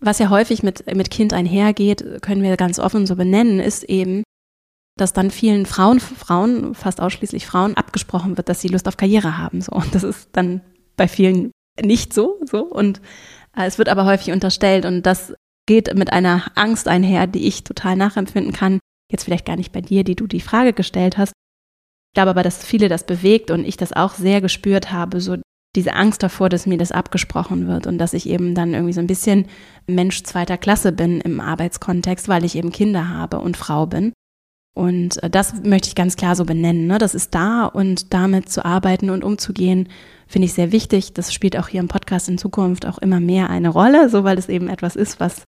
was 0.00 0.18
ja 0.18 0.28
häufig 0.28 0.62
mit, 0.62 0.94
mit 0.94 1.10
Kind 1.10 1.32
einhergeht, 1.32 2.20
können 2.20 2.42
wir 2.42 2.56
ganz 2.56 2.78
offen 2.78 3.06
so 3.06 3.16
benennen, 3.16 3.58
ist 3.58 3.84
eben, 3.84 4.22
dass 4.96 5.12
dann 5.12 5.30
vielen 5.30 5.66
Frauen, 5.66 5.98
Frauen, 5.98 6.74
fast 6.74 7.00
ausschließlich 7.00 7.46
Frauen, 7.46 7.76
abgesprochen 7.76 8.36
wird, 8.36 8.48
dass 8.48 8.60
sie 8.60 8.68
Lust 8.68 8.86
auf 8.86 8.96
Karriere 8.96 9.38
haben. 9.38 9.60
So. 9.60 9.72
Und 9.72 9.94
das 9.94 10.02
ist 10.02 10.28
dann 10.32 10.60
bei 10.96 11.08
vielen 11.08 11.50
nicht 11.82 12.12
so, 12.12 12.38
so. 12.44 12.62
Und 12.64 13.00
äh, 13.56 13.66
es 13.66 13.78
wird 13.78 13.88
aber 13.88 14.04
häufig 14.04 14.32
unterstellt 14.32 14.84
und 14.84 15.02
das 15.02 15.34
geht 15.66 15.94
mit 15.94 16.12
einer 16.12 16.44
Angst 16.54 16.88
einher, 16.88 17.26
die 17.26 17.46
ich 17.46 17.64
total 17.64 17.96
nachempfinden 17.96 18.52
kann. 18.52 18.80
Jetzt 19.10 19.24
vielleicht 19.24 19.46
gar 19.46 19.56
nicht 19.56 19.72
bei 19.72 19.80
dir, 19.80 20.04
die 20.04 20.16
du 20.16 20.26
die 20.26 20.40
Frage 20.40 20.72
gestellt 20.72 21.18
hast. 21.18 21.32
Ich 21.32 22.14
glaube 22.14 22.30
aber, 22.30 22.42
dass 22.42 22.64
viele 22.64 22.88
das 22.88 23.06
bewegt 23.06 23.50
und 23.50 23.64
ich 23.64 23.76
das 23.76 23.92
auch 23.92 24.14
sehr 24.14 24.40
gespürt 24.40 24.92
habe, 24.92 25.20
so 25.20 25.36
diese 25.74 25.94
Angst 25.94 26.22
davor, 26.22 26.48
dass 26.48 26.66
mir 26.66 26.78
das 26.78 26.92
abgesprochen 26.92 27.66
wird 27.66 27.86
und 27.86 27.98
dass 27.98 28.12
ich 28.12 28.28
eben 28.28 28.54
dann 28.54 28.74
irgendwie 28.74 28.92
so 28.92 29.00
ein 29.00 29.08
bisschen 29.08 29.46
Mensch 29.86 30.22
zweiter 30.22 30.56
Klasse 30.56 30.92
bin 30.92 31.20
im 31.20 31.40
Arbeitskontext, 31.40 32.28
weil 32.28 32.44
ich 32.44 32.56
eben 32.56 32.70
Kinder 32.70 33.08
habe 33.08 33.40
und 33.40 33.56
Frau 33.56 33.86
bin. 33.86 34.12
Und 34.76 35.22
äh, 35.22 35.30
das 35.30 35.62
möchte 35.64 35.88
ich 35.88 35.94
ganz 35.94 36.16
klar 36.16 36.36
so 36.36 36.44
benennen. 36.44 36.86
Ne? 36.86 36.98
Das 36.98 37.14
ist 37.14 37.34
da 37.34 37.66
und 37.66 38.12
damit 38.12 38.48
zu 38.48 38.64
arbeiten 38.64 39.10
und 39.10 39.24
umzugehen, 39.24 39.88
finde 40.26 40.46
ich 40.46 40.52
sehr 40.52 40.72
wichtig. 40.72 41.12
Das 41.14 41.32
spielt 41.32 41.56
auch 41.56 41.68
hier 41.68 41.80
im 41.80 41.88
Podcast 41.88 42.28
in 42.28 42.38
Zukunft 42.38 42.86
auch 42.86 42.98
immer 42.98 43.20
mehr 43.20 43.50
eine 43.50 43.68
Rolle, 43.68 44.08
so 44.08 44.24
weil 44.24 44.38
es 44.38 44.48
eben 44.48 44.68
etwas 44.68 44.96
ist, 44.96 45.20
was, 45.20 45.42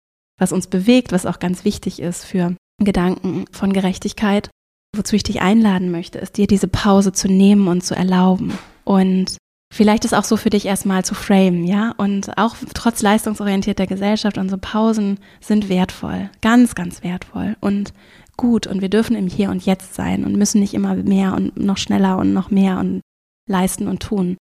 was 0.42 0.52
uns 0.52 0.66
bewegt, 0.66 1.12
was 1.12 1.24
auch 1.24 1.38
ganz 1.38 1.64
wichtig 1.64 2.02
ist 2.02 2.24
für 2.24 2.56
Gedanken 2.82 3.44
von 3.52 3.72
Gerechtigkeit. 3.72 4.50
Wozu 4.94 5.14
ich 5.14 5.22
dich 5.22 5.40
einladen 5.40 5.92
möchte, 5.92 6.18
ist 6.18 6.36
dir 6.36 6.48
diese 6.48 6.66
Pause 6.66 7.12
zu 7.12 7.28
nehmen 7.28 7.68
und 7.68 7.82
zu 7.82 7.94
erlauben. 7.94 8.52
Und 8.84 9.36
vielleicht 9.72 10.04
ist 10.04 10.14
auch 10.14 10.24
so 10.24 10.36
für 10.36 10.50
dich 10.50 10.66
erstmal 10.66 11.04
zu 11.04 11.14
framen, 11.14 11.64
ja? 11.64 11.94
Und 11.96 12.36
auch 12.36 12.56
trotz 12.74 13.02
leistungsorientierter 13.02 13.86
Gesellschaft, 13.86 14.36
unsere 14.36 14.58
Pausen 14.58 15.20
sind 15.40 15.68
wertvoll, 15.68 16.28
ganz, 16.42 16.74
ganz 16.74 17.04
wertvoll. 17.04 17.56
Und 17.60 17.94
gut 18.36 18.66
und 18.66 18.82
wir 18.82 18.90
dürfen 18.90 19.14
im 19.14 19.28
Hier 19.28 19.48
und 19.50 19.64
Jetzt 19.64 19.94
sein 19.94 20.24
und 20.24 20.36
müssen 20.36 20.60
nicht 20.60 20.74
immer 20.74 20.96
mehr 20.96 21.34
und 21.34 21.56
noch 21.56 21.78
schneller 21.78 22.18
und 22.18 22.32
noch 22.32 22.50
mehr 22.50 22.80
und 22.80 23.00
leisten 23.48 23.86
und 23.86 24.02
tun. 24.02 24.36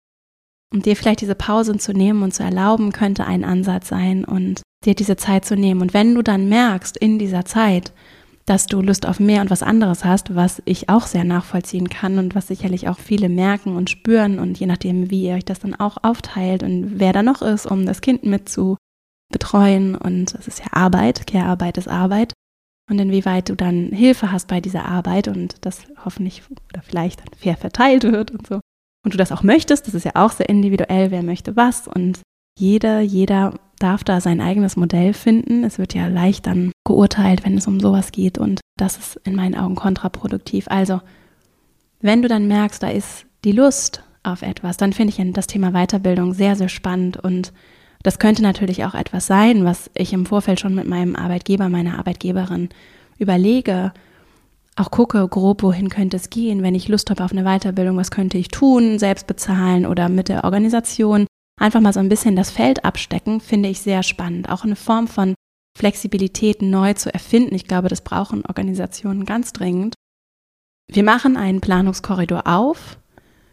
Und 0.74 0.86
dir 0.86 0.96
vielleicht 0.96 1.22
diese 1.22 1.36
Pausen 1.36 1.78
zu 1.78 1.92
nehmen 1.92 2.24
und 2.24 2.34
zu 2.34 2.44
erlauben, 2.44 2.94
könnte 2.94 3.26
ein 3.26 3.44
Ansatz 3.44 3.90
sein 3.90 4.24
und 4.24 4.62
dir 4.86 4.96
diese 4.96 5.18
Zeit 5.18 5.46
zu 5.46 5.56
nehmen. 5.56 5.82
Und 5.82 5.94
wenn 5.94 6.16
du 6.16 6.22
dann 6.22 6.50
merkst 6.50 6.98
in 6.98 7.20
dieser 7.20 7.46
Zeit, 7.46 7.94
dass 8.46 8.66
du 8.66 8.82
Lust 8.82 9.06
auf 9.06 9.20
mehr 9.20 9.42
und 9.42 9.52
was 9.52 9.62
anderes 9.62 10.06
hast, 10.06 10.36
was 10.36 10.62
ich 10.66 10.90
auch 10.90 11.06
sehr 11.06 11.24
nachvollziehen 11.24 11.90
kann 11.90 12.18
und 12.18 12.34
was 12.34 12.48
sicherlich 12.48 12.90
auch 12.90 12.98
viele 12.98 13.30
merken 13.30 13.76
und 13.76 13.90
spüren 13.90 14.40
und 14.40 14.60
je 14.60 14.66
nachdem, 14.66 15.12
wie 15.12 15.28
ihr 15.28 15.36
euch 15.36 15.46
das 15.46 15.60
dann 15.60 15.76
auch 15.76 15.98
aufteilt 16.02 16.64
und 16.64 17.00
wer 17.00 17.14
da 17.14 17.22
noch 17.22 17.42
ist, 17.42 17.68
um 17.68 17.86
das 17.86 18.02
Kind 18.02 18.24
mit 18.24 18.50
zu 18.50 18.78
betreuen 19.32 19.96
und 19.96 20.34
es 20.34 20.48
ist 20.48 20.60
ja 20.60 20.68
Arbeit, 20.72 21.28
Care-Arbeit 21.28 21.78
ist 21.78 21.88
Arbeit, 21.88 22.34
und 22.90 23.00
inwieweit 23.00 23.50
du 23.50 23.56
dann 23.56 23.92
Hilfe 23.92 24.32
hast 24.32 24.48
bei 24.48 24.60
dieser 24.60 24.86
Arbeit 24.86 25.28
und 25.28 25.64
das 25.66 25.84
hoffentlich 26.04 26.42
oder 26.74 26.82
vielleicht 26.82 27.20
dann 27.20 27.38
fair 27.38 27.56
verteilt 27.56 28.04
wird 28.04 28.32
und 28.32 28.48
so. 28.48 28.60
Und 29.06 29.14
du 29.14 29.18
das 29.18 29.32
auch 29.32 29.44
möchtest, 29.44 29.88
das 29.88 29.94
ist 29.94 30.06
ja 30.06 30.14
auch 30.16 30.32
sehr 30.32 30.50
individuell, 30.50 31.12
wer 31.12 31.24
möchte 31.24 31.56
was 31.56 31.88
und 31.88 32.22
jeder, 32.58 33.00
jeder 33.00 33.54
darf 33.80 34.04
da 34.04 34.22
sein 34.22 34.42
eigenes 34.42 34.76
Modell 34.76 35.14
finden. 35.14 35.64
Es 35.64 35.80
wird 35.80 35.94
ja 35.94 36.08
leicht 36.08 36.48
dann 36.48 36.72
geurteilt, 36.86 37.46
wenn 37.46 37.58
es 37.58 37.68
um 37.68 37.80
sowas 37.80 38.12
geht 38.12 38.38
und 38.38 38.60
das 38.78 38.98
ist 38.98 39.16
in 39.24 39.36
meinen 39.36 39.56
Augen 39.56 39.76
kontraproduktiv. 39.76 40.68
Also, 40.70 41.02
wenn 42.02 42.22
du 42.22 42.28
dann 42.28 42.48
merkst, 42.48 42.84
da 42.84 42.90
ist 42.90 43.26
die 43.44 43.52
Lust 43.52 44.04
auf 44.24 44.42
etwas, 44.42 44.78
dann 44.78 44.94
finde 44.94 45.14
ich 45.18 45.34
das 45.34 45.48
Thema 45.48 45.72
Weiterbildung 45.72 46.34
sehr, 46.34 46.56
sehr 46.56 46.70
spannend 46.70 47.18
und 47.18 47.54
das 48.04 48.20
könnte 48.20 48.42
natürlich 48.42 48.86
auch 48.86 48.94
etwas 48.94 49.28
sein, 49.28 49.66
was 49.66 49.90
ich 49.94 50.14
im 50.14 50.26
Vorfeld 50.26 50.60
schon 50.60 50.76
mit 50.76 50.88
meinem 50.88 51.16
Arbeitgeber, 51.16 51.68
meiner 51.68 51.98
Arbeitgeberin 52.00 52.70
überlege. 53.18 53.94
Auch 54.78 54.92
gucke 54.92 55.28
grob, 55.28 55.64
wohin 55.64 55.90
könnte 55.90 56.16
es 56.16 56.30
gehen, 56.30 56.64
wenn 56.64 56.76
ich 56.76 56.88
Lust 56.88 57.10
habe 57.10 57.24
auf 57.26 57.34
eine 57.34 57.44
Weiterbildung, 57.44 57.98
was 57.98 58.12
könnte 58.12 58.38
ich 58.38 58.48
tun, 58.48 59.00
selbst 59.00 59.28
bezahlen 59.28 59.86
oder 59.86 60.08
mit 60.08 60.30
der 60.30 60.46
Organisation. 60.46 61.28
Einfach 61.60 61.82
mal 61.82 61.94
so 61.94 62.00
ein 62.00 62.10
bisschen 62.10 62.36
das 62.38 62.52
Feld 62.52 62.86
abstecken, 62.86 63.42
finde 63.42 63.70
ich 63.70 63.82
sehr 63.82 64.02
spannend. 64.02 64.50
Auch 64.50 64.64
eine 64.64 64.78
Form 64.78 65.08
von 65.08 65.36
Flexibilität 65.78 66.62
neu 66.62 66.94
zu 66.94 67.14
erfinden. 67.14 67.54
Ich 67.54 67.68
glaube, 67.68 67.90
das 67.90 68.02
brauchen 68.02 68.46
Organisationen 68.46 69.26
ganz 69.26 69.54
dringend. 69.54 69.94
Wir 70.88 71.04
machen 71.04 71.38
einen 71.38 71.62
Planungskorridor 71.62 72.48
auf. 72.48 72.98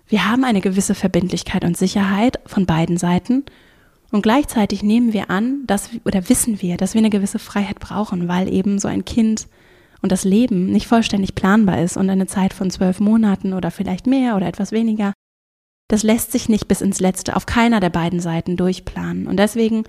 Wir 0.06 0.28
haben 0.30 0.44
eine 0.44 0.60
gewisse 0.60 0.94
Verbindlichkeit 0.94 1.64
und 1.64 1.76
Sicherheit 1.76 2.38
von 2.46 2.64
beiden 2.64 2.96
Seiten 2.96 3.44
und 4.12 4.22
gleichzeitig 4.22 4.84
nehmen 4.84 5.12
wir 5.12 5.30
an, 5.30 5.64
dass 5.66 5.90
oder 6.04 6.28
wissen 6.28 6.62
wir, 6.62 6.76
dass 6.76 6.94
wir 6.94 7.00
eine 7.00 7.10
gewisse 7.10 7.40
Freiheit 7.40 7.80
brauchen, 7.80 8.28
weil 8.28 8.52
eben 8.52 8.78
so 8.78 8.86
ein 8.86 9.04
Kind 9.04 9.48
und 10.00 10.12
das 10.12 10.24
Leben 10.24 10.66
nicht 10.66 10.86
vollständig 10.86 11.34
planbar 11.34 11.82
ist 11.82 11.96
und 11.96 12.08
eine 12.08 12.26
Zeit 12.28 12.54
von 12.54 12.70
zwölf 12.70 13.00
Monaten 13.00 13.52
oder 13.52 13.72
vielleicht 13.72 14.06
mehr 14.06 14.36
oder 14.36 14.46
etwas 14.46 14.70
weniger, 14.70 15.12
das 15.88 16.02
lässt 16.02 16.32
sich 16.32 16.48
nicht 16.48 16.68
bis 16.68 16.80
ins 16.80 17.00
Letzte 17.00 17.36
auf 17.36 17.46
keiner 17.46 17.80
der 17.80 17.90
beiden 17.90 18.20
Seiten 18.20 18.56
durchplanen. 18.56 19.26
Und 19.26 19.38
deswegen 19.38 19.84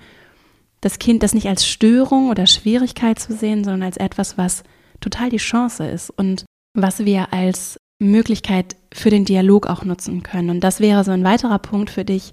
das 0.80 0.98
Kind 0.98 1.22
das 1.22 1.34
nicht 1.34 1.48
als 1.48 1.66
Störung 1.66 2.30
oder 2.30 2.46
Schwierigkeit 2.46 3.18
zu 3.18 3.34
sehen, 3.34 3.64
sondern 3.64 3.82
als 3.82 3.96
etwas, 3.96 4.38
was 4.38 4.62
total 5.00 5.30
die 5.30 5.38
Chance 5.38 5.88
ist 5.88 6.10
und 6.10 6.44
was 6.74 7.04
wir 7.04 7.32
als 7.32 7.80
Möglichkeit 8.00 8.76
für 8.94 9.10
den 9.10 9.24
Dialog 9.24 9.66
auch 9.66 9.84
nutzen 9.84 10.22
können. 10.22 10.50
Und 10.50 10.60
das 10.60 10.78
wäre 10.80 11.02
so 11.02 11.10
ein 11.10 11.24
weiterer 11.24 11.58
Punkt 11.58 11.90
für 11.90 12.04
dich, 12.04 12.32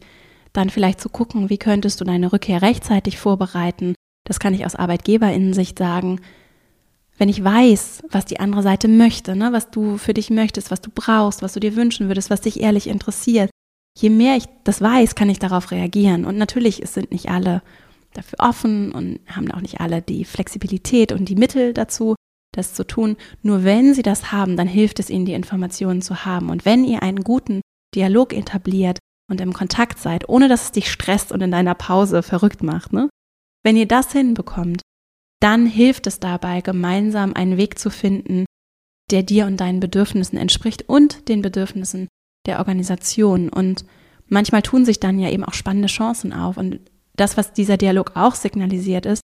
dann 0.53 0.69
vielleicht 0.69 1.01
zu 1.01 1.09
gucken, 1.09 1.49
wie 1.49 1.57
könntest 1.57 1.99
du 1.99 2.05
deine 2.05 2.31
Rückkehr 2.31 2.61
rechtzeitig 2.61 3.17
vorbereiten. 3.17 3.95
Das 4.25 4.39
kann 4.39 4.53
ich 4.53 4.65
aus 4.65 4.75
Arbeitgeberinnensicht 4.75 5.77
sagen. 5.77 6.21
Wenn 7.17 7.29
ich 7.29 7.43
weiß, 7.43 8.03
was 8.09 8.25
die 8.25 8.39
andere 8.39 8.61
Seite 8.61 8.87
möchte, 8.87 9.35
ne, 9.35 9.53
was 9.53 9.71
du 9.71 9.97
für 9.97 10.13
dich 10.13 10.29
möchtest, 10.29 10.71
was 10.71 10.81
du 10.81 10.89
brauchst, 10.93 11.41
was 11.41 11.53
du 11.53 11.59
dir 11.59 11.75
wünschen 11.75 12.07
würdest, 12.07 12.29
was 12.29 12.41
dich 12.41 12.59
ehrlich 12.59 12.87
interessiert, 12.87 13.49
je 13.97 14.09
mehr 14.09 14.35
ich 14.35 14.45
das 14.63 14.81
weiß, 14.81 15.15
kann 15.15 15.29
ich 15.29 15.39
darauf 15.39 15.71
reagieren. 15.71 16.25
Und 16.25 16.37
natürlich 16.37 16.81
sind 16.85 17.11
nicht 17.11 17.29
alle 17.29 17.61
dafür 18.13 18.39
offen 18.39 18.91
und 18.91 19.19
haben 19.27 19.51
auch 19.51 19.61
nicht 19.61 19.79
alle 19.79 20.01
die 20.01 20.25
Flexibilität 20.25 21.11
und 21.11 21.29
die 21.29 21.35
Mittel 21.35 21.73
dazu, 21.73 22.15
das 22.53 22.73
zu 22.73 22.85
tun. 22.85 23.17
Nur 23.41 23.63
wenn 23.63 23.93
sie 23.93 24.03
das 24.03 24.31
haben, 24.31 24.57
dann 24.57 24.67
hilft 24.67 24.99
es 24.99 25.09
ihnen, 25.09 25.25
die 25.25 25.33
Informationen 25.33 26.01
zu 26.01 26.25
haben. 26.25 26.49
Und 26.49 26.65
wenn 26.65 26.83
ihr 26.83 27.01
einen 27.01 27.23
guten 27.23 27.61
Dialog 27.93 28.33
etabliert, 28.33 28.99
und 29.29 29.41
im 29.41 29.53
Kontakt 29.53 29.99
seid, 29.99 30.29
ohne 30.29 30.47
dass 30.47 30.63
es 30.65 30.71
dich 30.71 30.91
stresst 30.91 31.31
und 31.31 31.41
in 31.41 31.51
deiner 31.51 31.75
Pause 31.75 32.23
verrückt 32.23 32.63
macht. 32.63 32.93
Ne? 32.93 33.09
Wenn 33.63 33.77
ihr 33.77 33.87
das 33.87 34.11
hinbekommt, 34.11 34.81
dann 35.45 35.67
hilft 35.67 36.07
es 36.07 36.19
dabei, 36.19 36.61
gemeinsam 36.61 37.35
einen 37.35 37.55
Weg 37.55 37.77
zu 37.77 37.91
finden, 37.91 38.45
der 39.11 39.21
dir 39.21 39.45
und 39.45 39.57
deinen 39.57 39.79
Bedürfnissen 39.79 40.39
entspricht 40.39 40.89
und 40.89 41.29
den 41.29 41.43
Bedürfnissen 41.43 42.07
der 42.47 42.57
Organisation. 42.57 43.49
Und 43.49 43.85
manchmal 44.27 44.63
tun 44.63 44.85
sich 44.85 44.99
dann 44.99 45.19
ja 45.19 45.29
eben 45.29 45.45
auch 45.45 45.53
spannende 45.53 45.87
Chancen 45.87 46.33
auf. 46.33 46.57
Und 46.57 46.79
das, 47.15 47.37
was 47.37 47.53
dieser 47.53 47.77
Dialog 47.77 48.13
auch 48.15 48.33
signalisiert, 48.33 49.05
ist, 49.05 49.21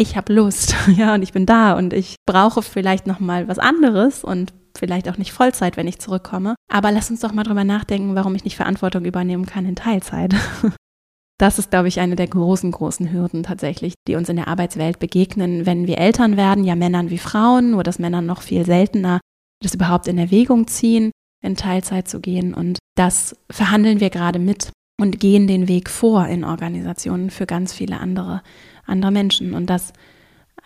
ich 0.00 0.16
habe 0.16 0.32
Lust, 0.32 0.74
ja, 0.96 1.14
und 1.14 1.22
ich 1.22 1.32
bin 1.32 1.46
da 1.46 1.74
und 1.74 1.92
ich 1.92 2.16
brauche 2.26 2.62
vielleicht 2.62 3.06
noch 3.06 3.20
mal 3.20 3.46
was 3.46 3.60
anderes 3.60 4.24
und 4.24 4.52
vielleicht 4.76 5.08
auch 5.08 5.16
nicht 5.16 5.32
Vollzeit, 5.32 5.76
wenn 5.76 5.86
ich 5.86 6.00
zurückkomme. 6.00 6.56
Aber 6.72 6.90
lass 6.90 7.08
uns 7.08 7.20
doch 7.20 7.32
mal 7.32 7.44
drüber 7.44 7.62
nachdenken, 7.62 8.16
warum 8.16 8.34
ich 8.34 8.42
nicht 8.42 8.56
Verantwortung 8.56 9.04
übernehmen 9.04 9.46
kann 9.46 9.64
in 9.66 9.76
Teilzeit. 9.76 10.34
Das 11.38 11.58
ist, 11.58 11.70
glaube 11.70 11.88
ich, 11.88 11.98
eine 11.98 12.14
der 12.14 12.28
großen, 12.28 12.70
großen 12.70 13.12
Hürden 13.12 13.42
tatsächlich, 13.42 13.94
die 14.06 14.14
uns 14.14 14.28
in 14.28 14.36
der 14.36 14.48
Arbeitswelt 14.48 14.98
begegnen, 14.98 15.66
wenn 15.66 15.86
wir 15.86 15.98
Eltern 15.98 16.36
werden, 16.36 16.64
ja 16.64 16.76
Männern 16.76 17.10
wie 17.10 17.18
Frauen, 17.18 17.72
nur 17.72 17.82
dass 17.82 17.98
Männer 17.98 18.20
noch 18.20 18.42
viel 18.42 18.64
seltener 18.64 19.20
das 19.62 19.74
überhaupt 19.74 20.08
in 20.08 20.18
Erwägung 20.18 20.66
ziehen, 20.66 21.10
in 21.42 21.56
Teilzeit 21.56 22.08
zu 22.08 22.20
gehen. 22.20 22.54
Und 22.54 22.78
das 22.96 23.36
verhandeln 23.50 24.00
wir 24.00 24.10
gerade 24.10 24.38
mit 24.38 24.70
und 25.00 25.20
gehen 25.20 25.46
den 25.46 25.68
Weg 25.68 25.88
vor 25.88 26.26
in 26.26 26.44
Organisationen 26.44 27.30
für 27.30 27.46
ganz 27.46 27.72
viele 27.72 27.98
andere, 27.98 28.42
andere 28.84 29.10
Menschen. 29.10 29.54
Und 29.54 29.66
das, 29.66 29.92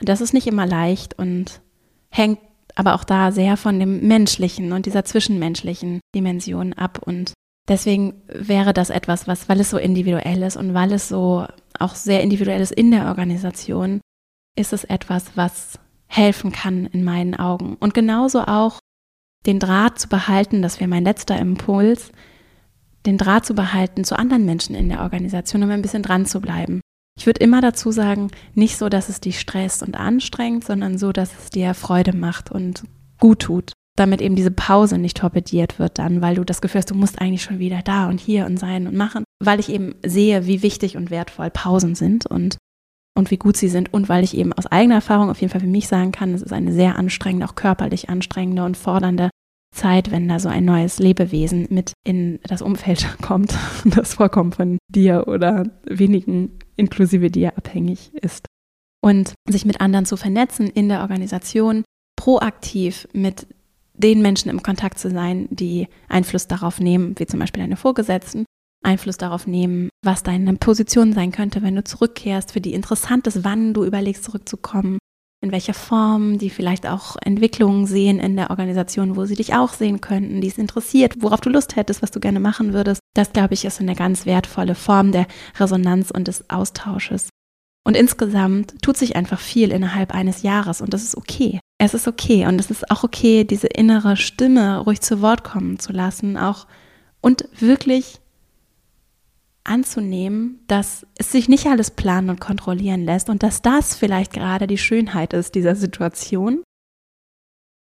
das 0.00 0.20
ist 0.20 0.34
nicht 0.34 0.46
immer 0.46 0.66
leicht 0.66 1.18
und 1.18 1.60
hängt 2.10 2.40
aber 2.74 2.94
auch 2.94 3.04
da 3.04 3.32
sehr 3.32 3.56
von 3.56 3.78
dem 3.80 4.06
menschlichen 4.06 4.72
und 4.72 4.84
dieser 4.84 5.04
zwischenmenschlichen 5.04 6.00
Dimension 6.14 6.74
ab. 6.74 7.00
Und 7.02 7.32
deswegen 7.68 8.22
wäre 8.28 8.72
das 8.72 8.90
etwas, 8.90 9.26
was, 9.26 9.48
weil 9.48 9.60
es 9.60 9.70
so 9.70 9.78
individuell 9.78 10.42
ist 10.42 10.56
und 10.56 10.74
weil 10.74 10.92
es 10.92 11.08
so 11.08 11.46
auch 11.78 11.94
sehr 11.94 12.22
individuell 12.22 12.60
ist 12.60 12.72
in 12.72 12.90
der 12.90 13.06
Organisation, 13.06 14.00
ist 14.56 14.72
es 14.72 14.84
etwas, 14.84 15.32
was 15.34 15.78
helfen 16.06 16.52
kann 16.52 16.86
in 16.86 17.04
meinen 17.04 17.34
Augen. 17.34 17.76
Und 17.76 17.94
genauso 17.94 18.42
auch 18.42 18.78
den 19.44 19.58
Draht 19.58 19.98
zu 19.98 20.08
behalten, 20.08 20.62
das 20.62 20.80
wäre 20.80 20.88
mein 20.88 21.04
letzter 21.04 21.38
Impuls, 21.38 22.12
den 23.04 23.18
Draht 23.18 23.46
zu 23.46 23.54
behalten 23.54 24.04
zu 24.04 24.18
anderen 24.18 24.44
Menschen 24.44 24.74
in 24.74 24.88
der 24.88 25.02
Organisation, 25.02 25.62
um 25.62 25.70
ein 25.70 25.82
bisschen 25.82 26.02
dran 26.02 26.26
zu 26.26 26.40
bleiben. 26.40 26.80
Ich 27.18 27.26
würde 27.26 27.42
immer 27.42 27.60
dazu 27.60 27.92
sagen, 27.92 28.30
nicht 28.54 28.76
so, 28.76 28.88
dass 28.88 29.08
es 29.08 29.20
dich 29.20 29.40
stresst 29.40 29.82
und 29.82 29.96
anstrengt, 29.96 30.64
sondern 30.64 30.98
so, 30.98 31.12
dass 31.12 31.30
es 31.38 31.50
dir 31.50 31.74
Freude 31.74 32.14
macht 32.14 32.50
und 32.50 32.84
gut 33.18 33.40
tut. 33.40 33.72
Damit 33.96 34.20
eben 34.20 34.36
diese 34.36 34.50
Pause 34.50 34.98
nicht 34.98 35.16
torpediert 35.16 35.78
wird 35.78 35.98
dann, 35.98 36.20
weil 36.20 36.36
du 36.36 36.44
das 36.44 36.60
Gefühl 36.60 36.80
hast, 36.80 36.90
du 36.90 36.94
musst 36.94 37.20
eigentlich 37.20 37.42
schon 37.42 37.58
wieder 37.58 37.80
da 37.82 38.08
und 38.08 38.20
hier 38.20 38.46
und 38.46 38.58
sein 38.58 38.86
und 38.86 38.94
machen. 38.94 39.24
Weil 39.42 39.58
ich 39.58 39.70
eben 39.70 39.94
sehe, 40.04 40.46
wie 40.46 40.62
wichtig 40.62 40.96
und 40.96 41.10
wertvoll 41.10 41.50
Pausen 41.50 41.94
sind 41.94 42.26
und 42.26 42.58
und 43.16 43.30
wie 43.30 43.38
gut 43.38 43.56
sie 43.56 43.68
sind 43.68 43.92
und 43.94 44.08
weil 44.08 44.22
ich 44.22 44.36
eben 44.36 44.52
aus 44.52 44.66
eigener 44.66 44.96
Erfahrung 44.96 45.30
auf 45.30 45.40
jeden 45.40 45.50
Fall 45.50 45.62
für 45.62 45.66
mich 45.66 45.88
sagen 45.88 46.12
kann, 46.12 46.34
es 46.34 46.42
ist 46.42 46.52
eine 46.52 46.72
sehr 46.72 46.96
anstrengende, 46.96 47.46
auch 47.46 47.54
körperlich 47.54 48.10
anstrengende 48.10 48.62
und 48.62 48.76
fordernde 48.76 49.30
Zeit, 49.74 50.10
wenn 50.10 50.28
da 50.28 50.38
so 50.38 50.48
ein 50.48 50.64
neues 50.64 50.98
Lebewesen 50.98 51.66
mit 51.70 51.92
in 52.04 52.38
das 52.44 52.62
Umfeld 52.62 53.06
kommt, 53.22 53.56
das 53.84 54.14
vollkommen 54.14 54.52
von 54.52 54.78
dir 54.88 55.24
oder 55.28 55.64
wenigen 55.84 56.58
inklusive 56.76 57.30
dir 57.30 57.56
abhängig 57.56 58.12
ist. 58.14 58.46
Und 59.02 59.34
sich 59.48 59.64
mit 59.64 59.80
anderen 59.80 60.06
zu 60.06 60.16
vernetzen 60.16 60.68
in 60.68 60.88
der 60.88 61.00
Organisation, 61.00 61.84
proaktiv 62.16 63.06
mit 63.12 63.46
den 63.98 64.22
Menschen 64.22 64.50
im 64.50 64.62
Kontakt 64.62 64.98
zu 64.98 65.10
sein, 65.10 65.48
die 65.50 65.88
Einfluss 66.08 66.46
darauf 66.46 66.80
nehmen, 66.80 67.14
wie 67.18 67.26
zum 67.26 67.40
Beispiel 67.40 67.62
deine 67.62 67.76
Vorgesetzten, 67.76 68.44
Einfluss 68.84 69.16
darauf 69.16 69.46
nehmen, 69.46 69.88
was 70.04 70.22
deine 70.22 70.54
Position 70.54 71.12
sein 71.12 71.32
könnte, 71.32 71.62
wenn 71.62 71.74
du 71.74 71.84
zurückkehrst, 71.84 72.52
für 72.52 72.60
die 72.60 72.74
interessant 72.74 73.26
ist, 73.26 73.42
wann 73.44 73.74
du 73.74 73.84
überlegst, 73.84 74.24
zurückzukommen, 74.24 74.98
in 75.42 75.52
welcher 75.52 75.74
Form, 75.74 76.38
die 76.38 76.50
vielleicht 76.50 76.86
auch 76.86 77.16
Entwicklungen 77.20 77.86
sehen 77.86 78.20
in 78.20 78.36
der 78.36 78.50
Organisation, 78.50 79.16
wo 79.16 79.24
sie 79.24 79.34
dich 79.34 79.54
auch 79.54 79.72
sehen 79.72 80.00
könnten, 80.00 80.40
die 80.40 80.48
es 80.48 80.58
interessiert, 80.58 81.14
worauf 81.20 81.40
du 81.40 81.50
Lust 81.50 81.76
hättest, 81.76 82.02
was 82.02 82.10
du 82.10 82.20
gerne 82.20 82.40
machen 82.40 82.72
würdest. 82.72 83.00
Das, 83.14 83.32
glaube 83.32 83.54
ich, 83.54 83.64
ist 83.64 83.80
eine 83.80 83.94
ganz 83.94 84.24
wertvolle 84.24 84.74
Form 84.74 85.12
der 85.12 85.26
Resonanz 85.58 86.10
und 86.10 86.28
des 86.28 86.48
Austausches. 86.48 87.28
Und 87.84 87.96
insgesamt 87.96 88.82
tut 88.82 88.96
sich 88.96 89.14
einfach 89.14 89.38
viel 89.38 89.70
innerhalb 89.70 90.12
eines 90.12 90.42
Jahres 90.42 90.80
und 90.80 90.92
das 90.92 91.04
ist 91.04 91.16
okay. 91.16 91.60
Es 91.78 91.92
ist 91.92 92.08
okay 92.08 92.46
und 92.46 92.58
es 92.58 92.70
ist 92.70 92.90
auch 92.90 93.04
okay, 93.04 93.44
diese 93.44 93.66
innere 93.66 94.16
Stimme 94.16 94.78
ruhig 94.78 95.00
zu 95.02 95.20
Wort 95.20 95.44
kommen 95.44 95.78
zu 95.78 95.92
lassen, 95.92 96.36
auch 96.36 96.66
und 97.20 97.48
wirklich 97.58 98.20
anzunehmen, 99.64 100.60
dass 100.68 101.06
es 101.18 101.32
sich 101.32 101.48
nicht 101.48 101.66
alles 101.66 101.90
planen 101.90 102.30
und 102.30 102.40
kontrollieren 102.40 103.04
lässt 103.04 103.28
und 103.28 103.42
dass 103.42 103.62
das 103.62 103.94
vielleicht 103.96 104.32
gerade 104.32 104.66
die 104.66 104.78
Schönheit 104.78 105.32
ist 105.32 105.54
dieser 105.54 105.74
Situation 105.74 106.62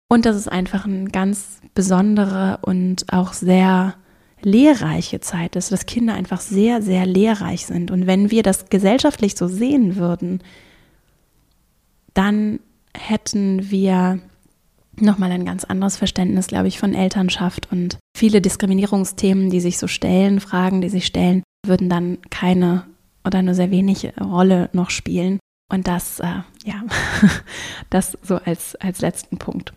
und 0.10 0.26
dass 0.26 0.36
es 0.36 0.48
einfach 0.48 0.86
eine 0.86 1.06
ganz 1.10 1.62
besondere 1.74 2.60
und 2.64 3.12
auch 3.14 3.34
sehr 3.34 3.96
lehrreiche 4.42 5.20
Zeit 5.22 5.56
ist, 5.56 5.72
dass 5.72 5.86
Kinder 5.86 6.14
einfach 6.14 6.42
sehr, 6.42 6.82
sehr 6.82 7.06
lehrreich 7.06 7.66
sind. 7.66 7.90
Und 7.90 8.06
wenn 8.06 8.30
wir 8.30 8.44
das 8.44 8.70
gesellschaftlich 8.70 9.36
so 9.36 9.48
sehen 9.48 9.96
würden, 9.96 10.44
dann 12.14 12.60
hätten 12.98 13.70
wir 13.70 14.20
nochmal 15.00 15.32
ein 15.32 15.46
ganz 15.46 15.64
anderes 15.64 15.98
Verständnis, 15.98 16.48
glaube 16.48 16.68
ich, 16.68 16.80
von 16.80 16.94
Elternschaft 16.94 17.72
und 17.72 17.98
viele 18.16 18.42
Diskriminierungsthemen, 18.42 19.50
die 19.50 19.60
sich 19.60 19.78
so 19.78 19.88
stellen, 19.88 20.40
Fragen, 20.40 20.82
die 20.82 20.90
sich 20.90 21.06
stellen, 21.06 21.44
würden 21.66 21.90
dann 21.90 22.20
keine 22.30 22.86
oder 23.26 23.42
nur 23.42 23.56
sehr 23.56 23.72
wenig 23.72 24.14
Rolle 24.20 24.70
noch 24.74 24.90
spielen. 24.90 25.40
Und 25.72 25.88
das, 25.88 26.20
äh, 26.20 26.42
ja, 26.64 26.84
das 27.90 28.18
so 28.22 28.36
als, 28.36 28.76
als 28.76 29.02
letzten 29.02 29.38
Punkt. 29.38 29.74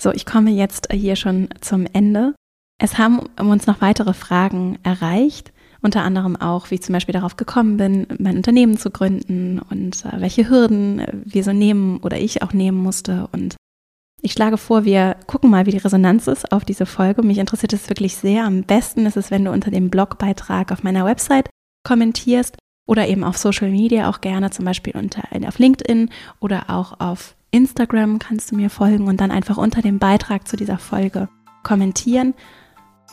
So, 0.00 0.12
ich 0.12 0.26
komme 0.26 0.50
jetzt 0.50 0.88
hier 0.92 1.16
schon 1.16 1.48
zum 1.60 1.86
Ende. 1.92 2.34
Es 2.78 2.98
haben 2.98 3.20
uns 3.38 3.66
noch 3.66 3.80
weitere 3.80 4.14
Fragen 4.14 4.78
erreicht, 4.82 5.49
unter 5.82 6.02
anderem 6.02 6.36
auch, 6.36 6.70
wie 6.70 6.76
ich 6.76 6.82
zum 6.82 6.92
Beispiel 6.92 7.12
darauf 7.12 7.36
gekommen 7.36 7.76
bin, 7.76 8.06
mein 8.18 8.36
Unternehmen 8.36 8.76
zu 8.76 8.90
gründen 8.90 9.60
und 9.70 10.04
äh, 10.04 10.20
welche 10.20 10.48
Hürden 10.48 11.02
wir 11.24 11.44
so 11.44 11.52
nehmen 11.52 11.98
oder 11.98 12.18
ich 12.18 12.42
auch 12.42 12.52
nehmen 12.52 12.78
musste. 12.78 13.28
Und 13.32 13.56
ich 14.22 14.32
schlage 14.32 14.58
vor, 14.58 14.84
wir 14.84 15.16
gucken 15.26 15.50
mal, 15.50 15.66
wie 15.66 15.70
die 15.70 15.78
Resonanz 15.78 16.26
ist 16.26 16.52
auf 16.52 16.64
diese 16.64 16.86
Folge. 16.86 17.22
Mich 17.22 17.38
interessiert 17.38 17.72
es 17.72 17.88
wirklich 17.88 18.16
sehr. 18.16 18.44
Am 18.44 18.64
besten 18.64 19.06
ist 19.06 19.16
es, 19.16 19.30
wenn 19.30 19.44
du 19.44 19.52
unter 19.52 19.70
dem 19.70 19.90
Blogbeitrag 19.90 20.72
auf 20.72 20.82
meiner 20.82 21.06
Website 21.06 21.48
kommentierst 21.86 22.56
oder 22.86 23.08
eben 23.08 23.24
auf 23.24 23.38
Social 23.38 23.70
Media 23.70 24.10
auch 24.10 24.20
gerne, 24.20 24.50
zum 24.50 24.64
Beispiel 24.64 24.94
unter, 24.96 25.22
auf 25.46 25.58
LinkedIn 25.58 26.10
oder 26.40 26.68
auch 26.68 27.00
auf 27.00 27.36
Instagram 27.52 28.18
kannst 28.18 28.50
du 28.50 28.56
mir 28.56 28.70
folgen 28.70 29.08
und 29.08 29.20
dann 29.20 29.30
einfach 29.30 29.56
unter 29.56 29.82
dem 29.82 29.98
Beitrag 29.98 30.46
zu 30.46 30.56
dieser 30.56 30.78
Folge 30.78 31.28
kommentieren 31.62 32.34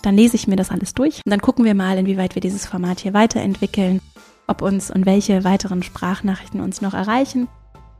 dann 0.01 0.15
lese 0.15 0.35
ich 0.35 0.47
mir 0.47 0.55
das 0.55 0.71
alles 0.71 0.93
durch 0.93 1.21
und 1.25 1.31
dann 1.31 1.41
gucken 1.41 1.65
wir 1.65 1.75
mal, 1.75 1.97
inwieweit 1.97 2.35
wir 2.35 2.41
dieses 2.41 2.65
Format 2.65 2.99
hier 2.99 3.13
weiterentwickeln, 3.13 4.01
ob 4.47 4.61
uns 4.61 4.91
und 4.91 5.05
welche 5.05 5.43
weiteren 5.43 5.83
Sprachnachrichten 5.83 6.61
uns 6.61 6.81
noch 6.81 6.93
erreichen. 6.93 7.47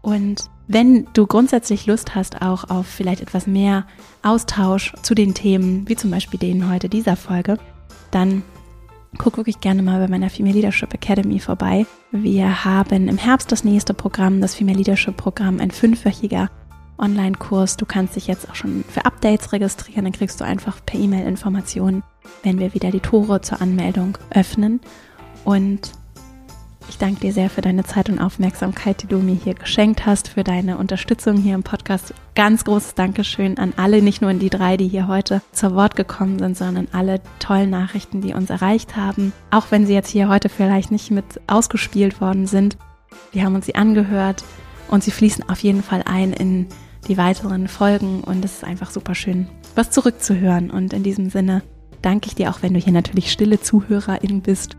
Und 0.02 0.45
wenn 0.68 1.08
du 1.14 1.28
grundsätzlich 1.28 1.86
Lust 1.86 2.16
hast, 2.16 2.41
auch 2.41 2.70
auf 2.70 2.88
vielleicht 2.88 3.22
etwas 3.22 3.48
mehr 3.48 3.86
Austausch 4.22 4.93
zu 5.02 5.16
den 5.16 5.34
Themen, 5.34 5.88
wie 5.88 5.95
zum 5.95 6.12
Beispiel 6.12 6.39
denen 6.39 6.70
heute 6.72 6.88
dieser 6.88 7.16
Folge, 7.16 7.58
dann 8.12 8.43
guck 9.18 9.38
wirklich 9.38 9.60
gerne 9.60 9.82
mal 9.82 10.00
bei 10.00 10.08
meiner 10.08 10.30
Female 10.30 10.56
Leadership 10.56 10.93
Academy 10.93 11.39
vorbei. 11.39 11.86
Wir 12.12 12.64
haben 12.64 13.08
im 13.08 13.18
Herbst 13.18 13.52
das 13.52 13.64
nächste 13.64 13.93
Programm, 13.93 14.41
das 14.41 14.56
Female 14.56 14.78
Leadership 14.78 15.18
Programm, 15.18 15.60
ein 15.60 15.72
fünfwöchiger 15.72 16.50
Online-Kurs. 16.98 17.78
Du 17.78 17.86
kannst 17.86 18.16
dich 18.16 18.28
jetzt 18.28 18.50
auch 18.50 18.56
schon 18.56 18.84
für 18.88 19.06
Updates 19.06 19.52
registrieren. 19.54 20.06
Dann 20.06 20.14
kriegst 20.14 20.39
du 20.39 20.45
einfach 20.45 20.78
per 20.86 21.00
E-Mail 21.00 21.28
Informationen, 21.28 22.04
wenn 22.43 22.60
wir 22.60 22.74
wieder 22.74 22.91
die 22.91 23.00
Tore 23.00 23.41
zur 23.41 23.62
Anmeldung 23.62 24.18
öffnen. 24.32 24.82
Und 25.43 25.91
ich 26.89 26.98
danke 26.98 27.20
dir 27.20 27.34
sehr 27.34 27.50
für 27.50 27.62
deine 27.62 27.84
Zeit 27.84 28.10
und 28.10 28.20
Aufmerksamkeit, 28.20 29.04
die 29.04 29.08
du 29.08 29.18
mir 29.18 29.36
hier 29.36 29.56
geschenkt 29.56 30.06
hast, 30.06 30.30
für 30.30 30.43
deine 30.43 30.78
Unterstützung 30.78 31.36
hier 31.36 31.54
im 31.54 31.64
Podcast. 31.64 32.14
Ganz 32.34 32.64
großes 32.64 32.95
Dankeschön 32.95 33.58
an 33.58 33.74
alle, 33.76 34.02
nicht 34.02 34.22
nur 34.22 34.32
an 34.32 34.39
die 34.39 34.50
drei, 34.50 34.78
die 34.78 34.88
hier 34.88 35.08
heute 35.08 35.41
zu 35.52 35.76
Wort 35.76 35.95
gekommen 35.95 36.39
sind, 36.39 36.58
sondern 36.58 36.88
alle 36.93 37.20
tollen 37.39 37.70
Nachrichten, 37.70 38.22
die 38.22 38.34
uns 38.34 38.50
erreicht 38.50 38.95
haben. 38.95 39.34
Auch 39.52 39.66
wenn 39.70 39.86
sie 39.86 39.93
jetzt 39.93 40.10
hier 40.10 40.30
heute 40.30 40.48
vielleicht 40.48 40.91
nicht 40.91 41.12
mit 41.12 41.26
ausgespielt 41.48 42.22
worden 42.22 42.48
sind. 42.48 42.78
Wir 43.34 43.43
haben 43.43 43.56
uns 43.56 43.66
sie 43.66 43.76
angehört 43.76 44.45
und 44.89 45.04
sie 45.04 45.12
fließen 45.12 45.50
auf 45.50 45.60
jeden 45.60 45.84
Fall 45.84 46.04
ein 46.06 46.32
in 46.32 46.68
die 47.08 47.18
weiteren 47.18 47.68
Folgen 47.68 48.22
und 48.22 48.43
es 48.43 48.56
ist 48.56 48.64
einfach 48.64 48.91
super 48.91 49.16
schön, 49.16 49.48
was 49.76 49.91
zurückzuhören. 49.91 50.72
Und 50.72 50.93
in 50.93 51.04
diesem 51.04 51.30
Sinne 51.30 51.64
danke 52.02 52.28
ich 52.28 52.36
dir, 52.36 52.50
auch 52.50 52.62
wenn 52.62 52.74
du 52.74 52.80
hier 52.80 52.93
natürlich 52.93 53.32
stille 53.32 53.60
Zuhörerin 53.60 54.41
bist. 54.41 54.78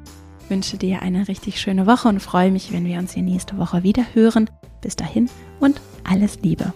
Wünsche 0.49 0.79
dir 0.79 1.03
eine 1.03 1.29
richtig 1.29 1.61
schöne 1.61 1.87
Woche 1.87 2.09
und 2.09 2.21
freue 2.21 2.51
mich, 2.51 2.73
wenn 2.73 2.87
wir 2.87 2.99
uns 2.99 3.13
hier 3.13 3.23
nächste 3.23 3.59
Woche 3.59 3.83
wieder 3.83 4.05
hören. 4.15 4.49
Bis 4.81 4.97
dahin 4.97 5.29
und 5.61 5.81
alles 6.05 6.41
Liebe. 6.43 6.73